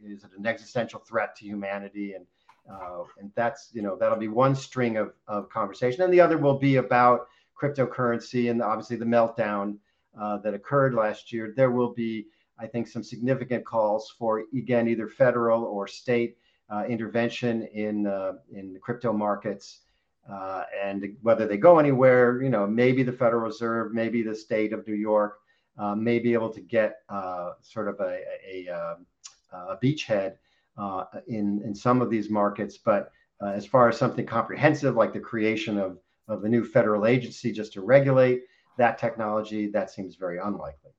is 0.04 0.24
it 0.24 0.30
an 0.36 0.46
existential 0.46 1.00
threat 1.00 1.36
to 1.36 1.44
humanity? 1.44 2.14
And 2.14 2.26
uh, 2.70 3.04
and 3.18 3.30
that's 3.34 3.70
you 3.72 3.82
know 3.82 3.96
that'll 3.96 4.18
be 4.18 4.28
one 4.28 4.54
string 4.54 4.96
of 4.96 5.12
of 5.26 5.48
conversation, 5.48 6.02
and 6.02 6.12
the 6.12 6.20
other 6.20 6.38
will 6.38 6.58
be 6.58 6.76
about 6.76 7.28
cryptocurrency 7.60 8.50
and 8.50 8.62
obviously 8.62 8.96
the 8.96 9.04
meltdown 9.04 9.76
uh, 10.18 10.38
that 10.38 10.54
occurred 10.54 10.94
last 10.94 11.32
year. 11.32 11.52
There 11.54 11.70
will 11.70 11.92
be, 11.92 12.26
I 12.58 12.66
think, 12.66 12.88
some 12.88 13.02
significant 13.02 13.64
calls 13.64 14.14
for 14.18 14.44
again 14.56 14.88
either 14.88 15.08
federal 15.08 15.64
or 15.64 15.86
state 15.86 16.36
uh, 16.70 16.84
intervention 16.88 17.64
in 17.74 18.06
uh, 18.06 18.34
in 18.52 18.72
the 18.72 18.78
crypto 18.78 19.12
markets. 19.12 19.80
Uh, 20.28 20.64
and 20.82 21.16
whether 21.22 21.46
they 21.46 21.56
go 21.56 21.78
anywhere, 21.78 22.42
you 22.42 22.50
know, 22.50 22.66
maybe 22.66 23.02
the 23.02 23.12
Federal 23.12 23.42
Reserve, 23.42 23.92
maybe 23.92 24.22
the 24.22 24.34
state 24.34 24.72
of 24.72 24.86
New 24.86 24.94
York 24.94 25.38
uh, 25.78 25.94
may 25.94 26.18
be 26.18 26.32
able 26.32 26.50
to 26.50 26.60
get 26.60 26.98
uh, 27.08 27.52
sort 27.62 27.88
of 27.88 27.98
a, 28.00 28.20
a, 28.46 28.66
a, 28.66 28.68
um, 28.68 29.06
a 29.52 29.76
beachhead 29.82 30.34
uh, 30.76 31.04
in, 31.26 31.62
in 31.64 31.74
some 31.74 32.00
of 32.00 32.10
these 32.10 32.30
markets. 32.30 32.78
But 32.78 33.12
uh, 33.42 33.46
as 33.48 33.66
far 33.66 33.88
as 33.88 33.96
something 33.96 34.26
comprehensive 34.26 34.94
like 34.94 35.12
the 35.12 35.20
creation 35.20 35.78
of, 35.78 35.98
of 36.28 36.44
a 36.44 36.48
new 36.48 36.64
federal 36.64 37.06
agency 37.06 37.50
just 37.50 37.72
to 37.72 37.80
regulate 37.80 38.42
that 38.76 38.98
technology, 38.98 39.68
that 39.68 39.90
seems 39.90 40.16
very 40.16 40.38
unlikely. 40.38 40.92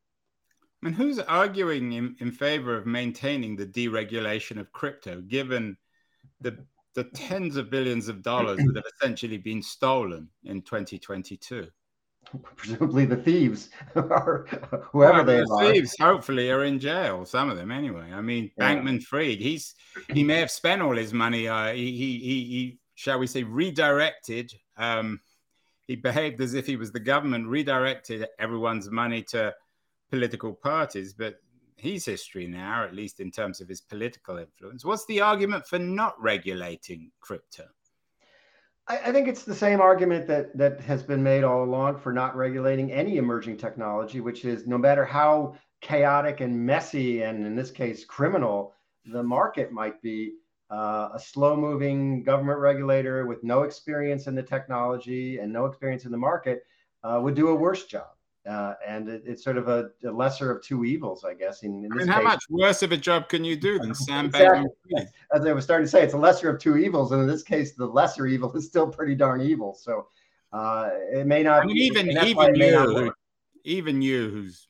And 0.84 0.96
who's 0.96 1.20
arguing 1.20 1.94
in, 1.94 2.16
in 2.20 2.32
favor 2.32 2.76
of 2.76 2.88
maintaining 2.88 3.56
the 3.56 3.68
deregulation 3.68 4.60
of 4.60 4.72
crypto, 4.72 5.22
given 5.22 5.78
the 6.42 6.58
the 6.94 7.06
tens 7.06 7.56
of 7.56 7.70
billions 7.70 8.08
of 8.08 8.22
dollars 8.22 8.58
that 8.58 8.76
have 8.76 8.86
essentially 9.00 9.38
been 9.38 9.62
stolen 9.62 10.30
in 10.44 10.62
2022. 10.62 11.68
Presumably 12.56 13.06
the 13.06 13.18
thieves 13.18 13.70
or 13.96 14.48
whoever 14.92 15.24
well, 15.24 15.26
they 15.26 15.38
the 15.38 15.52
are. 15.52 15.74
Thieves 15.74 15.96
hopefully 16.00 16.52
are 16.52 16.64
in 16.64 16.80
jail. 16.80 17.26
Some 17.26 17.50
of 17.50 17.58
them 17.58 17.72
anyway. 17.72 18.12
I 18.14 18.22
mean, 18.22 18.52
yeah. 18.58 18.76
Bankman 18.76 19.02
Fried. 19.04 19.40
He's 19.40 19.74
he 20.14 20.24
may 20.24 20.40
have 20.40 20.52
spent 20.52 20.82
all 20.82 20.96
his 20.96 21.14
money. 21.14 21.48
Uh, 21.48 21.74
he, 21.74 21.92
he 21.98 22.20
he 22.20 22.44
he 22.46 22.80
shall 22.96 23.20
we 23.20 23.28
say 23.28 23.44
redirected. 23.44 24.54
Um, 24.78 25.20
he 25.88 25.96
behaved 25.96 26.40
as 26.42 26.54
if 26.54 26.66
he 26.66 26.78
was 26.78 26.92
the 26.92 27.00
government, 27.00 27.48
redirected 27.48 28.28
everyone's 28.40 28.90
money 28.90 29.24
to 29.24 29.54
political 30.10 30.54
parties, 30.54 31.14
but 31.14 31.36
his 31.82 32.06
history 32.06 32.46
now, 32.46 32.84
at 32.84 32.94
least 32.94 33.20
in 33.20 33.32
terms 33.32 33.60
of 33.60 33.68
his 33.68 33.82
political 33.82 34.38
influence. 34.38 34.86
What's 34.86 35.06
the 35.08 35.20
argument 35.22 35.66
for 35.66 35.80
not 35.80 36.22
regulating 36.22 37.12
crypto? 37.20 37.66
I, 38.88 38.98
I, 38.98 39.12
think 39.12 39.28
it's 39.28 39.44
the 39.44 39.56
same 39.56 39.82
argument 39.82 40.28
that 40.28 40.56
that 40.58 40.80
has 40.82 41.02
been 41.02 41.24
made 41.24 41.44
all 41.44 41.64
along 41.64 41.98
for 41.98 42.14
not 42.14 42.36
regulating 42.36 42.92
any 42.92 43.18
emerging 43.18 43.58
technology, 43.58 44.22
which 44.22 44.46
is 44.46 44.68
no 44.68 44.78
matter 44.78 45.04
how 45.04 45.56
chaotic 45.82 46.42
and 46.42 46.56
messy, 46.56 47.24
and 47.24 47.46
in 47.46 47.56
this 47.56 47.72
case 47.72 48.06
criminal, 48.06 48.74
the 49.06 49.24
market 49.24 49.72
might 49.72 50.02
be. 50.02 50.34
Uh, 50.70 51.10
a 51.14 51.20
slow-moving 51.20 52.24
government 52.24 52.58
regulator 52.58 53.26
with 53.26 53.44
no 53.44 53.64
experience 53.64 54.28
in 54.28 54.36
the 54.36 54.42
technology 54.42 55.40
and 55.40 55.52
no 55.52 55.66
experience 55.66 56.06
in 56.06 56.14
the 56.14 56.18
market 56.18 56.64
uh, 57.04 57.20
would 57.22 57.36
do 57.36 57.50
a 57.50 57.54
worse 57.54 57.88
job. 57.88 58.08
Uh, 58.50 58.74
and 58.86 59.08
it, 59.08 59.22
it's 59.26 59.44
sort 59.44 59.58
of 59.58 59.68
a, 59.68 59.92
a, 60.04 60.10
lesser 60.10 60.52
of 60.52 60.64
two 60.64 60.84
evils, 60.84 61.24
I 61.24 61.36
guess. 61.36 61.62
In, 61.62 61.86
in 61.86 61.92
I 61.92 61.96
mean, 61.96 62.08
how 62.08 62.18
case. 62.18 62.24
much 62.24 62.44
worse 62.50 62.82
of 62.82 62.92
a 62.92 62.98
job 62.98 63.30
can 63.30 63.44
you 63.44 63.56
do 63.56 63.78
than 63.78 63.94
Sam 63.96 64.26
exactly. 64.26 64.68
As 65.32 65.46
I 65.46 65.52
was 65.54 65.64
starting 65.64 65.86
to 65.86 65.92
say, 65.92 66.04
it's 66.04 66.16
a 66.16 66.18
lesser 66.18 66.50
of 66.50 66.60
two 66.60 66.78
evils, 66.78 67.12
and 67.12 67.22
in 67.22 67.28
this 67.28 67.44
case, 67.44 67.74
the 67.74 67.86
lesser 67.86 68.26
evil 68.26 68.52
is 68.54 68.66
still 68.66 68.88
pretty 68.88 69.14
darn 69.14 69.42
evil. 69.42 69.76
So 69.76 70.08
uh, 70.54 70.90
it 71.14 71.28
may 71.28 71.44
not. 71.44 71.64
I 71.64 71.66
mean, 71.66 71.78
even 71.78 72.10
even 72.10 72.56
you, 72.56 73.14
even 73.64 74.02
you, 74.02 74.30
who's 74.32 74.68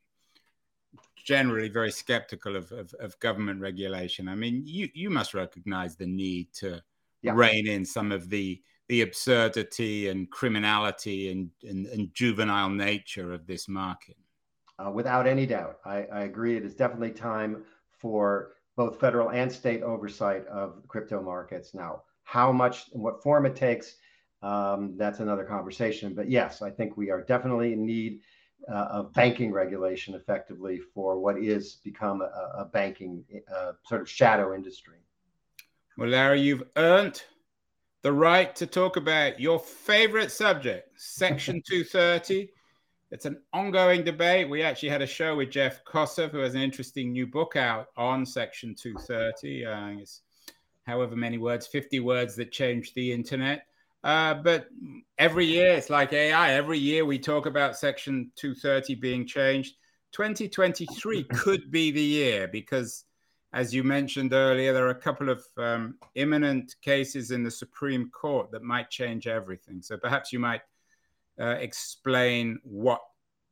generally 1.24 1.70
very 1.70 1.92
skeptical 1.92 2.56
of, 2.56 2.72
of, 2.72 2.94
of, 3.00 3.18
government 3.20 3.62
regulation. 3.62 4.28
I 4.28 4.36
mean, 4.36 4.64
you 4.66 4.90
you 4.94 5.10
must 5.10 5.34
recognize 5.34 5.96
the 5.96 6.08
need 6.08 6.52
to 6.56 6.82
yeah. 7.22 7.34
rein 7.36 7.68
in 7.68 7.86
some 7.86 8.12
of 8.12 8.30
the 8.30 8.62
the 8.92 9.04
absurdity 9.04 10.10
and 10.10 10.30
criminality 10.32 11.32
and, 11.32 11.50
and, 11.64 11.86
and 11.86 12.14
juvenile 12.14 12.68
nature 12.70 13.32
of 13.32 13.48
this 13.48 13.70
market. 13.70 14.18
Uh, 14.78 14.92
without 14.92 15.26
any 15.26 15.46
doubt, 15.46 15.78
I, 15.86 16.04
I 16.12 16.24
agree. 16.24 16.58
It 16.58 16.66
is 16.66 16.76
definitely 16.76 17.12
time 17.12 17.64
for 18.02 18.52
both 18.76 19.00
federal 19.00 19.32
and 19.32 19.50
state 19.50 19.82
oversight 19.82 20.46
of 20.48 20.86
crypto 20.90 21.22
markets. 21.22 21.74
Now, 21.74 22.04
how 22.26 22.52
much 22.52 22.90
and 22.94 23.02
what 23.02 23.24
form 23.24 23.46
it 23.46 23.56
takes, 23.56 23.96
um, 24.44 24.96
that's 24.98 25.22
another 25.22 25.46
conversation. 25.46 26.14
But 26.14 26.30
yes, 26.30 26.62
I 26.62 26.70
think 26.70 26.98
we 26.98 27.12
are 27.12 27.22
definitely 27.22 27.72
in 27.72 27.86
need 27.86 28.20
uh, 28.70 28.88
of 28.92 29.14
banking 29.14 29.54
regulation 29.54 30.16
effectively 30.16 30.82
for 30.94 31.18
what 31.18 31.38
is 31.42 31.78
become 31.82 32.22
a, 32.22 32.26
a 32.58 32.66
banking 32.66 33.24
uh, 33.56 33.72
sort 33.88 34.02
of 34.02 34.10
shadow 34.10 34.54
industry. 34.54 34.98
Well, 35.98 36.10
Larry, 36.10 36.42
you've 36.42 36.64
earned 36.76 37.24
the 38.02 38.12
right 38.12 38.56
to 38.56 38.66
talk 38.66 38.98
about 38.98 39.40
your 39.40 39.60
favorite 39.60 40.32
subject, 40.32 40.90
Section 41.00 41.62
230. 41.68 42.50
It's 43.12 43.26
an 43.26 43.42
ongoing 43.54 44.04
debate. 44.04 44.50
We 44.50 44.64
actually 44.64 44.90
had 44.90 45.02
a 45.02 45.08
show 45.08 45.36
with 45.36 45.52
Jeff 45.52 45.84
Kosseff, 45.84 46.32
who 46.32 46.40
has 46.40 46.56
an 46.56 46.62
interesting 46.62 47.12
new 47.12 47.28
book 47.28 47.56
out 47.56 47.88
on 47.98 48.26
Section 48.26 48.74
230. 48.74 49.66
Uh, 49.66 49.88
it's 50.00 50.22
however 50.86 51.16
many 51.16 51.38
words, 51.38 51.68
50 51.68 52.00
words 52.00 52.36
that 52.38 52.52
changed 52.52 52.96
the 52.96 53.12
internet. 53.12 53.66
Uh, 54.04 54.34
but 54.36 54.68
every 55.18 55.46
year, 55.46 55.74
it's 55.74 55.90
like 55.90 56.14
AI. 56.14 56.54
Every 56.54 56.80
year 56.80 57.06
we 57.06 57.20
talk 57.20 57.46
about 57.46 57.78
Section 57.78 58.32
230 58.36 58.96
being 58.96 59.28
changed. 59.28 59.76
2023 60.14 61.24
could 61.36 61.70
be 61.70 61.92
the 61.92 62.02
year 62.02 62.48
because, 62.48 63.04
as 63.54 63.74
you 63.74 63.84
mentioned 63.84 64.34
earlier, 64.34 64.72
there 64.74 64.86
are 64.86 64.92
a 64.92 64.96
couple 64.96 65.30
of 65.30 65.44
um, 65.58 65.96
imminent 66.16 66.76
cases 66.82 67.32
in 67.32 67.44
the 67.44 67.52
Supreme 67.52 68.10
Court 68.10 68.50
that 68.52 68.64
might 68.64 68.90
change 68.90 69.28
everything. 69.28 69.82
So 69.82 69.98
perhaps 69.98 70.32
you 70.32 70.40
might 70.40 70.62
uh, 71.40 71.58
explain 71.60 72.60
what 72.64 73.02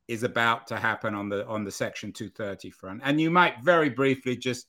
is 0.08 0.22
about 0.22 0.66
to 0.68 0.76
happen 0.76 1.14
on 1.14 1.28
the 1.28 1.46
on 1.46 1.64
the 1.64 1.70
Section 1.70 2.12
230 2.12 2.70
front, 2.70 3.00
and 3.04 3.20
you 3.20 3.30
might 3.30 3.62
very 3.62 3.90
briefly 3.90 4.36
just 4.36 4.66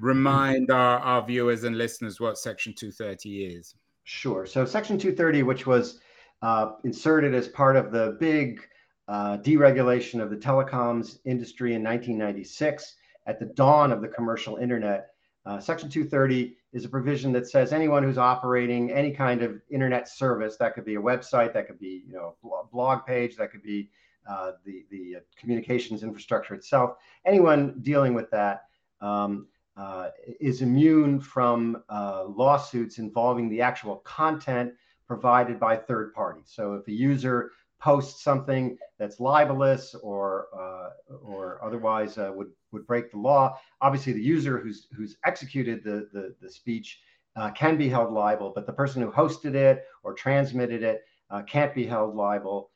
remind 0.00 0.70
our, 0.70 0.98
our 0.98 1.26
viewers 1.26 1.64
and 1.64 1.78
listeners 1.78 2.20
what 2.20 2.36
Section 2.36 2.74
230 2.74 3.46
is. 3.46 3.74
Sure. 4.04 4.44
So 4.44 4.64
Section 4.66 4.98
230, 4.98 5.42
which 5.42 5.66
was 5.66 6.00
uh, 6.42 6.72
inserted 6.84 7.34
as 7.34 7.48
part 7.48 7.76
of 7.76 7.90
the 7.90 8.16
big 8.20 8.60
uh, 9.08 9.38
deregulation 9.38 10.22
of 10.22 10.28
the 10.28 10.36
telecoms 10.36 11.18
industry 11.24 11.74
in 11.74 11.82
1996 11.82 12.96
at 13.26 13.38
the 13.38 13.46
dawn 13.46 13.92
of 13.92 14.00
the 14.00 14.08
commercial 14.08 14.56
internet. 14.56 15.08
Uh, 15.44 15.60
Section 15.60 15.88
230 15.88 16.56
is 16.72 16.84
a 16.84 16.88
provision 16.88 17.32
that 17.32 17.48
says 17.48 17.72
anyone 17.72 18.02
who's 18.02 18.18
operating 18.18 18.90
any 18.90 19.12
kind 19.12 19.42
of 19.42 19.60
internet 19.70 20.08
service, 20.08 20.56
that 20.56 20.74
could 20.74 20.84
be 20.84 20.96
a 20.96 21.00
website, 21.00 21.52
that 21.52 21.66
could 21.66 21.78
be 21.78 22.02
you 22.06 22.12
know 22.12 22.36
a 22.44 22.66
blog 22.66 23.06
page, 23.06 23.36
that 23.36 23.52
could 23.52 23.62
be 23.62 23.90
uh, 24.28 24.52
the 24.64 24.84
the 24.90 25.16
communications 25.38 26.02
infrastructure 26.02 26.54
itself, 26.54 26.96
anyone 27.24 27.78
dealing 27.82 28.12
with 28.12 28.28
that 28.30 28.64
um, 29.00 29.46
uh, 29.76 30.08
is 30.40 30.62
immune 30.62 31.20
from 31.20 31.82
uh, 31.88 32.24
lawsuits 32.24 32.98
involving 32.98 33.48
the 33.48 33.60
actual 33.60 33.96
content 33.96 34.72
provided 35.06 35.60
by 35.60 35.76
third 35.76 36.12
parties. 36.12 36.46
So 36.48 36.74
if 36.74 36.88
a 36.88 36.92
user 36.92 37.52
posts 37.78 38.24
something 38.24 38.76
that's 38.98 39.20
libelous 39.20 39.94
or 40.02 40.46
uh, 40.58 41.16
or 41.22 41.60
otherwise 41.62 42.18
uh, 42.18 42.32
would 42.34 42.50
would 42.76 42.86
break 42.86 43.10
the 43.10 43.18
law, 43.18 43.58
obviously 43.80 44.12
the 44.12 44.22
user 44.22 44.58
who's 44.58 44.88
who's 44.96 45.16
executed 45.24 45.82
the 45.82 46.08
the, 46.12 46.34
the 46.40 46.50
speech 46.50 47.00
uh, 47.36 47.50
can 47.50 47.76
be 47.76 47.88
held 47.88 48.12
liable, 48.12 48.52
but 48.54 48.66
the 48.66 48.72
person 48.72 49.02
who 49.02 49.10
hosted 49.10 49.54
it 49.54 49.84
or 50.04 50.14
transmitted 50.14 50.82
it 50.82 51.04
uh, 51.30 51.42
can't 51.42 51.74
be 51.74 51.86
held 51.86 52.14
liable. 52.14 52.70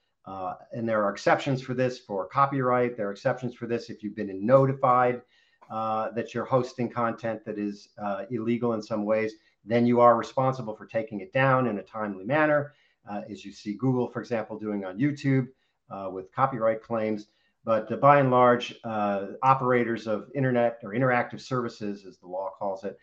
and 0.73 0.89
there 0.89 1.03
are 1.05 1.11
exceptions 1.11 1.63
for 1.63 1.75
this 1.75 1.99
for 1.99 2.27
copyright. 2.27 2.97
There 2.97 3.09
are 3.09 3.13
exceptions 3.13 3.55
for 3.55 3.67
this 3.67 3.91
if 3.91 4.03
you've 4.03 4.17
been 4.17 4.45
notified 4.45 5.23
uh, 5.71 6.11
that 6.11 6.35
you're 6.35 6.45
hosting 6.45 6.91
content 6.91 7.45
that 7.45 7.59
is 7.59 7.91
uh, 8.03 8.25
illegal 8.31 8.73
in 8.73 8.83
some 8.83 9.05
ways, 9.05 9.35
then 9.65 9.87
you 9.87 10.01
are 10.01 10.17
responsible 10.17 10.75
for 10.75 10.87
taking 10.87 11.21
it 11.21 11.33
down 11.33 11.69
in 11.69 11.79
a 11.79 11.83
timely 11.83 12.25
manner, 12.25 12.73
uh, 13.09 13.23
as 13.31 13.45
you 13.45 13.53
see 13.53 13.75
Google, 13.75 14.09
for 14.09 14.21
example, 14.21 14.59
doing 14.59 14.85
on 14.85 14.99
YouTube 14.99 15.47
uh, 15.91 16.09
with 16.11 16.33
copyright 16.33 16.83
claims. 16.83 17.29
But 17.65 18.01
by 18.01 18.21
and 18.21 18.31
large, 18.31 18.75
uh, 18.85 19.27
operators 19.43 20.07
of 20.07 20.29
internet 20.35 20.79
or 20.83 20.95
interactive 20.95 21.41
services, 21.41 22.07
as 22.07 22.19
the 22.19 22.27
law 22.27 22.51
calls 22.59 22.85
it, 22.85 22.97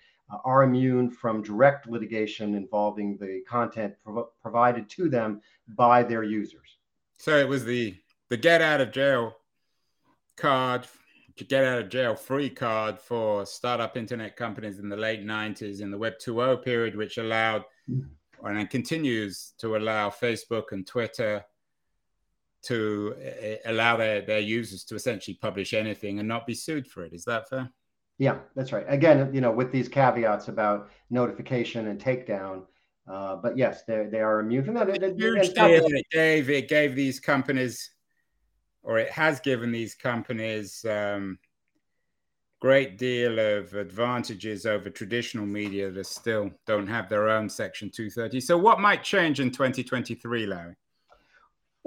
are 0.43 0.63
immune 0.63 1.09
from 1.09 1.41
direct 1.41 1.87
litigation 1.87 2.55
involving 2.55 3.17
the 3.17 3.43
content 3.47 3.93
prov- 4.03 4.29
provided 4.41 4.89
to 4.89 5.09
them 5.09 5.41
by 5.69 6.03
their 6.03 6.23
users. 6.23 6.77
So 7.17 7.37
it 7.37 7.47
was 7.47 7.65
the 7.65 7.95
the 8.29 8.37
get 8.37 8.61
out 8.61 8.81
of 8.81 8.91
jail 8.91 9.37
card 10.35 10.87
get 11.45 11.63
out 11.63 11.79
of 11.79 11.89
jail 11.89 12.15
free 12.15 12.49
card 12.49 12.99
for 12.99 13.45
startup 13.45 13.95
internet 13.95 14.35
companies 14.35 14.79
in 14.79 14.89
the 14.89 14.97
late 14.97 15.23
90s 15.23 15.81
in 15.81 15.91
the 15.91 15.97
Web 15.97 16.13
2.0 16.19 16.63
period, 16.63 16.95
which 16.95 17.17
allowed 17.17 17.63
and 18.43 18.69
continues 18.69 19.53
to 19.57 19.75
allow 19.75 20.09
Facebook 20.09 20.71
and 20.71 20.85
Twitter 20.85 21.43
to 22.63 23.15
uh, 23.23 23.55
allow 23.71 23.97
their, 23.97 24.21
their 24.21 24.39
users 24.39 24.83
to 24.85 24.95
essentially 24.95 25.37
publish 25.41 25.73
anything 25.73 26.19
and 26.19 26.27
not 26.27 26.47
be 26.47 26.53
sued 26.53 26.87
for 26.87 27.03
it. 27.03 27.13
Is 27.13 27.23
that 27.25 27.49
fair? 27.49 27.69
Yeah, 28.17 28.39
that's 28.55 28.71
right. 28.71 28.85
Again, 28.87 29.33
you 29.33 29.41
know, 29.41 29.51
with 29.51 29.71
these 29.71 29.87
caveats 29.87 30.47
about 30.47 30.89
notification 31.09 31.87
and 31.87 32.01
takedown. 32.01 32.63
Uh, 33.07 33.37
but 33.37 33.57
yes, 33.57 33.83
they 33.87 34.07
they 34.11 34.19
are 34.19 34.39
immune 34.39 34.65
from 34.65 34.73
that. 34.73 34.89
Huge 34.89 35.53
deal 35.53 35.85
it 35.85 36.05
gave 36.11 36.49
it 36.49 36.67
gave 36.67 36.93
these 36.93 37.21
companies 37.21 37.91
or 38.83 38.97
it 38.97 39.09
has 39.11 39.39
given 39.41 39.71
these 39.71 39.93
companies 39.95 40.83
um, 40.85 41.37
great 42.59 42.97
deal 42.97 43.37
of 43.37 43.73
advantages 43.73 44.65
over 44.65 44.89
traditional 44.89 45.45
media 45.45 45.91
that 45.91 46.05
still 46.05 46.49
don't 46.65 46.87
have 46.87 47.09
their 47.09 47.29
own 47.29 47.49
Section 47.49 47.91
230. 47.93 48.39
So, 48.39 48.57
what 48.57 48.79
might 48.79 49.03
change 49.03 49.39
in 49.39 49.51
2023, 49.51 50.45
Larry? 50.45 50.75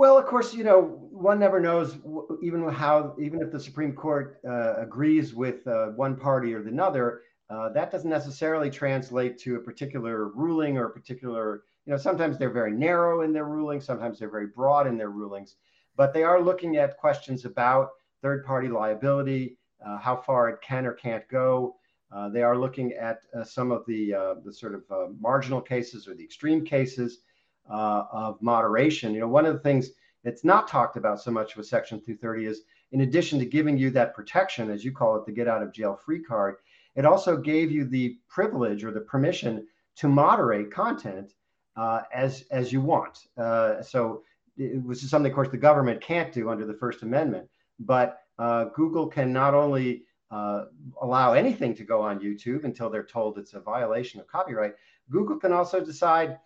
Well, 0.01 0.17
of 0.17 0.25
course, 0.25 0.55
you 0.55 0.65
know, 0.65 0.81
one 1.13 1.39
never 1.39 1.61
knows 1.61 1.99
even 2.43 2.67
how, 2.71 3.15
even 3.21 3.43
if 3.43 3.53
the 3.53 3.61
Supreme 3.61 3.95
Court 3.95 4.41
uh, 4.49 4.77
agrees 4.77 5.35
with 5.35 5.67
uh, 5.67 5.89
one 5.89 6.17
party 6.17 6.55
or 6.55 6.67
another, 6.67 7.21
uh, 7.51 7.69
that 7.75 7.91
doesn't 7.91 8.09
necessarily 8.09 8.71
translate 8.71 9.37
to 9.41 9.57
a 9.57 9.61
particular 9.61 10.29
ruling 10.31 10.79
or 10.79 10.87
a 10.87 10.91
particular, 10.91 11.65
you 11.85 11.93
know, 11.93 11.99
sometimes 11.99 12.39
they're 12.39 12.49
very 12.49 12.73
narrow 12.73 13.21
in 13.21 13.35
their 13.35 13.45
rulings, 13.45 13.85
sometimes 13.85 14.19
they're 14.19 14.31
very 14.31 14.47
broad 14.47 14.87
in 14.87 14.97
their 14.97 15.11
rulings 15.11 15.57
but 15.99 16.15
they 16.15 16.23
are 16.23 16.41
looking 16.41 16.79
at 16.79 16.97
questions 16.97 17.45
about 17.45 17.91
third 18.23 18.43
party 18.43 18.69
liability, 18.69 19.59
uh, 19.87 19.99
how 19.99 20.17
far 20.17 20.49
it 20.49 20.63
can 20.63 20.87
or 20.87 20.95
can't 20.95 21.29
go. 21.29 21.77
Uh, 22.11 22.31
they 22.31 22.43
are 22.43 22.57
looking 22.57 22.95
at 22.95 23.19
uh, 23.39 23.45
some 23.45 23.71
of 23.71 23.85
the, 23.87 24.13
the 24.47 24.53
sort 24.53 24.75
of 24.75 24.83
marginal 25.21 25.61
cases 25.61 26.09
or 26.09 26.15
the 26.15 26.25
extreme 26.25 26.65
cases 26.65 27.19
uh, 27.71 28.05
of 28.13 28.41
moderation. 28.43 29.15
You 29.15 29.21
know, 29.21 29.29
one 29.29 29.47
of 29.47 29.55
the 29.55 29.61
things 29.61 29.91
that's 30.25 30.45
not 30.45 30.69
talked 30.69 30.97
about 30.97 31.21
so 31.21 31.31
much 31.31 31.57
with 31.57 31.67
Section 31.67 31.99
230 31.99 32.47
is 32.47 32.63
in 32.93 33.03
addition 33.03 33.39
to 33.39 33.47
giving 33.47 33.79
you 33.79 33.91
that 33.91 34.15
protection, 34.15 34.71
as 34.71 34.85
you 34.85 34.93
call 34.93 35.17
it, 35.17 35.25
the 35.25 35.33
get 35.33 35.49
out 35.49 35.63
of 35.63 35.73
jail 35.73 35.99
free 36.05 36.23
card, 36.23 36.57
it 36.97 37.05
also 37.07 37.37
gave 37.37 37.71
you 37.71 37.85
the 37.85 38.19
privilege 38.29 38.83
or 38.83 38.91
the 38.91 39.01
permission 39.01 39.67
to 39.97 40.09
moderate 40.09 40.73
content 40.73 41.35
as, 42.13 42.45
as 42.51 42.73
you 42.73 42.81
want. 42.81 43.29
so 43.87 44.23
which 44.57 45.03
is 45.03 45.11
something, 45.11 45.31
of 45.31 45.35
course, 45.35 45.49
the 45.49 45.57
government 45.57 46.01
can't 46.01 46.33
do 46.33 46.51
under 46.51 46.67
the 46.67 46.75
First 46.75 47.03
Amendment. 47.03 47.49
But 47.79 48.19
uh, 48.39 48.65
Google 48.75 49.07
can 49.07 49.33
not 49.33 49.55
only 49.55 50.05
uh, 50.31 50.67
allow 51.01 51.33
anything 51.33 51.75
to 51.75 51.85
go 51.85 52.01
on 52.03 52.21
YouTube 52.21 52.65
until 52.65 52.91
they're 52.91 53.05
told 53.05 53.39
it's 53.39 53.55
a 53.55 53.61
violation 53.61 54.21
of 54.21 54.27
copyright, 54.27 54.75
Google 55.11 55.37
can 55.37 55.53
also 55.53 55.85
decide 55.85 56.39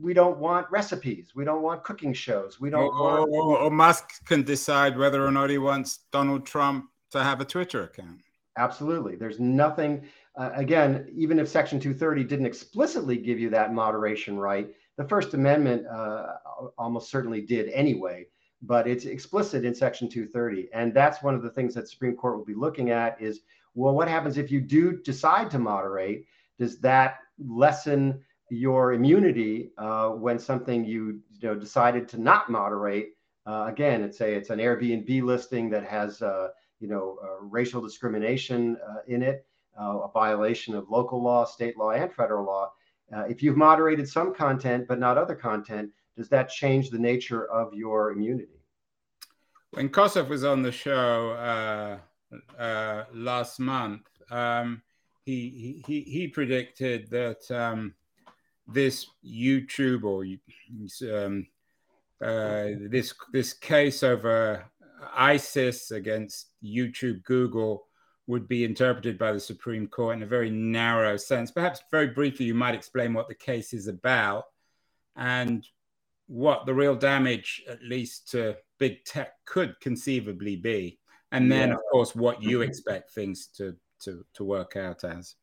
we 0.00 0.14
don't 0.14 0.38
want 0.38 0.66
recipes, 0.70 1.32
we 1.34 1.44
don't 1.44 1.62
want 1.62 1.84
cooking 1.84 2.12
shows, 2.12 2.60
we 2.60 2.70
don't 2.70 2.84
or, 2.84 3.20
want. 3.20 3.30
Or, 3.30 3.58
or 3.58 3.70
Musk 3.70 4.24
can 4.24 4.42
decide 4.42 4.98
whether 4.98 5.24
or 5.24 5.30
not 5.30 5.50
he 5.50 5.58
wants 5.58 6.00
Donald 6.12 6.46
Trump 6.46 6.86
to 7.10 7.22
have 7.22 7.40
a 7.40 7.44
Twitter 7.44 7.84
account. 7.84 8.20
Absolutely. 8.58 9.16
There's 9.16 9.40
nothing, 9.40 10.04
uh, 10.36 10.50
again, 10.54 11.08
even 11.14 11.38
if 11.38 11.48
Section 11.48 11.80
230 11.80 12.24
didn't 12.24 12.46
explicitly 12.46 13.16
give 13.16 13.38
you 13.40 13.48
that 13.50 13.72
moderation 13.72 14.38
right, 14.38 14.68
the 14.96 15.04
First 15.04 15.34
Amendment 15.34 15.86
uh, 15.86 16.34
almost 16.76 17.10
certainly 17.10 17.40
did 17.40 17.68
anyway. 17.70 18.26
but 18.62 18.86
it's 18.86 19.04
explicit 19.04 19.64
in 19.64 19.74
Section 19.74 20.08
230. 20.08 20.68
And 20.72 20.94
that's 20.94 21.22
one 21.22 21.34
of 21.34 21.42
the 21.42 21.50
things 21.50 21.74
that 21.74 21.88
Supreme 21.88 22.14
Court 22.14 22.36
will 22.36 22.44
be 22.44 22.54
looking 22.54 22.90
at 22.90 23.20
is, 23.20 23.40
well, 23.74 23.94
what 23.94 24.08
happens 24.08 24.38
if 24.38 24.50
you 24.50 24.60
do 24.60 24.98
decide 25.02 25.50
to 25.50 25.58
moderate? 25.58 26.26
Does 26.58 26.78
that 26.80 27.18
lessen 27.44 28.22
your 28.52 28.92
immunity 28.92 29.70
uh, 29.78 30.10
when 30.10 30.38
something 30.38 30.84
you, 30.84 31.20
you 31.40 31.48
know 31.48 31.54
decided 31.54 32.08
to 32.08 32.20
not 32.20 32.50
moderate? 32.50 33.16
Uh, 33.46 33.64
again, 33.66 34.02
it's 34.02 34.20
a 34.20 34.34
it's 34.34 34.50
an 34.50 34.58
Airbnb 34.58 35.22
listing 35.22 35.70
that 35.70 35.84
has 35.84 36.20
uh, 36.22 36.48
you 36.78 36.88
know 36.88 37.18
racial 37.40 37.80
discrimination 37.80 38.76
uh, 38.88 38.98
in 39.08 39.22
it, 39.22 39.46
uh, 39.80 40.00
a 40.00 40.10
violation 40.12 40.74
of 40.74 40.88
local 40.90 41.22
law, 41.22 41.44
state 41.44 41.78
law, 41.78 41.90
and 41.90 42.12
federal 42.12 42.44
law. 42.44 42.70
Uh, 43.14 43.22
if 43.22 43.42
you've 43.42 43.56
moderated 43.56 44.08
some 44.08 44.34
content 44.34 44.86
but 44.86 44.98
not 44.98 45.16
other 45.16 45.34
content, 45.34 45.90
does 46.16 46.28
that 46.28 46.50
change 46.50 46.90
the 46.90 46.98
nature 46.98 47.46
of 47.50 47.72
your 47.74 48.12
immunity? 48.12 48.60
When 49.70 49.88
Kosseff 49.88 50.28
was 50.28 50.44
on 50.44 50.60
the 50.60 50.72
show 50.72 51.30
uh, 51.30 52.62
uh, 52.62 53.04
last 53.14 53.58
month, 53.58 54.02
um, 54.30 54.82
he, 55.24 55.82
he 55.86 56.02
he 56.02 56.28
predicted 56.28 57.08
that 57.10 57.50
um, 57.50 57.94
this 58.66 59.06
YouTube 59.24 60.04
or 60.04 60.24
um, 61.12 61.46
uh, 62.22 62.88
this 62.88 63.14
this 63.32 63.52
case 63.52 64.02
over 64.02 64.64
ISIS 65.14 65.90
against 65.90 66.52
YouTube, 66.64 67.24
Google 67.24 67.86
would 68.26 68.46
be 68.46 68.64
interpreted 68.64 69.18
by 69.18 69.32
the 69.32 69.40
Supreme 69.40 69.86
Court 69.86 70.16
in 70.16 70.22
a 70.22 70.26
very 70.26 70.50
narrow 70.50 71.16
sense. 71.16 71.50
Perhaps 71.50 71.82
very 71.90 72.08
briefly, 72.08 72.46
you 72.46 72.54
might 72.54 72.74
explain 72.74 73.12
what 73.12 73.28
the 73.28 73.34
case 73.34 73.72
is 73.72 73.88
about 73.88 74.44
and 75.16 75.66
what 76.28 76.64
the 76.64 76.74
real 76.74 76.94
damage, 76.94 77.62
at 77.68 77.82
least 77.82 78.30
to 78.30 78.56
big 78.78 79.04
tech, 79.04 79.32
could 79.44 79.74
conceivably 79.80 80.56
be. 80.56 80.98
And 81.32 81.50
then, 81.50 81.70
yeah. 81.70 81.74
of 81.74 81.80
course, 81.90 82.14
what 82.14 82.42
you 82.42 82.62
expect 82.62 83.10
things 83.10 83.48
to, 83.56 83.74
to, 84.04 84.24
to 84.34 84.44
work 84.44 84.76
out 84.76 85.02
as. 85.02 85.34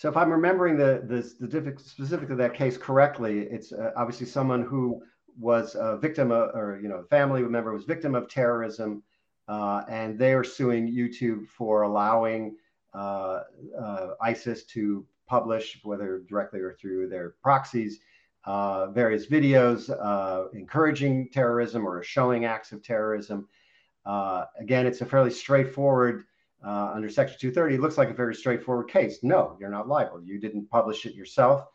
So, 0.00 0.08
if 0.08 0.16
I'm 0.16 0.32
remembering 0.32 0.78
the, 0.78 1.02
the, 1.06 1.60
the 1.60 1.78
specific 1.78 2.30
of 2.30 2.38
that 2.38 2.54
case 2.54 2.78
correctly, 2.78 3.40
it's 3.40 3.70
uh, 3.70 3.90
obviously 3.98 4.24
someone 4.24 4.62
who 4.62 5.02
was 5.38 5.74
a 5.74 5.98
victim 5.98 6.32
of, 6.32 6.54
or, 6.54 6.80
you 6.82 6.88
know, 6.88 6.94
a 6.94 7.04
family 7.04 7.42
member 7.42 7.70
was 7.74 7.84
victim 7.84 8.14
of 8.14 8.26
terrorism 8.26 9.02
uh, 9.46 9.82
and 9.90 10.18
they 10.18 10.32
are 10.32 10.42
suing 10.42 10.90
YouTube 10.90 11.46
for 11.48 11.82
allowing 11.82 12.56
uh, 12.94 13.42
uh, 13.78 14.14
ISIS 14.22 14.64
to 14.68 15.04
publish, 15.26 15.78
whether 15.82 16.22
directly 16.26 16.60
or 16.60 16.72
through 16.72 17.10
their 17.10 17.34
proxies, 17.42 18.00
uh, 18.46 18.86
various 18.92 19.26
videos 19.26 19.90
uh, 19.90 20.48
encouraging 20.54 21.28
terrorism 21.28 21.86
or 21.86 22.02
showing 22.02 22.46
acts 22.46 22.72
of 22.72 22.82
terrorism. 22.82 23.46
Again, 24.06 24.86
it's 24.86 25.02
a 25.02 25.04
fairly 25.04 25.30
straightforward. 25.30 26.24
Under 26.62 27.08
Section 27.08 27.38
230, 27.40 27.74
it 27.76 27.80
looks 27.80 27.98
like 27.98 28.10
a 28.10 28.14
very 28.14 28.34
straightforward 28.34 28.88
case. 28.88 29.20
No, 29.22 29.56
you're 29.60 29.70
not 29.70 29.88
liable. 29.88 30.22
You 30.22 30.38
didn't 30.38 30.70
publish 30.70 31.06
it 31.06 31.14
yourself. 31.14 31.66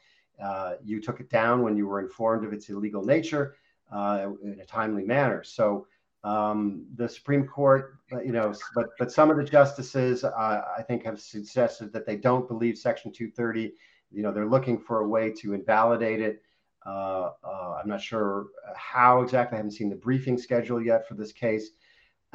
you 0.84 1.02
took 1.02 1.20
it 1.20 1.30
down 1.30 1.62
when 1.62 1.76
you 1.76 1.88
were 1.88 2.00
informed 2.00 2.46
of 2.46 2.54
its 2.54 2.70
illegal 2.70 3.04
nature 3.04 3.56
in 3.92 4.60
a 4.62 4.66
timely 4.66 5.04
manner. 5.04 5.44
So 5.44 5.88
um, 6.26 6.88
the 6.96 7.08
Supreme 7.08 7.46
Court, 7.46 8.00
uh, 8.12 8.20
you 8.20 8.32
know, 8.32 8.52
but 8.74 8.88
but 8.98 9.12
some 9.12 9.30
of 9.30 9.38
the 9.38 9.44
justices, 9.44 10.24
uh, 10.24 10.62
I 10.76 10.82
think, 10.82 11.04
have 11.04 11.22
suggested 11.22 11.94
that 11.94 12.08
they 12.08 12.18
don't 12.18 12.48
believe 12.48 12.80
Section 12.80 13.12
230. 13.14 13.74
You 14.12 14.24
know, 14.24 14.32
they're 14.32 14.48
looking 14.48 14.80
for 14.80 15.02
a 15.02 15.08
way 15.08 15.32
to 15.34 15.54
invalidate 15.54 16.22
it. 16.22 16.42
Uh, 16.84 17.30
uh, 17.44 17.80
I'm 17.80 17.88
not 17.88 18.02
sure 18.02 18.48
how 18.76 19.22
exactly. 19.22 19.56
I 19.56 19.58
haven't 19.58 19.72
seen 19.74 19.90
the 19.90 19.96
briefing 19.96 20.38
schedule 20.38 20.82
yet 20.82 21.08
for 21.08 21.14
this 21.14 21.32
case. 21.32 21.70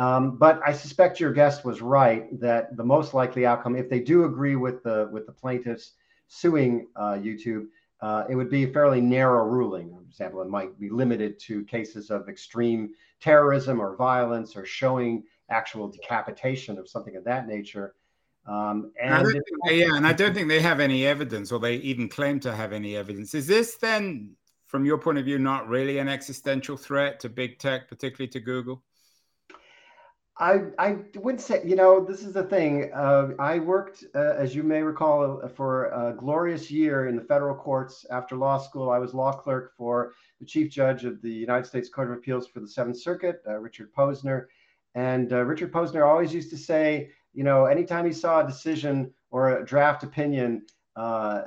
Um, 0.00 0.38
but 0.38 0.62
I 0.66 0.72
suspect 0.72 1.20
your 1.20 1.30
guest 1.30 1.62
was 1.62 1.82
right 1.82 2.40
that 2.40 2.74
the 2.74 2.82
most 2.82 3.12
likely 3.12 3.44
outcome, 3.44 3.76
if 3.76 3.90
they 3.90 4.00
do 4.00 4.24
agree 4.24 4.56
with 4.56 4.82
the 4.82 5.10
with 5.12 5.26
the 5.26 5.32
plaintiffs 5.32 5.92
suing 6.26 6.86
uh, 6.96 7.18
YouTube, 7.26 7.66
uh, 8.00 8.24
it 8.30 8.34
would 8.34 8.48
be 8.48 8.64
a 8.64 8.68
fairly 8.68 9.02
narrow 9.02 9.44
ruling. 9.44 9.90
For 9.94 10.00
example, 10.00 10.40
it 10.40 10.48
might 10.48 10.80
be 10.80 10.88
limited 10.88 11.38
to 11.40 11.64
cases 11.66 12.10
of 12.10 12.30
extreme 12.30 12.94
terrorism 13.20 13.78
or 13.78 13.94
violence 13.94 14.56
or 14.56 14.64
showing 14.64 15.22
actual 15.50 15.86
decapitation 15.88 16.78
of 16.78 16.88
something 16.88 17.16
of 17.16 17.24
that 17.24 17.46
nature. 17.46 17.94
Um, 18.46 18.92
and 18.98 19.26
they, 19.66 19.80
yeah, 19.80 19.96
and 19.96 20.06
I 20.06 20.14
don't 20.14 20.32
think 20.32 20.48
they 20.48 20.62
have 20.62 20.80
any 20.80 21.06
evidence, 21.06 21.52
or 21.52 21.60
they 21.60 21.74
even 21.74 22.08
claim 22.08 22.40
to 22.40 22.56
have 22.56 22.72
any 22.72 22.96
evidence. 22.96 23.34
Is 23.34 23.46
this 23.46 23.74
then, 23.74 24.34
from 24.66 24.86
your 24.86 24.96
point 24.96 25.18
of 25.18 25.26
view, 25.26 25.38
not 25.38 25.68
really 25.68 25.98
an 25.98 26.08
existential 26.08 26.78
threat 26.78 27.20
to 27.20 27.28
big 27.28 27.58
tech, 27.58 27.86
particularly 27.86 28.28
to 28.28 28.40
Google? 28.40 28.82
I, 30.40 30.62
I 30.78 30.96
would 31.16 31.38
say, 31.38 31.60
you 31.66 31.76
know, 31.76 32.02
this 32.02 32.22
is 32.22 32.32
the 32.32 32.44
thing. 32.44 32.90
Uh, 32.94 33.32
I 33.38 33.58
worked, 33.58 34.04
uh, 34.14 34.36
as 34.38 34.54
you 34.54 34.62
may 34.62 34.82
recall, 34.82 35.38
uh, 35.44 35.48
for 35.48 35.90
a 35.90 36.14
glorious 36.14 36.70
year 36.70 37.08
in 37.08 37.16
the 37.16 37.22
federal 37.22 37.54
courts 37.54 38.06
after 38.10 38.36
law 38.36 38.56
school. 38.56 38.88
I 38.88 38.96
was 38.96 39.12
law 39.12 39.32
clerk 39.32 39.76
for 39.76 40.14
the 40.40 40.46
chief 40.46 40.70
judge 40.70 41.04
of 41.04 41.20
the 41.20 41.30
United 41.30 41.66
States 41.66 41.90
Court 41.90 42.10
of 42.10 42.16
Appeals 42.16 42.46
for 42.46 42.60
the 42.60 42.68
Seventh 42.68 42.98
Circuit, 42.98 43.42
uh, 43.46 43.58
Richard 43.58 43.92
Posner. 43.92 44.46
And 44.94 45.30
uh, 45.30 45.44
Richard 45.44 45.72
Posner 45.72 46.08
always 46.08 46.32
used 46.32 46.48
to 46.50 46.56
say, 46.56 47.10
you 47.34 47.44
know, 47.44 47.66
anytime 47.66 48.06
he 48.06 48.12
saw 48.12 48.40
a 48.40 48.46
decision 48.46 49.12
or 49.30 49.58
a 49.58 49.64
draft 49.64 50.04
opinion 50.04 50.62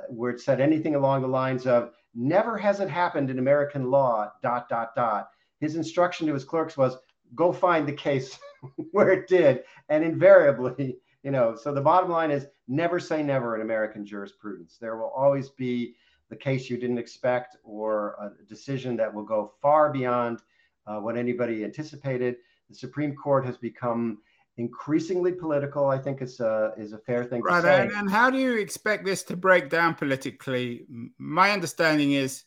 where 0.08 0.30
it 0.30 0.40
said 0.40 0.60
anything 0.60 0.94
along 0.94 1.22
the 1.22 1.28
lines 1.28 1.66
of, 1.66 1.90
never 2.14 2.56
has 2.56 2.78
it 2.78 2.88
happened 2.88 3.28
in 3.28 3.40
American 3.40 3.90
law, 3.90 4.30
dot, 4.40 4.68
dot, 4.68 4.94
dot, 4.94 5.30
his 5.58 5.74
instruction 5.74 6.28
to 6.28 6.32
his 6.32 6.44
clerks 6.44 6.76
was, 6.76 6.96
go 7.34 7.52
find 7.52 7.88
the 7.88 7.92
case 7.92 8.38
where 8.92 9.10
it 9.10 9.28
did. 9.28 9.64
And 9.88 10.04
invariably, 10.04 10.98
you 11.22 11.30
know, 11.30 11.54
so 11.54 11.72
the 11.72 11.80
bottom 11.80 12.10
line 12.10 12.30
is 12.30 12.46
never 12.68 13.00
say 13.00 13.22
never 13.22 13.54
in 13.54 13.62
American 13.62 14.04
jurisprudence. 14.06 14.78
There 14.80 14.96
will 14.96 15.12
always 15.16 15.50
be 15.50 15.94
the 16.30 16.36
case 16.36 16.70
you 16.70 16.76
didn't 16.76 16.98
expect 16.98 17.56
or 17.62 18.16
a 18.20 18.44
decision 18.48 18.96
that 18.96 19.12
will 19.12 19.24
go 19.24 19.52
far 19.60 19.92
beyond 19.92 20.42
uh, 20.86 20.98
what 20.98 21.16
anybody 21.16 21.64
anticipated. 21.64 22.36
The 22.68 22.74
Supreme 22.74 23.14
Court 23.14 23.44
has 23.44 23.56
become 23.56 24.18
increasingly 24.56 25.32
political. 25.32 25.88
I 25.88 25.98
think 25.98 26.22
is 26.22 26.40
a 26.40 26.72
is 26.78 26.92
a 26.92 26.98
fair 26.98 27.24
thing 27.24 27.42
right, 27.42 27.56
to 27.56 27.62
say. 27.62 27.82
And, 27.82 27.92
and 27.92 28.10
how 28.10 28.30
do 28.30 28.38
you 28.38 28.56
expect 28.56 29.04
this 29.04 29.22
to 29.24 29.36
break 29.36 29.68
down 29.68 29.94
politically? 29.94 30.86
My 31.18 31.50
understanding 31.50 32.12
is 32.12 32.44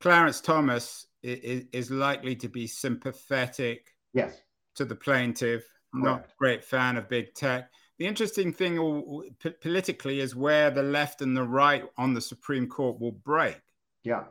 Clarence 0.00 0.40
Thomas 0.40 1.06
is, 1.22 1.64
is 1.72 1.90
likely 1.90 2.36
to 2.36 2.48
be 2.48 2.66
sympathetic 2.66 3.94
yes 4.12 4.40
to 4.78 4.84
the 4.84 4.94
plaintiff, 4.94 5.68
Correct. 5.92 6.04
not 6.04 6.36
great 6.38 6.64
fan 6.64 6.96
of 6.96 7.08
big 7.08 7.34
tech. 7.34 7.70
The 7.98 8.06
interesting 8.06 8.52
thing 8.52 8.76
politically 9.60 10.20
is 10.20 10.36
where 10.36 10.70
the 10.70 10.82
left 10.82 11.20
and 11.20 11.36
the 11.36 11.42
right 11.42 11.84
on 11.96 12.14
the 12.14 12.20
Supreme 12.20 12.68
Court 12.68 13.00
will 13.00 13.12
break. 13.12 13.60
Yeah, 14.04 14.24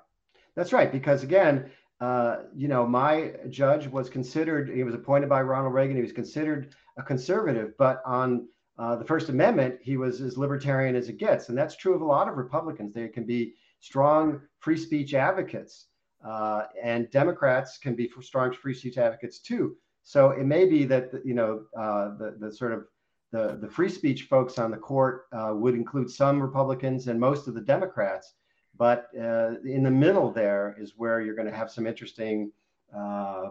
that's 0.55 0.71
right. 0.71 0.89
Because 0.91 1.23
again, 1.23 1.69
uh, 1.99 2.43
you 2.55 2.67
know, 2.67 2.87
my 2.87 3.33
judge 3.49 3.87
was 3.87 4.09
considered, 4.09 4.69
he 4.69 4.83
was 4.83 4.95
appointed 4.95 5.27
by 5.27 5.41
Ronald 5.41 5.73
Reagan. 5.73 5.97
He 5.97 6.01
was 6.01 6.13
considered 6.13 6.75
a 6.97 7.03
conservative, 7.03 7.73
but 7.77 8.01
on 8.05 8.47
uh, 8.77 8.95
the 8.95 9.05
First 9.05 9.29
Amendment, 9.29 9.79
he 9.81 9.97
was 9.97 10.21
as 10.21 10.37
libertarian 10.37 10.95
as 10.95 11.09
it 11.09 11.17
gets. 11.17 11.49
And 11.49 11.57
that's 11.57 11.75
true 11.75 11.93
of 11.93 12.01
a 12.01 12.05
lot 12.05 12.29
of 12.29 12.37
Republicans. 12.37 12.93
They 12.93 13.07
can 13.09 13.25
be 13.25 13.55
strong 13.79 14.41
free 14.59 14.77
speech 14.77 15.13
advocates, 15.13 15.87
uh, 16.25 16.63
and 16.81 17.09
Democrats 17.11 17.77
can 17.77 17.95
be 17.95 18.09
strong 18.21 18.53
free 18.53 18.73
speech 18.73 18.97
advocates 18.97 19.39
too. 19.39 19.75
So 20.07 20.29
it 20.29 20.45
may 20.45 20.63
be 20.63 20.85
that 20.85 21.11
you 21.25 21.33
know 21.33 21.63
uh, 21.77 22.15
the 22.17 22.37
the 22.39 22.49
sort 22.49 22.71
of 22.71 22.85
the 23.33 23.57
the 23.59 23.67
free 23.67 23.89
speech 23.89 24.23
folks 24.23 24.57
on 24.57 24.71
the 24.71 24.77
court 24.77 25.27
uh, 25.33 25.51
would 25.53 25.75
include 25.75 26.09
some 26.09 26.41
Republicans 26.41 27.09
and 27.09 27.19
most 27.19 27.49
of 27.49 27.53
the 27.53 27.59
Democrats, 27.59 28.35
but 28.77 29.09
uh, 29.19 29.55
in 29.65 29.83
the 29.83 29.91
middle 29.91 30.31
there 30.31 30.77
is 30.79 30.93
where 30.95 31.19
you're 31.19 31.35
going 31.35 31.51
to 31.51 31.53
have 31.53 31.69
some 31.69 31.85
interesting 31.85 32.53
uh, 32.95 33.49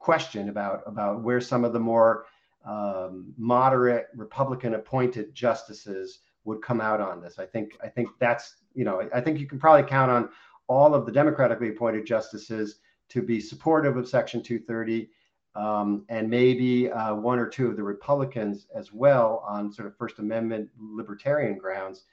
question 0.00 0.48
about 0.48 0.82
about 0.84 1.22
where 1.22 1.40
some 1.40 1.64
of 1.64 1.72
the 1.72 1.78
more 1.78 2.26
um, 2.66 3.32
moderate 3.38 4.08
Republican 4.16 4.74
appointed 4.74 5.32
justices 5.32 6.22
would 6.42 6.60
come 6.60 6.80
out 6.80 7.00
on 7.00 7.20
this. 7.20 7.38
I 7.38 7.46
think 7.46 7.76
I 7.84 7.86
think 7.86 8.08
that's 8.18 8.56
you 8.74 8.84
know 8.84 9.08
I 9.14 9.20
think 9.20 9.38
you 9.38 9.46
can 9.46 9.60
probably 9.60 9.88
count 9.88 10.10
on 10.10 10.28
all 10.66 10.92
of 10.92 11.06
the 11.06 11.12
democratically 11.12 11.68
appointed 11.68 12.04
justices 12.04 12.80
to 13.10 13.22
be 13.22 13.38
supportive 13.40 13.96
of 13.96 14.08
Section 14.08 14.42
230 14.42 15.08
um, 15.56 16.04
and 16.08 16.28
maybe 16.28 16.90
uh, 16.90 17.14
one 17.14 17.38
or 17.38 17.46
two 17.46 17.68
of 17.68 17.76
the 17.76 17.82
Republicans 17.82 18.66
as 18.74 18.92
well 18.92 19.44
on 19.48 19.72
sort 19.72 19.86
of 19.86 19.96
First 19.96 20.18
Amendment 20.18 20.68
libertarian 20.78 21.58
grounds. 21.58 22.04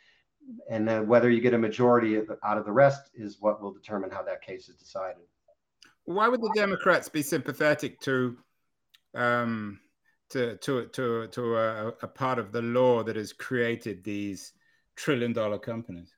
And 0.69 0.87
then 0.87 1.07
whether 1.07 1.29
you 1.29 1.41
get 1.41 1.53
a 1.53 1.57
majority 1.57 2.19
out 2.43 2.57
of 2.57 2.65
the 2.65 2.71
rest 2.71 3.09
is 3.13 3.37
what 3.39 3.61
will 3.61 3.71
determine 3.71 4.11
how 4.11 4.23
that 4.23 4.41
case 4.41 4.69
is 4.69 4.75
decided. 4.75 5.23
Why 6.05 6.27
would 6.27 6.41
the 6.41 6.51
Democrats 6.55 7.09
be 7.09 7.21
sympathetic 7.21 7.99
to 8.01 8.37
um, 9.13 9.79
to 10.29 10.57
to 10.57 10.87
to, 10.87 11.27
to 11.27 11.57
a, 11.57 11.87
a 12.01 12.07
part 12.07 12.39
of 12.39 12.51
the 12.51 12.61
law 12.61 13.03
that 13.03 13.15
has 13.15 13.33
created 13.33 14.03
these 14.03 14.53
trillion 14.95 15.33
dollar 15.33 15.59
companies? 15.59 16.13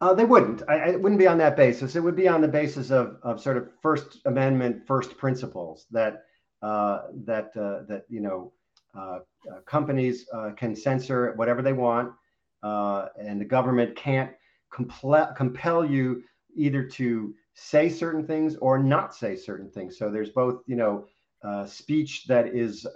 Uh, 0.00 0.12
they 0.12 0.24
wouldn't. 0.24 0.62
I, 0.68 0.90
it 0.90 1.00
wouldn't 1.00 1.18
be 1.18 1.26
on 1.26 1.38
that 1.38 1.56
basis. 1.56 1.96
It 1.96 2.00
would 2.00 2.16
be 2.16 2.28
on 2.28 2.40
the 2.40 2.48
basis 2.48 2.90
of, 2.90 3.16
of 3.22 3.40
sort 3.40 3.56
of 3.56 3.70
First 3.80 4.18
Amendment, 4.26 4.86
first 4.86 5.16
principles 5.16 5.86
that 5.90 6.24
uh, 6.62 7.08
that 7.24 7.56
uh, 7.56 7.82
that 7.88 8.04
you 8.08 8.20
know 8.20 8.52
uh, 8.96 9.18
uh, 9.50 9.60
companies 9.66 10.26
uh, 10.32 10.50
can 10.56 10.74
censor 10.74 11.34
whatever 11.36 11.62
they 11.62 11.74
want, 11.74 12.12
and 12.62 13.40
the 13.40 13.44
government 13.44 13.94
can't 13.96 14.30
compl- 14.72 15.36
compel 15.36 15.84
you 15.84 16.22
either 16.56 16.82
to 16.82 17.34
say 17.52 17.88
certain 17.88 18.26
things 18.26 18.56
or 18.56 18.78
not 18.78 19.14
say 19.14 19.36
certain 19.36 19.70
things. 19.70 19.98
So 19.98 20.10
there's 20.10 20.30
both, 20.30 20.62
you 20.66 20.76
know, 20.76 21.06
speech 21.66 22.24
that 22.26 22.48
is 22.48 22.86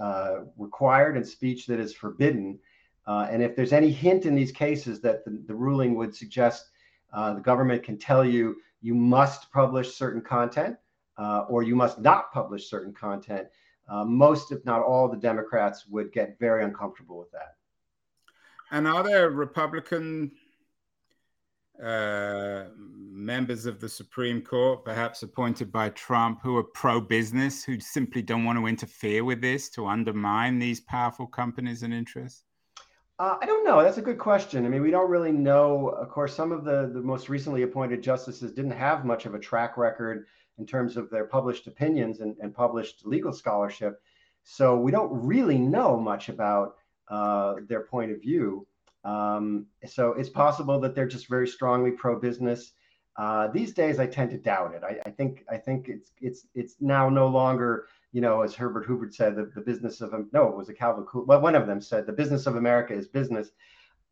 required 0.56 1.16
and 1.16 1.26
speech 1.26 1.66
that 1.66 1.78
is 1.78 1.92
forbidden. 1.92 2.58
and 3.06 3.42
if 3.42 3.54
there's 3.54 3.72
any 3.72 3.90
hint 3.90 4.24
in 4.24 4.34
these 4.34 4.52
cases 4.52 5.00
that 5.02 5.24
the, 5.24 5.42
the 5.46 5.54
ruling 5.54 5.94
would 5.94 6.14
suggest 6.14 6.70
uh, 7.12 7.34
the 7.34 7.40
government 7.40 7.82
can 7.82 7.98
tell 7.98 8.24
you 8.24 8.56
you 8.80 8.94
must 8.94 9.50
publish 9.52 9.94
certain 9.94 10.20
content 10.20 10.76
uh, 11.18 11.44
or 11.48 11.62
you 11.62 11.74
must 11.74 11.98
not 11.98 12.32
publish 12.32 12.70
certain 12.70 12.92
content. 12.92 13.48
Uh, 13.88 14.04
most, 14.04 14.52
if 14.52 14.64
not 14.64 14.82
all, 14.82 15.08
the 15.08 15.16
Democrats 15.16 15.86
would 15.88 16.12
get 16.12 16.38
very 16.38 16.64
uncomfortable 16.64 17.18
with 17.18 17.30
that. 17.32 17.56
And 18.70 18.86
are 18.86 19.02
there 19.02 19.30
Republican 19.30 20.30
uh, 21.82 22.64
members 22.76 23.66
of 23.66 23.80
the 23.80 23.88
Supreme 23.88 24.42
Court, 24.42 24.84
perhaps 24.84 25.22
appointed 25.22 25.72
by 25.72 25.88
Trump, 25.90 26.40
who 26.42 26.56
are 26.56 26.64
pro 26.64 27.00
business, 27.00 27.64
who 27.64 27.80
simply 27.80 28.20
don't 28.20 28.44
want 28.44 28.58
to 28.58 28.66
interfere 28.66 29.24
with 29.24 29.40
this 29.40 29.70
to 29.70 29.86
undermine 29.86 30.58
these 30.58 30.80
powerful 30.80 31.26
companies 31.26 31.82
and 31.82 31.94
interests? 31.94 32.44
Uh, 33.18 33.36
I 33.40 33.46
don't 33.46 33.64
know. 33.64 33.82
That's 33.82 33.98
a 33.98 34.02
good 34.02 34.18
question. 34.18 34.64
I 34.64 34.68
mean, 34.68 34.82
we 34.82 34.92
don't 34.92 35.10
really 35.10 35.32
know. 35.32 35.88
Of 35.88 36.08
course, 36.08 36.34
some 36.34 36.52
of 36.52 36.64
the, 36.64 36.88
the 36.92 37.00
most 37.00 37.28
recently 37.28 37.62
appointed 37.62 38.00
justices 38.00 38.52
didn't 38.52 38.70
have 38.72 39.04
much 39.04 39.26
of 39.26 39.34
a 39.34 39.40
track 39.40 39.76
record 39.76 40.26
in 40.58 40.66
terms 40.66 40.96
of 40.96 41.10
their 41.10 41.24
published 41.24 41.66
opinions 41.66 42.20
and, 42.20 42.36
and 42.40 42.54
published 42.54 43.04
legal 43.04 43.32
scholarship. 43.32 44.00
So 44.44 44.76
we 44.76 44.92
don't 44.92 45.10
really 45.26 45.58
know 45.58 45.96
much 45.96 46.28
about 46.28 46.76
uh, 47.08 47.56
their 47.68 47.82
point 47.82 48.12
of 48.12 48.20
view. 48.20 48.66
Um, 49.04 49.66
so 49.84 50.12
it's 50.12 50.28
possible 50.28 50.78
that 50.80 50.94
they're 50.94 51.08
just 51.08 51.28
very 51.28 51.48
strongly 51.48 51.90
pro-business. 51.90 52.72
Uh, 53.18 53.48
these 53.48 53.74
days, 53.74 53.98
I 53.98 54.06
tend 54.06 54.30
to 54.30 54.38
doubt 54.38 54.74
it. 54.74 54.82
I, 54.84 54.98
I, 55.04 55.10
think 55.10 55.44
I 55.50 55.56
think 55.56 55.88
it's 55.88 56.12
it's 56.20 56.46
it's 56.54 56.76
now 56.80 57.08
no 57.08 57.26
longer 57.26 57.88
you 58.12 58.20
know, 58.20 58.42
as 58.42 58.54
Herbert 58.54 58.86
Hoover 58.86 59.10
said, 59.10 59.36
the, 59.36 59.50
the 59.54 59.60
business 59.60 60.00
of 60.00 60.12
no, 60.32 60.48
it 60.48 60.56
was 60.56 60.68
a 60.68 60.74
Calvin 60.74 61.04
Coolidge. 61.04 61.28
Well, 61.28 61.40
one 61.40 61.54
of 61.54 61.66
them 61.66 61.80
said 61.80 62.06
the 62.06 62.12
business 62.12 62.46
of 62.46 62.56
America 62.56 62.94
is 62.94 63.06
business. 63.06 63.50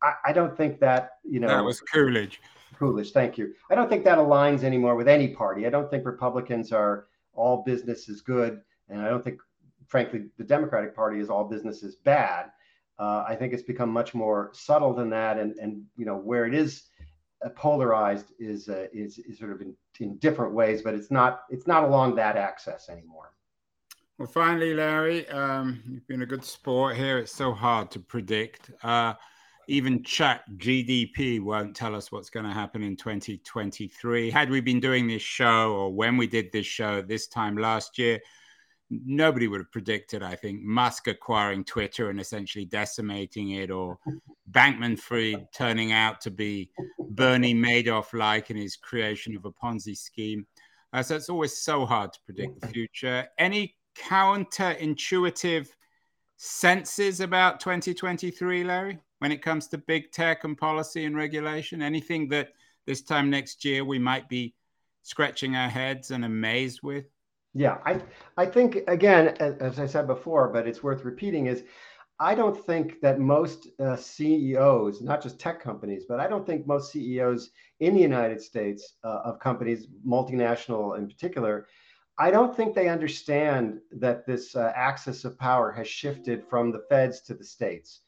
I, 0.03 0.13
I 0.27 0.33
don't 0.33 0.57
think 0.57 0.79
that 0.81 1.13
you 1.25 1.41
know 1.41 1.49
that 1.49 1.65
was 1.65 1.81
Coolidge. 1.81 2.41
Coolidge, 2.79 3.13
thank 3.13 3.39
you. 3.39 3.55
I 3.71 3.75
don't 3.75 3.89
think 3.89 4.05
that 4.05 4.19
aligns 4.19 4.65
anymore 4.65 4.97
with 4.97 5.09
any 5.09 5.29
party. 5.29 5.67
I 5.67 5.71
don't 5.71 5.91
think 5.91 6.05
Republicans 6.05 6.73
are 6.73 7.07
all 7.33 7.63
business 7.65 8.09
is 8.09 8.21
good, 8.21 8.61
and 8.89 9.01
I 9.01 9.09
don't 9.09 9.25
think, 9.25 9.41
frankly, 9.87 10.27
the 10.37 10.45
Democratic 10.45 10.95
Party 10.95 11.21
is 11.21 11.31
all 11.31 11.45
business 11.45 11.83
is 11.83 11.97
bad. 11.97 12.51
Uh, 12.99 13.25
I 13.27 13.35
think 13.35 13.53
it's 13.55 13.63
become 13.63 13.91
much 13.91 14.15
more 14.15 14.51
subtle 14.53 14.93
than 14.93 15.09
that, 15.11 15.39
and 15.39 15.57
and 15.57 15.83
you 15.97 16.05
know 16.05 16.17
where 16.17 16.45
it 16.45 16.55
is 16.55 16.83
polarized 17.55 18.33
is, 18.39 18.69
uh, 18.69 18.87
is 18.93 19.19
is 19.19 19.39
sort 19.39 19.53
of 19.53 19.61
in, 19.61 19.75
in 20.01 20.17
different 20.19 20.55
ways, 20.55 20.83
but 20.83 20.95
it's 20.95 21.11
not 21.11 21.43
it's 21.51 21.67
not 21.67 21.85
along 21.85 22.15
that 22.17 22.37
axis 22.37 22.89
anymore. 22.89 23.33
Well, 24.19 24.29
finally, 24.29 24.73
Larry, 24.73 25.29
um, 25.29 25.83
you've 25.87 26.07
been 26.07 26.23
a 26.23 26.27
good 26.27 26.45
sport 26.45 26.97
here. 26.97 27.19
It's 27.19 27.33
so 27.33 27.53
hard 27.53 27.91
to 27.91 28.01
predict. 28.01 28.71
Uh, 28.83 29.13
even 29.69 30.03
chat 30.05 30.43
GDP 30.57 31.41
won't 31.43 31.77
tell 31.77 31.95
us 31.95 32.11
what's 32.11 32.31
going 32.31 32.47
to 32.47 32.53
happen 32.53 32.83
in 32.83 32.97
2023. 32.97 34.31
Had 34.31 34.49
we 34.49 34.61
been 34.61 34.81
doing 34.81 35.07
this 35.07 35.23
show 35.23 35.73
or 35.73 35.93
when 35.93 36.17
we 36.17 36.27
did 36.27 36.51
this 36.53 36.67
show 36.67 37.03
this 37.03 37.27
time 37.27 37.59
last 37.59 37.99
year, 37.99 38.21
nobody 38.91 39.49
would 39.49 39.61
have 39.61 39.73
predicted, 39.73 40.23
I 40.23 40.37
think, 40.37 40.63
Musk 40.63 41.09
acquiring 41.09 41.65
Twitter 41.65 42.11
and 42.11 42.21
essentially 42.21 42.65
decimating 42.65 43.51
it, 43.51 43.71
or 43.71 43.99
Bankman 44.51 44.99
Fried 44.99 45.47
turning 45.53 45.93
out 45.93 46.21
to 46.23 46.31
be 46.31 46.71
Bernie 47.11 47.55
Madoff 47.55 48.13
like 48.13 48.51
in 48.51 48.57
his 48.57 48.77
creation 48.77 49.37
of 49.37 49.45
a 49.45 49.51
Ponzi 49.51 49.97
scheme. 49.97 50.47
Uh, 50.93 51.03
so 51.03 51.17
it's 51.17 51.29
always 51.29 51.57
so 51.57 51.85
hard 51.85 52.13
to 52.13 52.21
predict 52.25 52.61
the 52.61 52.69
future. 52.69 53.27
Any 53.39 53.77
counterintuitive 53.99 55.69
senses 56.37 57.21
about 57.21 57.61
2023, 57.61 58.65
Larry, 58.65 58.99
when 59.19 59.33
it 59.33 59.43
comes 59.43 59.67
to 59.69 59.79
big 59.79 60.13
tech 60.13 60.45
and 60.45 60.57
policy 60.57 61.05
and 61.05 61.17
regulation? 61.17 61.83
Anything 61.83 62.29
that 62.29 62.51
this 62.87 63.03
time 63.03 63.31
next 63.31 63.65
year 63.65 63.85
we 63.85 63.99
might 63.99 64.29
be 64.29 64.55
scratching 65.03 65.57
our 65.57 65.69
heads 65.69 66.11
and 66.11 66.25
amazed 66.25 66.81
with? 66.83 67.07
Yeah, 67.57 67.79
I 67.87 68.03
I 68.37 68.45
think 68.45 68.81
again, 68.87 69.29
as 69.41 69.79
I 69.79 69.87
said 69.87 70.07
before, 70.07 70.49
but 70.49 70.69
it's 70.69 70.83
worth 70.83 71.07
repeating 71.07 71.47
is 71.47 71.65
I 72.21 72.35
don't 72.35 72.57
think 72.67 73.01
that 73.01 73.19
most 73.19 73.69
uh, 73.81 73.97
CEOs, 73.97 75.01
not 75.01 75.23
just 75.23 75.41
tech 75.41 75.63
companies, 75.63 76.05
but 76.07 76.21
I 76.21 76.29
don't 76.29 76.45
think 76.45 76.67
most 76.67 76.93
CEOs 76.93 77.51
in 77.81 77.95
the 77.95 78.01
United 78.01 78.43
States 78.43 78.97
uh, 79.05 79.21
of 79.25 79.41
companies, 79.41 79.87
multinational 80.07 80.99
in 80.99 81.09
particular, 81.09 81.67
I 82.19 82.31
don't 82.31 82.55
think 82.55 82.75
they 82.75 82.89
understand 82.91 83.81
that 84.01 84.27
this 84.27 84.55
uh, 84.55 84.73
axis 84.77 85.25
of 85.25 85.39
power 85.39 85.73
has 85.73 85.89
shifted 85.89 86.45
from 86.51 86.73
the 86.73 86.85
feds 86.91 87.23
to 87.23 87.35
the 87.35 87.45
states. 87.45 88.03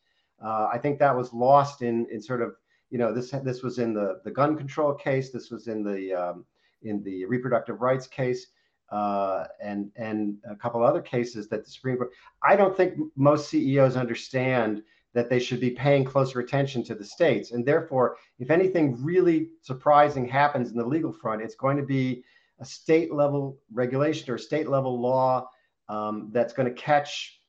Uh, 0.45 0.69
I 0.71 0.77
think 0.77 0.99
that 0.99 1.17
was 1.17 1.33
lost 1.33 1.81
in 1.81 2.07
in 2.11 2.21
sort 2.21 2.43
of 2.43 2.55
you 2.91 2.99
know 2.99 3.15
this 3.15 3.31
this 3.31 3.63
was 3.63 3.79
in 3.79 3.95
the 3.95 4.21
the 4.25 4.31
gun 4.31 4.59
control 4.59 4.93
case. 4.93 5.31
This 5.31 5.51
was 5.51 5.69
in 5.69 5.83
the 5.83 6.13
um, 6.13 6.45
in 6.83 7.03
the 7.03 7.25
reproductive 7.25 7.81
rights 7.81 8.07
case. 8.07 8.47
Uh, 8.91 9.47
and 9.63 9.91
and 9.97 10.39
a 10.51 10.57
couple 10.57 10.83
other 10.83 11.03
cases 11.03 11.47
that 11.49 11.65
the 11.65 11.71
Supreme 11.71 11.99
Court. 11.99 12.11
I 12.43 12.57
don't 12.57 12.77
think 12.77 12.95
most 13.17 13.51
CEOs 13.51 13.97
understand 13.97 14.83
that 15.13 15.29
they 15.29 15.39
should 15.39 15.61
be 15.61 15.71
paying 15.71 16.05
closer 16.05 16.41
attention 16.41 16.83
to 16.85 16.95
the 16.95 17.05
states, 17.05 17.53
and 17.53 17.67
therefore, 17.67 18.17
if 18.39 18.51
anything 18.51 19.03
really 19.05 19.51
surprising 19.61 20.27
happens 20.27 20.71
in 20.71 20.77
the 20.79 20.87
legal 20.87 21.13
front, 21.13 21.43
it's 21.43 21.55
going 21.55 21.77
to 21.77 21.83
be 21.83 22.25
a 22.61 22.65
state 22.65 23.13
level 23.13 23.59
regulation 23.73 24.33
or 24.33 24.39
state 24.39 24.69
level 24.69 25.01
law 25.01 25.49
um, 25.89 26.31
that's 26.33 26.53
going 26.53 26.69
to 26.69 26.81
catch 26.81 27.41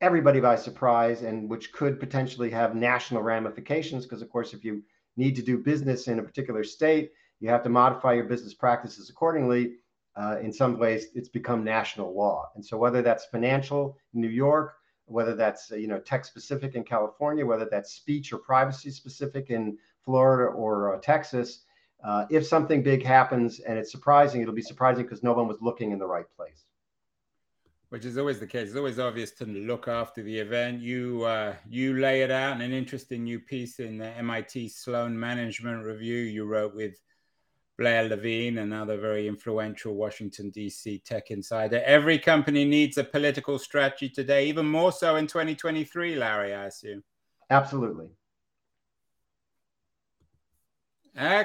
everybody 0.00 0.40
by 0.40 0.56
surprise 0.56 1.22
and 1.22 1.48
which 1.48 1.72
could 1.72 1.98
potentially 1.98 2.50
have 2.50 2.74
national 2.74 3.22
ramifications. 3.22 4.04
Because, 4.04 4.22
of 4.22 4.30
course, 4.30 4.52
if 4.52 4.64
you 4.64 4.82
need 5.16 5.36
to 5.36 5.42
do 5.42 5.58
business 5.58 6.08
in 6.08 6.18
a 6.18 6.22
particular 6.22 6.64
state, 6.64 7.12
you 7.40 7.48
have 7.48 7.62
to 7.62 7.68
modify 7.68 8.14
your 8.14 8.24
business 8.24 8.54
practices 8.54 9.10
accordingly. 9.10 9.74
Uh, 10.16 10.38
in 10.40 10.52
some 10.52 10.78
ways, 10.78 11.08
it's 11.14 11.28
become 11.28 11.62
national 11.62 12.14
law. 12.14 12.48
And 12.54 12.64
so, 12.64 12.78
whether 12.78 13.02
that's 13.02 13.26
financial 13.26 13.98
in 14.14 14.20
New 14.22 14.28
York, 14.28 14.76
whether 15.06 15.34
that's 15.34 15.70
you 15.70 15.86
know 15.86 15.98
tech 16.00 16.24
specific 16.24 16.74
in 16.74 16.84
California, 16.84 17.44
whether 17.44 17.68
that's 17.70 17.92
speech 17.92 18.32
or 18.32 18.38
privacy 18.38 18.90
specific 18.90 19.50
in 19.50 19.76
Florida 20.04 20.50
or 20.50 20.94
uh, 20.94 20.98
Texas, 21.00 21.64
uh, 22.04 22.26
if 22.30 22.46
something 22.46 22.82
big 22.82 23.04
happens 23.04 23.60
and 23.60 23.78
it's 23.78 23.90
surprising, 23.90 24.40
it'll 24.40 24.54
be 24.54 24.62
surprising 24.62 25.04
because 25.04 25.22
no 25.22 25.32
one 25.32 25.48
was 25.48 25.58
looking 25.60 25.92
in 25.92 25.98
the 25.98 26.06
right 26.06 26.26
place. 26.36 26.64
Which 27.88 28.04
is 28.04 28.18
always 28.18 28.40
the 28.40 28.46
case. 28.46 28.68
It's 28.68 28.76
always 28.76 28.98
obvious 28.98 29.30
to 29.32 29.44
look 29.46 29.86
after 29.86 30.22
the 30.22 30.36
event. 30.36 30.80
You 30.80 31.22
uh, 31.24 31.54
you 31.68 31.98
lay 31.98 32.22
it 32.22 32.30
out 32.30 32.56
in 32.56 32.62
an 32.62 32.72
interesting 32.72 33.24
new 33.24 33.38
piece 33.38 33.78
in 33.78 33.98
the 33.98 34.08
MIT 34.08 34.68
Sloan 34.70 35.18
Management 35.18 35.84
Review 35.84 36.16
you 36.16 36.46
wrote 36.46 36.74
with 36.74 37.00
Blair 37.78 38.08
Levin, 38.08 38.58
another 38.58 38.96
very 38.96 39.28
influential 39.28 39.94
Washington, 39.94 40.50
D.C. 40.50 41.02
tech 41.04 41.30
insider. 41.30 41.82
Every 41.84 42.18
company 42.18 42.64
needs 42.64 42.96
a 42.96 43.04
political 43.04 43.58
strategy 43.58 44.08
today, 44.08 44.48
even 44.48 44.66
more 44.66 44.92
so 44.92 45.16
in 45.16 45.26
2023, 45.26 46.16
Larry, 46.16 46.54
I 46.54 46.66
assume. 46.66 47.02
Absolutely. 47.50 48.06
Excellent. 51.14 51.44